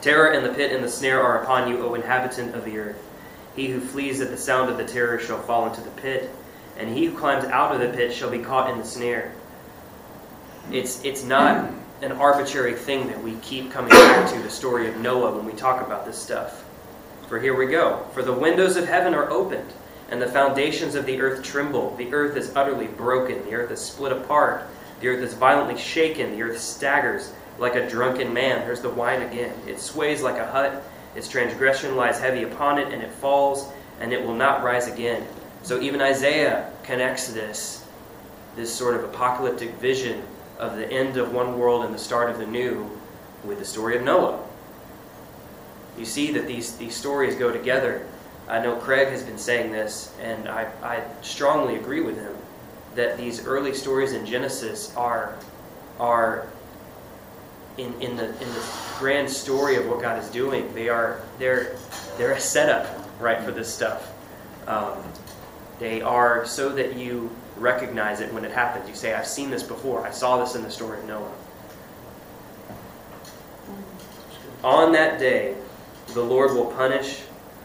Terror 0.01 0.31
and 0.31 0.45
the 0.45 0.53
pit 0.53 0.71
and 0.71 0.83
the 0.83 0.89
snare 0.89 1.21
are 1.21 1.43
upon 1.43 1.69
you, 1.69 1.85
O 1.85 1.93
inhabitant 1.93 2.55
of 2.55 2.63
the 2.63 2.77
earth. 2.77 3.05
He 3.55 3.67
who 3.67 3.81
flees 3.81 4.21
at 4.21 4.29
the 4.29 4.37
sound 4.37 4.69
of 4.69 4.77
the 4.77 4.85
terror 4.85 5.19
shall 5.19 5.41
fall 5.41 5.67
into 5.67 5.81
the 5.81 5.89
pit, 5.91 6.29
and 6.77 6.89
he 6.89 7.05
who 7.05 7.17
climbs 7.17 7.43
out 7.45 7.73
of 7.73 7.81
the 7.81 7.89
pit 7.89 8.13
shall 8.13 8.29
be 8.29 8.39
caught 8.39 8.69
in 8.69 8.77
the 8.77 8.85
snare. 8.85 9.33
It's, 10.71 11.03
it's 11.03 11.23
not 11.23 11.69
an 12.01 12.13
arbitrary 12.13 12.75
thing 12.75 13.07
that 13.07 13.21
we 13.21 13.35
keep 13.37 13.71
coming 13.71 13.89
back 13.89 14.31
to 14.31 14.41
the 14.41 14.49
story 14.49 14.87
of 14.87 14.97
Noah 14.97 15.35
when 15.35 15.45
we 15.45 15.51
talk 15.51 15.85
about 15.85 16.05
this 16.05 16.17
stuff. 16.17 16.63
For 17.27 17.39
here 17.39 17.55
we 17.55 17.65
go. 17.65 18.05
For 18.13 18.23
the 18.23 18.31
windows 18.31 18.77
of 18.77 18.87
heaven 18.87 19.13
are 19.13 19.29
opened, 19.29 19.73
and 20.09 20.21
the 20.21 20.27
foundations 20.27 20.95
of 20.95 21.05
the 21.05 21.19
earth 21.19 21.43
tremble. 21.43 21.95
The 21.97 22.13
earth 22.13 22.37
is 22.37 22.55
utterly 22.55 22.87
broken, 22.87 23.43
the 23.43 23.55
earth 23.55 23.71
is 23.71 23.81
split 23.81 24.13
apart, 24.13 24.65
the 25.01 25.09
earth 25.09 25.21
is 25.21 25.33
violently 25.33 25.77
shaken, 25.77 26.31
the 26.31 26.43
earth 26.43 26.59
staggers 26.59 27.33
like 27.59 27.75
a 27.75 27.87
drunken 27.87 28.33
man. 28.33 28.65
There's 28.65 28.81
the 28.81 28.89
wine 28.89 29.21
again. 29.21 29.53
It 29.67 29.79
sways 29.79 30.21
like 30.21 30.37
a 30.37 30.45
hut, 30.45 30.83
its 31.15 31.27
transgression 31.27 31.95
lies 31.95 32.19
heavy 32.19 32.43
upon 32.43 32.77
it, 32.77 32.93
and 32.93 33.01
it 33.01 33.11
falls, 33.11 33.71
and 33.99 34.13
it 34.13 34.23
will 34.23 34.35
not 34.35 34.63
rise 34.63 34.87
again. 34.87 35.25
So 35.63 35.81
even 35.81 36.01
Isaiah 36.01 36.71
connects 36.83 37.27
this, 37.33 37.85
this 38.55 38.73
sort 38.73 38.95
of 38.95 39.03
apocalyptic 39.03 39.73
vision 39.75 40.23
of 40.57 40.75
the 40.75 40.89
end 40.91 41.17
of 41.17 41.33
one 41.33 41.57
world 41.57 41.85
and 41.85 41.93
the 41.93 41.99
start 41.99 42.29
of 42.29 42.37
the 42.37 42.45
new 42.45 42.89
with 43.43 43.59
the 43.59 43.65
story 43.65 43.97
of 43.97 44.03
Noah. 44.03 44.43
You 45.97 46.05
see 46.05 46.31
that 46.31 46.47
these, 46.47 46.77
these 46.77 46.95
stories 46.95 47.35
go 47.35 47.51
together. 47.51 48.07
I 48.47 48.61
know 48.61 48.75
Craig 48.75 49.09
has 49.09 49.23
been 49.23 49.37
saying 49.37 49.71
this, 49.71 50.13
and 50.21 50.47
I, 50.47 50.71
I 50.81 51.03
strongly 51.21 51.75
agree 51.75 52.01
with 52.01 52.17
him 52.17 52.35
that 52.95 53.17
these 53.17 53.45
early 53.45 53.73
stories 53.73 54.13
in 54.13 54.25
Genesis 54.25 54.95
are, 54.95 55.35
are 55.99 56.47
in, 57.79 58.01
in, 58.01 58.17
the, 58.17 58.27
in 58.27 58.47
grand 58.97 59.29
story 59.29 59.75
of 59.77 59.87
what 59.87 60.01
God 60.01 60.21
is 60.21 60.29
doing. 60.29 60.73
They 60.73 60.89
are 60.89 61.21
they're, 61.37 61.77
they're 62.17 62.33
a 62.33 62.39
setup, 62.39 62.87
right, 63.19 63.41
for 63.41 63.51
this 63.51 63.73
stuff. 63.73 64.11
Um, 64.67 64.97
they 65.79 66.01
are 66.01 66.45
so 66.45 66.69
that 66.69 66.97
you 66.97 67.33
recognize 67.55 68.19
it 68.19 68.33
when 68.33 68.43
it 68.43 68.51
happens. 68.51 68.89
You 68.89 68.95
say, 68.95 69.13
I've 69.13 69.27
seen 69.27 69.49
this 69.49 69.63
before. 69.63 70.05
I 70.05 70.11
saw 70.11 70.43
this 70.43 70.55
in 70.55 70.63
the 70.63 70.71
story 70.71 70.99
of 70.99 71.05
Noah. 71.05 71.31
On 74.63 74.91
that 74.91 75.19
day, 75.19 75.55
the 76.07 76.21
Lord 76.21 76.53
will 76.53 76.65
punish 76.73 77.21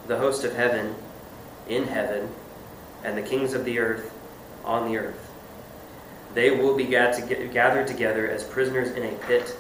the 0.07 0.17
host 0.17 0.45
of 0.45 0.55
heaven 0.55 0.95
in 1.69 1.85
heaven 1.85 2.29
and 3.03 3.19
the 3.19 3.23
kings 3.23 3.53
of 3.55 3.65
the 3.65 3.79
earth 3.81 4.13
on 4.65 4.89
the 4.89 4.99
earth. 4.99 5.33
They 6.35 6.51
will 6.51 6.77
be 6.77 6.85
gathered 6.85 7.87
together 7.87 8.29
as 8.29 8.45
prisoners 8.45 8.91
in 8.91 9.05
a 9.05 9.13
pit. 9.27 9.57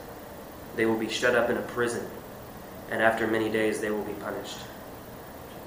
They 0.77 0.87
will 0.87 0.99
be 0.99 1.09
shut 1.09 1.35
up 1.35 1.51
in 1.51 1.57
a 1.57 1.63
prison, 1.63 2.07
and 2.91 3.03
after 3.03 3.27
many 3.27 3.49
days 3.49 3.81
they 3.81 3.91
will 3.91 4.05
be 4.05 4.13
punished. 4.15 4.59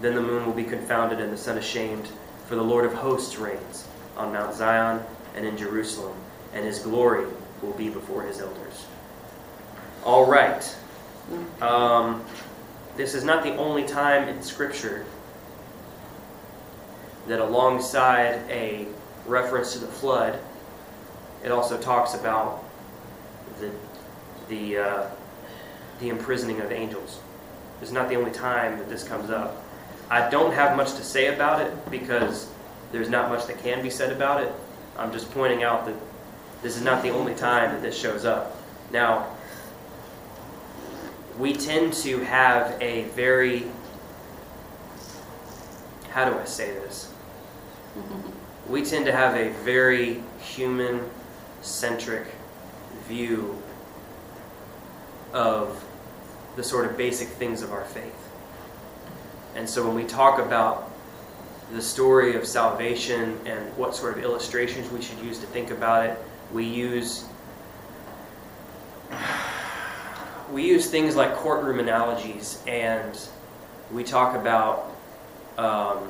Then 0.01 0.15
the 0.15 0.21
moon 0.21 0.45
will 0.45 0.53
be 0.53 0.63
confounded 0.63 1.19
and 1.19 1.31
the 1.31 1.37
sun 1.37 1.57
ashamed, 1.57 2.09
for 2.47 2.55
the 2.55 2.63
Lord 2.63 2.85
of 2.85 2.93
hosts 2.93 3.37
reigns 3.37 3.87
on 4.15 4.33
Mount 4.33 4.53
Zion 4.53 5.01
and 5.35 5.45
in 5.45 5.57
Jerusalem, 5.57 6.15
and 6.53 6.65
his 6.65 6.79
glory 6.79 7.27
will 7.61 7.73
be 7.73 7.89
before 7.89 8.23
his 8.23 8.39
elders. 8.39 8.85
All 10.03 10.25
right. 10.25 10.75
Um, 11.61 12.23
this 12.95 13.13
is 13.13 13.23
not 13.23 13.43
the 13.43 13.55
only 13.57 13.83
time 13.83 14.27
in 14.27 14.41
Scripture 14.41 15.05
that, 17.27 17.39
alongside 17.39 18.39
a 18.49 18.87
reference 19.25 19.73
to 19.73 19.79
the 19.79 19.87
flood, 19.87 20.39
it 21.43 21.51
also 21.51 21.77
talks 21.77 22.13
about 22.13 22.63
the 23.59 23.71
the 24.47 24.77
uh, 24.77 25.09
the 25.99 26.09
imprisoning 26.09 26.61
of 26.61 26.71
angels. 26.71 27.19
It's 27.81 27.91
not 27.91 28.09
the 28.09 28.15
only 28.15 28.31
time 28.31 28.77
that 28.79 28.89
this 28.89 29.03
comes 29.03 29.29
up. 29.29 29.63
I 30.09 30.29
don't 30.29 30.53
have 30.53 30.77
much 30.77 30.93
to 30.93 31.03
say 31.03 31.33
about 31.33 31.61
it 31.61 31.91
because 31.91 32.49
there's 32.91 33.09
not 33.09 33.29
much 33.29 33.45
that 33.47 33.59
can 33.59 33.81
be 33.83 33.89
said 33.89 34.11
about 34.11 34.43
it. 34.43 34.51
I'm 34.97 35.11
just 35.11 35.31
pointing 35.31 35.63
out 35.63 35.85
that 35.85 35.95
this 36.61 36.75
is 36.75 36.83
not 36.83 37.03
the 37.03 37.09
only 37.09 37.35
time 37.35 37.71
that 37.71 37.81
this 37.81 37.97
shows 37.97 38.25
up. 38.25 38.55
Now, 38.91 39.27
we 41.37 41.53
tend 41.53 41.93
to 41.93 42.19
have 42.19 42.81
a 42.81 43.03
very 43.09 43.65
how 46.17 46.27
do 46.27 46.35
I 46.35 46.45
say 46.45 46.71
this? 46.71 47.13
We 48.67 48.83
tend 48.83 49.05
to 49.05 49.11
have 49.11 49.35
a 49.35 49.49
very 49.63 50.23
human 50.39 51.07
centric 51.61 52.25
view 53.07 53.61
of 55.33 55.83
the 56.55 56.63
sort 56.63 56.85
of 56.85 56.97
basic 56.97 57.27
things 57.27 57.61
of 57.61 57.71
our 57.71 57.85
faith. 57.85 58.13
And 59.55 59.67
so 59.69 59.85
when 59.85 59.95
we 59.95 60.03
talk 60.03 60.39
about 60.39 60.91
the 61.73 61.81
story 61.81 62.35
of 62.35 62.45
salvation 62.45 63.39
and 63.45 63.75
what 63.77 63.95
sort 63.95 64.17
of 64.17 64.23
illustrations 64.23 64.89
we 64.91 65.01
should 65.01 65.19
use 65.19 65.39
to 65.39 65.47
think 65.47 65.71
about 65.71 66.05
it, 66.05 66.17
we 66.53 66.63
use 66.65 67.25
we 70.51 70.65
use 70.65 70.89
things 70.89 71.15
like 71.15 71.35
courtroom 71.35 71.79
analogies 71.79 72.63
and 72.67 73.19
we 73.91 74.03
talk 74.03 74.35
about 74.35 74.95
um, 75.57 76.09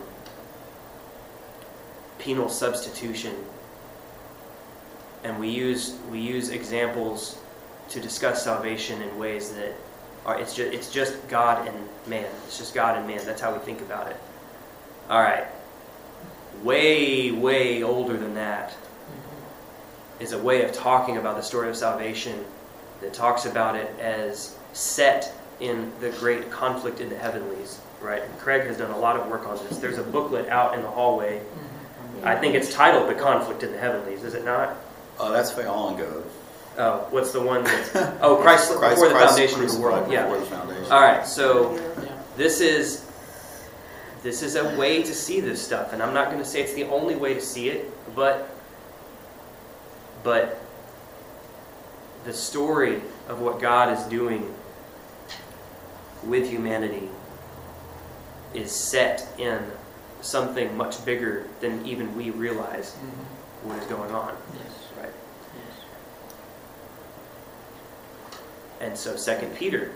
penal 2.20 2.50
substitution 2.50 3.34
and 5.24 5.40
we 5.40 5.50
use 5.50 5.98
we 6.12 6.20
use 6.20 6.50
examples 6.50 7.40
to 7.90 8.00
discuss 8.00 8.44
salvation 8.44 9.02
in 9.02 9.18
ways 9.18 9.54
that 9.54 9.74
are 10.26 10.40
it's 10.40 10.54
just 10.56 10.74
it's 10.74 10.92
just 10.92 11.28
God 11.30 11.68
and 11.68 11.78
man. 12.08 12.30
It's 12.46 12.58
just 12.58 12.74
God 12.74 12.98
and 12.98 13.08
man. 13.08 13.22
That's 13.26 13.42
how 13.42 13.54
we 13.54 13.60
think 13.60 13.82
about 13.82 14.08
it. 14.08 14.18
All 15.10 15.22
right. 15.22 15.46
Way 16.64 17.32
way 17.32 17.84
older 17.84 18.18
than 18.18 18.34
that 18.36 18.72
mm-hmm. 18.72 20.24
is 20.24 20.34
a 20.34 20.40
way 20.40 20.64
of 20.64 20.74
talking 20.74 21.18
about 21.18 21.38
the 21.38 21.44
story 21.44 21.70
of 21.70 21.78
salvation 21.78 22.44
that 23.02 23.14
talks 23.14 23.46
about 23.46 23.76
it 23.76 23.98
as 24.00 24.58
set 24.74 25.34
in 25.60 25.92
the 26.00 26.10
great 26.12 26.52
conflict 26.52 27.00
in 27.00 27.10
the 27.10 27.18
heavenlies, 27.18 27.80
right? 28.02 28.22
And 28.22 28.40
Craig 28.40 28.68
has 28.68 28.78
done 28.78 28.92
a 28.92 28.98
lot 28.98 29.18
of 29.18 29.28
work 29.28 29.48
on 29.48 29.58
this. 29.68 29.78
There's 29.78 29.98
a 29.98 30.04
booklet 30.04 30.50
out 30.50 30.76
in 30.76 30.82
the 30.82 30.90
hallway. 30.90 31.40
Mm-hmm. 31.40 32.28
I 32.28 32.36
think 32.36 32.56
it's 32.56 32.74
titled 32.74 33.10
"The 33.10 33.16
Conflict 33.16 33.64
in 33.64 33.72
the 33.72 33.78
Heavenlies," 33.78 34.24
is 34.24 34.34
it 34.34 34.44
not? 34.44 34.76
Oh, 35.20 35.32
that's 35.32 35.52
Fayongo. 35.52 36.24
Oh, 36.78 37.08
what's 37.10 37.32
the 37.32 37.42
one 37.42 37.64
that's 37.64 37.96
oh 38.22 38.38
Christ, 38.38 38.72
before 38.72 39.10
the 39.10 39.16
foundation 39.16 39.64
of 39.64 39.72
the 39.72 39.80
world? 39.80 40.12
Yeah. 40.12 40.24
Before 40.24 40.40
the 40.40 40.46
foundation. 40.46 40.92
All 40.92 41.02
right, 41.02 41.26
so 41.26 41.76
Yeah. 42.04 42.12
this 42.36 42.62
is 42.62 43.04
this 44.24 44.42
is 44.44 44.56
a 44.56 44.76
way 44.78 45.04
to 45.04 45.14
see 45.14 45.40
this 45.40 45.62
stuff, 45.62 45.94
and 45.94 46.02
I'm 46.04 46.14
not 46.14 46.28
going 46.32 46.40
to 46.40 46.46
say 46.46 46.62
it's 46.62 46.74
the 46.74 46.84
only 46.86 47.16
way 47.16 47.34
to 47.34 47.42
see 47.42 47.70
it, 47.70 47.92
but 48.16 48.50
but 50.24 50.60
the 52.26 52.34
story 52.34 53.02
of 53.28 53.40
what 53.40 53.60
God 53.62 53.92
is 53.98 54.04
doing 54.06 54.54
with 56.24 56.50
humanity 56.50 57.10
is 58.54 58.72
set 58.72 59.28
in 59.38 59.60
something 60.22 60.76
much 60.76 61.04
bigger 61.06 61.48
than 61.62 61.86
even 61.86 62.16
we 62.18 62.32
realize 62.32 62.92
Mhm. 62.96 63.70
what 63.70 63.78
is 63.80 63.86
going 63.86 64.12
on. 64.12 64.36
Yes. 64.54 64.74
And 68.80 68.98
so 68.98 69.16
Second 69.16 69.56
Peter, 69.56 69.88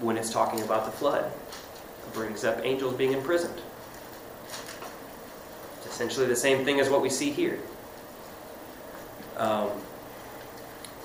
when 0.00 0.16
it's 0.16 0.30
talking 0.30 0.62
about 0.62 0.86
the 0.86 0.92
flood, 0.92 1.30
brings 2.12 2.44
up 2.44 2.60
angels 2.62 2.94
being 2.94 3.12
imprisoned. 3.12 3.60
It's 5.78 5.86
essentially 5.86 6.26
the 6.26 6.36
same 6.36 6.64
thing 6.64 6.80
as 6.80 6.90
what 6.90 7.00
we 7.00 7.08
see 7.08 7.30
here. 7.30 7.58
Um, 9.36 9.70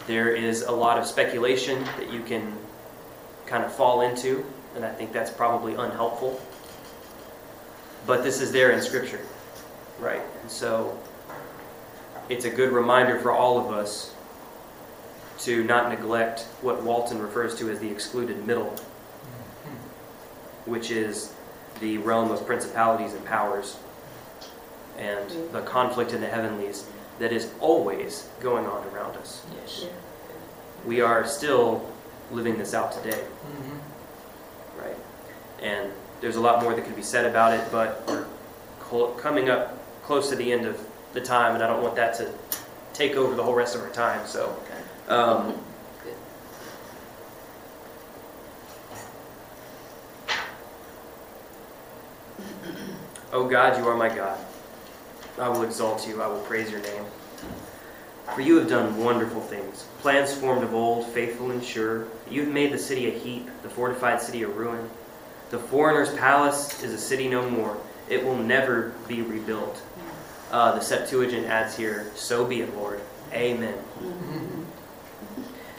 there 0.06 0.36
is 0.36 0.64
a 0.64 0.72
lot 0.72 0.98
of 0.98 1.06
speculation 1.06 1.84
that 1.98 2.12
you 2.12 2.22
can 2.22 2.54
kind 3.46 3.64
of 3.64 3.74
fall 3.74 4.02
into, 4.02 4.46
and 4.76 4.86
I 4.86 4.92
think 4.92 5.14
that's 5.14 5.32
probably 5.32 5.76
unhelpful. 5.76 6.42
But 8.06 8.24
this 8.24 8.42
is 8.42 8.52
there 8.52 8.72
in 8.72 8.82
Scripture, 8.82 9.22
right? 10.00 10.22
And 10.42 10.52
so 10.52 10.98
it's 12.30 12.46
a 12.46 12.50
good 12.50 12.72
reminder 12.72 13.20
for 13.20 13.32
all 13.32 13.60
of 13.60 13.72
us 13.72 14.14
to 15.40 15.64
not 15.64 15.90
neglect 15.90 16.42
what 16.62 16.82
Walton 16.84 17.20
refers 17.20 17.56
to 17.60 17.70
as 17.70 17.80
the 17.80 17.90
excluded 17.90 18.46
middle, 18.48 18.76
which 20.66 20.92
is 20.92 21.34
the 21.80 21.98
realm 22.00 22.32
of 22.32 22.46
principalities 22.46 23.14
and 23.14 23.24
powers 23.26 23.78
and 24.98 25.30
the 25.54 25.62
conflict 25.62 26.12
in 26.14 26.22
the 26.22 26.28
heavenlies 26.28 26.88
that 27.20 27.32
is 27.32 27.52
always 27.60 28.28
going 28.40 28.66
on 28.66 28.84
around 28.88 29.16
us. 29.18 29.44
Yes. 29.62 29.86
We 30.86 31.02
are 31.02 31.26
still 31.26 31.88
living 32.32 32.58
this 32.58 32.74
out 32.74 32.92
today, 32.92 33.20
Mhm. 33.20 34.82
right? 34.84 34.96
And 35.62 35.92
There's 36.20 36.36
a 36.36 36.42
lot 36.42 36.64
more 36.64 36.74
that 36.74 36.84
could 36.84 36.96
be 36.96 37.04
said 37.04 37.26
about 37.28 37.54
it, 37.54 37.62
but 37.72 38.02
we're 38.08 38.26
cl- 38.90 39.10
coming 39.20 39.52
up 39.52 39.78
close 40.04 40.30
to 40.30 40.36
the 40.36 40.52
end 40.52 40.66
of 40.66 40.80
the 41.14 41.22
time, 41.22 41.54
and 41.54 41.64
I 41.64 41.68
don't 41.68 41.84
want 41.84 41.96
that 41.98 42.16
to 42.16 42.32
take 42.92 43.16
over 43.16 43.36
the 43.36 43.44
whole 43.44 43.54
rest 43.54 43.76
of 43.76 43.84
our 43.84 43.90
time. 43.92 44.26
So, 44.26 44.56
um, 45.08 45.58
Oh 53.34 53.48
God, 53.48 53.78
you 53.78 53.88
are 53.88 53.96
my 53.96 54.08
God. 54.08 54.40
I 55.38 55.50
will 55.50 55.64
exalt 55.64 56.08
you. 56.08 56.22
I 56.22 56.28
will 56.28 56.40
praise 56.42 56.72
your 56.72 56.80
name. 56.80 57.04
For 58.34 58.42
you 58.42 58.58
have 58.58 58.70
done 58.70 58.98
wonderful 58.98 59.42
things, 59.42 59.86
plans 60.00 60.34
formed 60.34 60.64
of 60.64 60.74
old, 60.74 61.08
faithful 61.08 61.52
and 61.52 61.64
sure. 61.64 62.08
You 62.30 62.46
have 62.46 62.54
made 62.54 62.72
the 62.72 62.78
city 62.78 63.08
a 63.08 63.12
heap, 63.12 63.48
the 63.64 63.70
fortified 63.70 64.22
city 64.22 64.44
a 64.44 64.48
ruin. 64.48 64.90
The 65.50 65.60
foreigner's 65.60 66.14
palace 66.16 66.82
is 66.84 66.94
a 66.94 66.98
city 66.98 67.28
no 67.28 67.50
more. 67.50 67.78
It 68.10 68.24
will 68.24 68.38
never 68.38 68.94
be 69.08 69.22
rebuilt. 69.22 69.82
Uh, 70.52 70.74
the 70.76 70.82
Septuagint 70.82 71.46
adds 71.46 71.76
here, 71.76 72.10
so 72.16 72.46
be 72.46 72.62
it, 72.62 72.76
Lord. 72.76 73.02
Amen. 73.34 73.78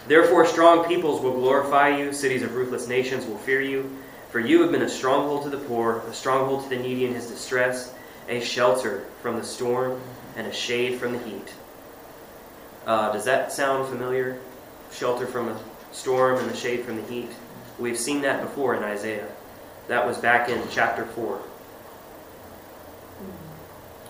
Therefore, 0.09 0.47
strong 0.47 0.87
peoples 0.87 1.21
will 1.21 1.35
glorify 1.35 1.95
you, 1.95 2.15
cities 2.15 2.43
of 2.43 2.55
ruthless 2.55 2.89
nations 2.89 3.27
will 3.27 3.37
fear 3.37 3.61
you. 3.61 3.95
For 4.31 4.41
you 4.41 4.63
have 4.63 4.73
been 4.73 4.83
a 4.83 4.89
stronghold 4.89 5.43
to 5.43 5.51
the 5.51 5.59
poor, 5.59 5.99
a 6.09 6.15
stronghold 6.15 6.63
to 6.65 6.71
the 6.71 6.77
needy 6.77 7.05
in 7.05 7.15
his 7.15 7.27
distress, 7.27 7.95
a 8.27 8.41
shelter 8.41 9.05
from 9.21 9.37
the 9.37 9.45
storm, 9.45 10.01
and 10.35 10.47
a 10.47 10.53
shade 10.53 10.99
from 10.99 11.13
the 11.13 11.19
heat. 11.19 11.55
Uh, 12.87 13.13
does 13.13 13.27
that 13.27 13.53
sound 13.53 13.87
familiar? 13.87 14.41
Shelter 14.93 15.27
from 15.27 15.49
a 15.49 15.61
storm 15.93 16.39
and 16.39 16.51
the 16.51 16.57
shade 16.57 16.87
from 16.87 16.97
the 16.97 17.03
heat. 17.03 17.31
We've 17.79 17.99
seen 17.99 18.23
that 18.23 18.41
before 18.41 18.75
in 18.75 18.83
Isaiah. 18.83 19.29
That 19.89 20.07
was 20.07 20.17
back 20.17 20.49
in 20.49 20.63
chapter 20.71 21.05
4. 21.05 21.41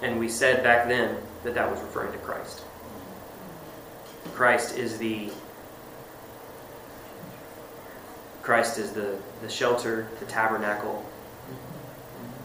And 0.02 0.20
we 0.20 0.28
said 0.28 0.62
back 0.62 0.86
then 0.86 1.16
that 1.42 1.54
that 1.54 1.68
was 1.68 1.80
referring 1.80 2.12
to 2.12 2.18
Christ. 2.18 2.62
Christ 4.32 4.76
is 4.76 4.96
the 4.98 5.32
Christ 8.48 8.78
is 8.78 8.92
the, 8.92 9.14
the 9.42 9.48
shelter, 9.50 10.08
the 10.20 10.24
tabernacle, 10.24 11.04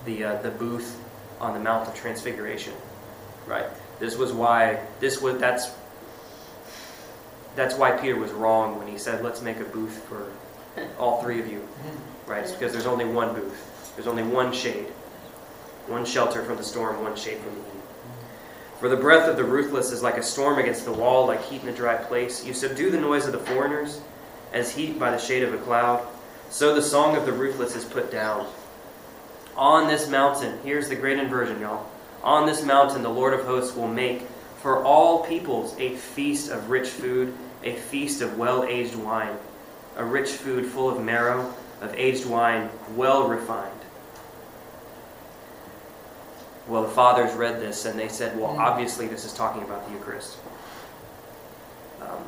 the 0.04 0.26
uh, 0.26 0.42
the 0.42 0.52
booth 0.52 1.02
on 1.40 1.54
the 1.54 1.62
Mount 1.62 1.88
of 1.88 1.96
Transfiguration. 1.96 2.74
Right. 3.48 3.68
This 4.00 4.18
was 4.18 4.34
why 4.34 4.82
this 5.00 5.22
was 5.22 5.40
that's 5.40 5.74
that's 7.56 7.76
why 7.76 7.92
Peter 7.92 8.18
was 8.18 8.32
wrong 8.34 8.78
when 8.78 8.90
he 8.90 8.98
said, 8.98 9.24
"Let's 9.24 9.42
make 9.42 9.62
a 9.62 9.64
booth 9.64 10.04
for 10.10 10.30
all 11.00 11.22
three 11.22 11.40
of 11.40 11.48
you." 11.48 11.66
Right. 12.28 12.44
It's 12.44 12.52
because 12.52 12.74
there's 12.74 12.86
only 12.86 13.06
one 13.06 13.34
booth. 13.34 13.94
There's 13.96 14.08
only 14.08 14.24
one 14.24 14.52
shade, 14.52 14.88
one 15.88 16.04
shelter 16.04 16.44
from 16.44 16.58
the 16.58 16.66
storm, 16.66 17.02
one 17.02 17.16
shade 17.16 17.38
from 17.38 17.56
the 17.56 17.62
heat. 17.62 17.84
For 18.82 18.90
the 18.90 18.98
breath 18.98 19.30
of 19.30 19.38
the 19.38 19.46
ruthless 19.46 19.94
is 19.94 20.04
like 20.04 20.18
a 20.18 20.24
storm 20.24 20.60
against 20.60 20.84
the 20.84 20.92
wall, 20.92 21.28
like 21.28 21.42
heat 21.46 21.62
in 21.62 21.70
a 21.70 21.74
dry 21.74 21.96
place. 21.96 22.44
You 22.46 22.54
subdue 22.54 22.92
the 22.92 23.00
noise 23.00 23.26
of 23.26 23.32
the 23.32 23.40
foreigners 23.40 24.02
as 24.54 24.74
heat 24.74 24.98
by 24.98 25.12
the 25.12 25.18
shade 25.18 25.44
of 25.44 25.54
a 25.54 25.58
cloud. 25.58 26.06
So 26.50 26.74
the 26.74 26.82
song 26.82 27.18
of 27.18 27.26
the 27.26 27.34
ruthless 27.34 27.76
is 27.76 27.84
put 27.84 28.12
down. 28.12 28.48
On 29.58 29.88
this 29.88 30.08
mountain, 30.08 30.60
here's 30.64 30.88
the 30.88 30.96
great 30.96 31.20
inversion, 31.20 31.60
y'all. 31.60 31.90
On 32.24 32.46
this 32.46 32.64
mountain, 32.64 33.02
the 33.02 33.10
Lord 33.10 33.34
of 33.34 33.46
hosts 33.46 33.76
will 33.76 33.88
make 33.88 34.22
for 34.62 34.84
all 34.84 35.26
peoples 35.26 35.76
a 35.78 35.96
feast 35.96 36.50
of 36.50 36.70
rich 36.70 36.88
food, 36.88 37.34
a 37.64 37.76
feast 37.76 38.22
of 38.22 38.38
well 38.38 38.64
aged 38.64 38.96
wine, 38.96 39.36
a 39.98 40.06
rich 40.06 40.30
food 40.30 40.66
full 40.66 40.90
of 40.90 41.04
marrow, 41.04 41.54
of 41.82 41.94
aged 41.96 42.26
wine, 42.26 42.70
well 42.96 43.28
refined. 43.28 43.72
Well, 46.68 46.84
the 46.84 46.90
fathers 46.90 47.34
read 47.34 47.60
this 47.60 47.86
and 47.86 48.00
they 48.00 48.08
said, 48.08 48.40
well, 48.40 48.56
obviously, 48.58 49.08
this 49.08 49.26
is 49.26 49.34
talking 49.34 49.64
about 49.64 49.86
the 49.86 49.94
Eucharist. 49.94 50.38
Um, 52.02 52.24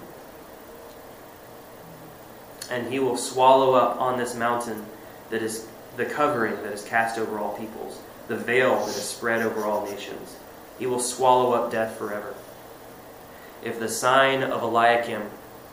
and 2.71 2.91
he 2.91 2.99
will 2.99 3.17
swallow 3.17 3.73
up 3.73 3.99
on 3.99 4.17
this 4.17 4.35
mountain 4.35 4.85
that 5.29 5.41
is 5.41 5.67
the 5.97 6.05
covering 6.05 6.55
that 6.63 6.73
is 6.73 6.83
cast 6.83 7.17
over 7.17 7.39
all 7.39 7.57
peoples, 7.57 7.99
the 8.27 8.35
veil 8.35 8.77
that 8.79 8.87
is 8.87 9.03
spread 9.03 9.41
over 9.41 9.65
all 9.65 9.85
nations. 9.85 10.35
He 10.77 10.85
will 10.85 10.99
swallow 10.99 11.53
up 11.53 11.71
death 11.71 11.97
forever. 11.97 12.35
If 13.63 13.79
the 13.79 13.89
sign 13.89 14.43
of 14.43 14.61
Eliakim 14.61 15.23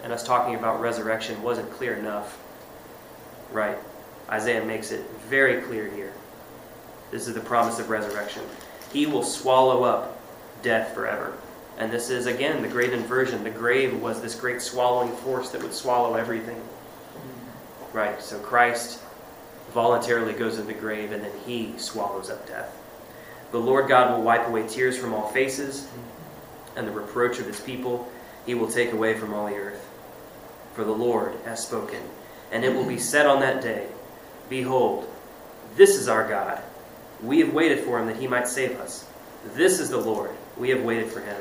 and 0.03 0.13
us 0.13 0.25
talking 0.25 0.55
about 0.55 0.81
resurrection 0.81 1.43
wasn't 1.43 1.71
clear 1.73 1.95
enough, 1.95 2.39
right? 3.51 3.79
Isaiah 4.29 4.65
makes 4.65 4.93
it 4.93 5.05
very 5.29 5.61
clear 5.63 5.89
here. 5.91 6.13
This 7.11 7.29
is 7.29 7.35
the 7.35 7.41
promise 7.41 7.79
of 7.79 7.91
resurrection. 7.91 8.43
He 8.93 9.07
will 9.07 9.23
swallow 9.23 9.85
up 9.85 10.19
death 10.63 10.95
forever. 10.95 11.37
And 11.79 11.91
this 11.91 12.11
is, 12.11 12.27
again, 12.27 12.63
the 12.63 12.69
great 12.69 12.93
inversion. 12.93 13.45
The 13.45 13.51
grave 13.51 14.01
was 14.01 14.21
this 14.21 14.35
great 14.35 14.63
swallowing 14.63 15.13
force 15.17 15.51
that 15.51 15.63
would 15.63 15.75
swallow 15.75 16.15
everything. 16.15 16.61
Right? 17.93 18.23
So 18.23 18.39
Christ 18.39 19.01
voluntarily 19.73 20.33
goes 20.33 20.59
into 20.59 20.73
the 20.73 20.79
grave 20.79 21.13
and 21.13 21.23
then 21.23 21.33
he 21.47 21.75
swallows 21.79 22.31
up 22.31 22.47
death. 22.47 22.77
The 23.53 23.59
Lord 23.59 23.89
God 23.89 24.17
will 24.17 24.25
wipe 24.25 24.49
away 24.49 24.67
tears 24.67 24.97
from 24.97 25.13
all 25.13 25.29
faces 25.29 25.89
and 26.77 26.87
the 26.87 26.93
reproach 26.93 27.39
of 27.39 27.47
his 27.47 27.61
people 27.61 28.11
he 28.47 28.55
will 28.55 28.69
take 28.69 28.93
away 28.93 29.15
from 29.19 29.35
all 29.35 29.47
the 29.47 29.55
earth. 29.55 29.89
For 30.75 30.85
the 30.85 30.93
Lord 30.93 31.35
has 31.45 31.63
spoken. 31.63 32.01
And 32.51 32.65
it 32.65 32.75
will 32.75 32.87
be 32.87 32.99
said 32.99 33.27
on 33.27 33.41
that 33.41 33.63
day, 33.63 33.89
Behold, 34.49 35.09
this 35.77 35.97
is 35.97 36.09
our 36.09 36.29
God. 36.29 36.61
We 37.23 37.41
have 37.41 37.55
waited 37.55 37.81
for 37.81 37.99
him 37.99 38.07
that 38.07 38.17
he 38.17 38.27
might 38.27 38.49
save 38.49 38.79
us. 38.81 39.07
This 39.55 39.81
is 39.81 39.91
the 39.91 39.99
Lord. 39.99 40.31
We 40.57 40.71
have 40.71 40.83
waited 40.83 41.11
for 41.11 41.21
him. 41.21 41.41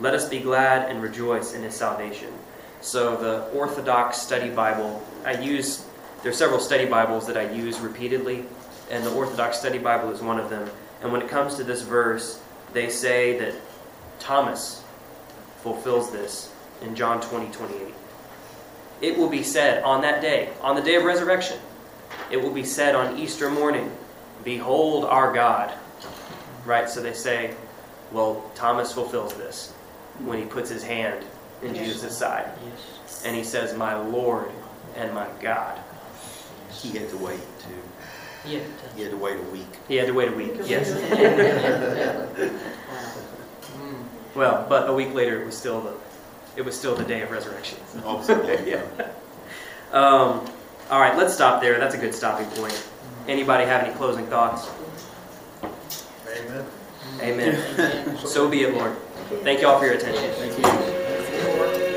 Let 0.00 0.14
us 0.14 0.28
be 0.28 0.40
glad 0.40 0.88
and 0.88 1.02
rejoice 1.02 1.54
in 1.54 1.62
his 1.62 1.74
salvation. 1.74 2.32
So 2.80 3.16
the 3.16 3.48
Orthodox 3.56 4.18
Study 4.18 4.50
Bible, 4.50 5.04
I 5.24 5.40
use, 5.40 5.84
there 6.22 6.30
are 6.30 6.34
several 6.34 6.60
study 6.60 6.86
Bibles 6.86 7.26
that 7.26 7.36
I 7.36 7.50
use 7.50 7.80
repeatedly, 7.80 8.44
and 8.90 9.04
the 9.04 9.12
Orthodox 9.12 9.58
Study 9.58 9.78
Bible 9.78 10.10
is 10.12 10.20
one 10.20 10.38
of 10.38 10.48
them. 10.48 10.68
And 11.02 11.12
when 11.12 11.20
it 11.20 11.28
comes 11.28 11.56
to 11.56 11.64
this 11.64 11.82
verse, 11.82 12.40
they 12.72 12.88
say 12.88 13.38
that 13.40 13.54
Thomas 14.20 14.84
fulfills 15.62 16.12
this 16.12 16.52
in 16.82 16.94
John 16.94 17.20
20, 17.20 17.50
28. 17.50 17.94
It 19.00 19.18
will 19.18 19.28
be 19.28 19.42
said 19.42 19.82
on 19.82 20.00
that 20.02 20.22
day, 20.22 20.50
on 20.60 20.76
the 20.76 20.82
day 20.82 20.94
of 20.94 21.04
resurrection, 21.04 21.58
it 22.30 22.36
will 22.36 22.52
be 22.52 22.64
said 22.64 22.94
on 22.94 23.18
Easter 23.18 23.50
morning, 23.50 23.90
Behold 24.44 25.04
our 25.04 25.32
God. 25.32 25.72
Right? 26.64 26.88
So 26.88 27.02
they 27.02 27.12
say, 27.12 27.54
well, 28.12 28.50
Thomas 28.54 28.92
fulfills 28.92 29.34
this 29.34 29.72
when 30.20 30.38
he 30.38 30.44
puts 30.44 30.70
his 30.70 30.82
hand 30.82 31.24
in 31.62 31.74
Yes. 31.74 31.86
Jesus' 31.86 32.16
side. 32.16 32.50
Yes. 32.64 33.22
And 33.24 33.36
he 33.36 33.44
says, 33.44 33.74
My 33.76 33.94
Lord 33.96 34.50
and 34.96 35.12
my 35.14 35.26
God. 35.40 35.78
He 36.70 36.96
had 36.96 37.08
to 37.10 37.16
wait 37.18 37.40
too. 37.60 38.48
Yeah. 38.48 38.60
He 38.96 39.02
had 39.02 39.10
to 39.10 39.16
wait 39.16 39.38
a 39.38 39.42
week. 39.50 39.66
He 39.88 39.96
had 39.96 40.06
to 40.06 40.12
wait 40.14 40.28
a 40.28 40.32
week, 40.32 40.54
yes. 40.64 40.92
Well, 44.34 44.66
but 44.68 44.88
a 44.88 44.92
week 44.92 45.14
later, 45.14 45.42
it 45.42 45.46
was 45.46 45.56
still 45.56 45.80
the, 45.80 45.94
it 46.54 46.62
was 46.64 46.78
still 46.78 46.94
the 46.94 47.02
day 47.04 47.22
of 47.22 47.30
resurrection. 47.32 47.78
Absolutely. 48.06 48.70
Yeah. 48.70 48.82
Um, 49.92 50.48
all 50.90 51.00
right, 51.00 51.16
let's 51.16 51.34
stop 51.34 51.60
there. 51.60 51.78
That's 51.78 51.94
a 51.94 51.98
good 51.98 52.14
stopping 52.14 52.46
point. 52.50 52.88
Anybody 53.26 53.64
have 53.64 53.82
any 53.84 53.94
closing 53.94 54.26
thoughts? 54.26 54.68
Amen. 55.64 56.64
Amen. 57.20 57.74
Amen. 57.74 58.18
So 58.18 58.48
be 58.48 58.62
it, 58.62 58.74
Lord. 58.74 58.96
Thank 59.42 59.60
you 59.60 59.66
all 59.66 59.78
for 59.78 59.86
your 59.86 59.94
attention. 59.94 60.30
Thank 60.34 60.56
you 60.58 61.07
worth. 61.58 61.87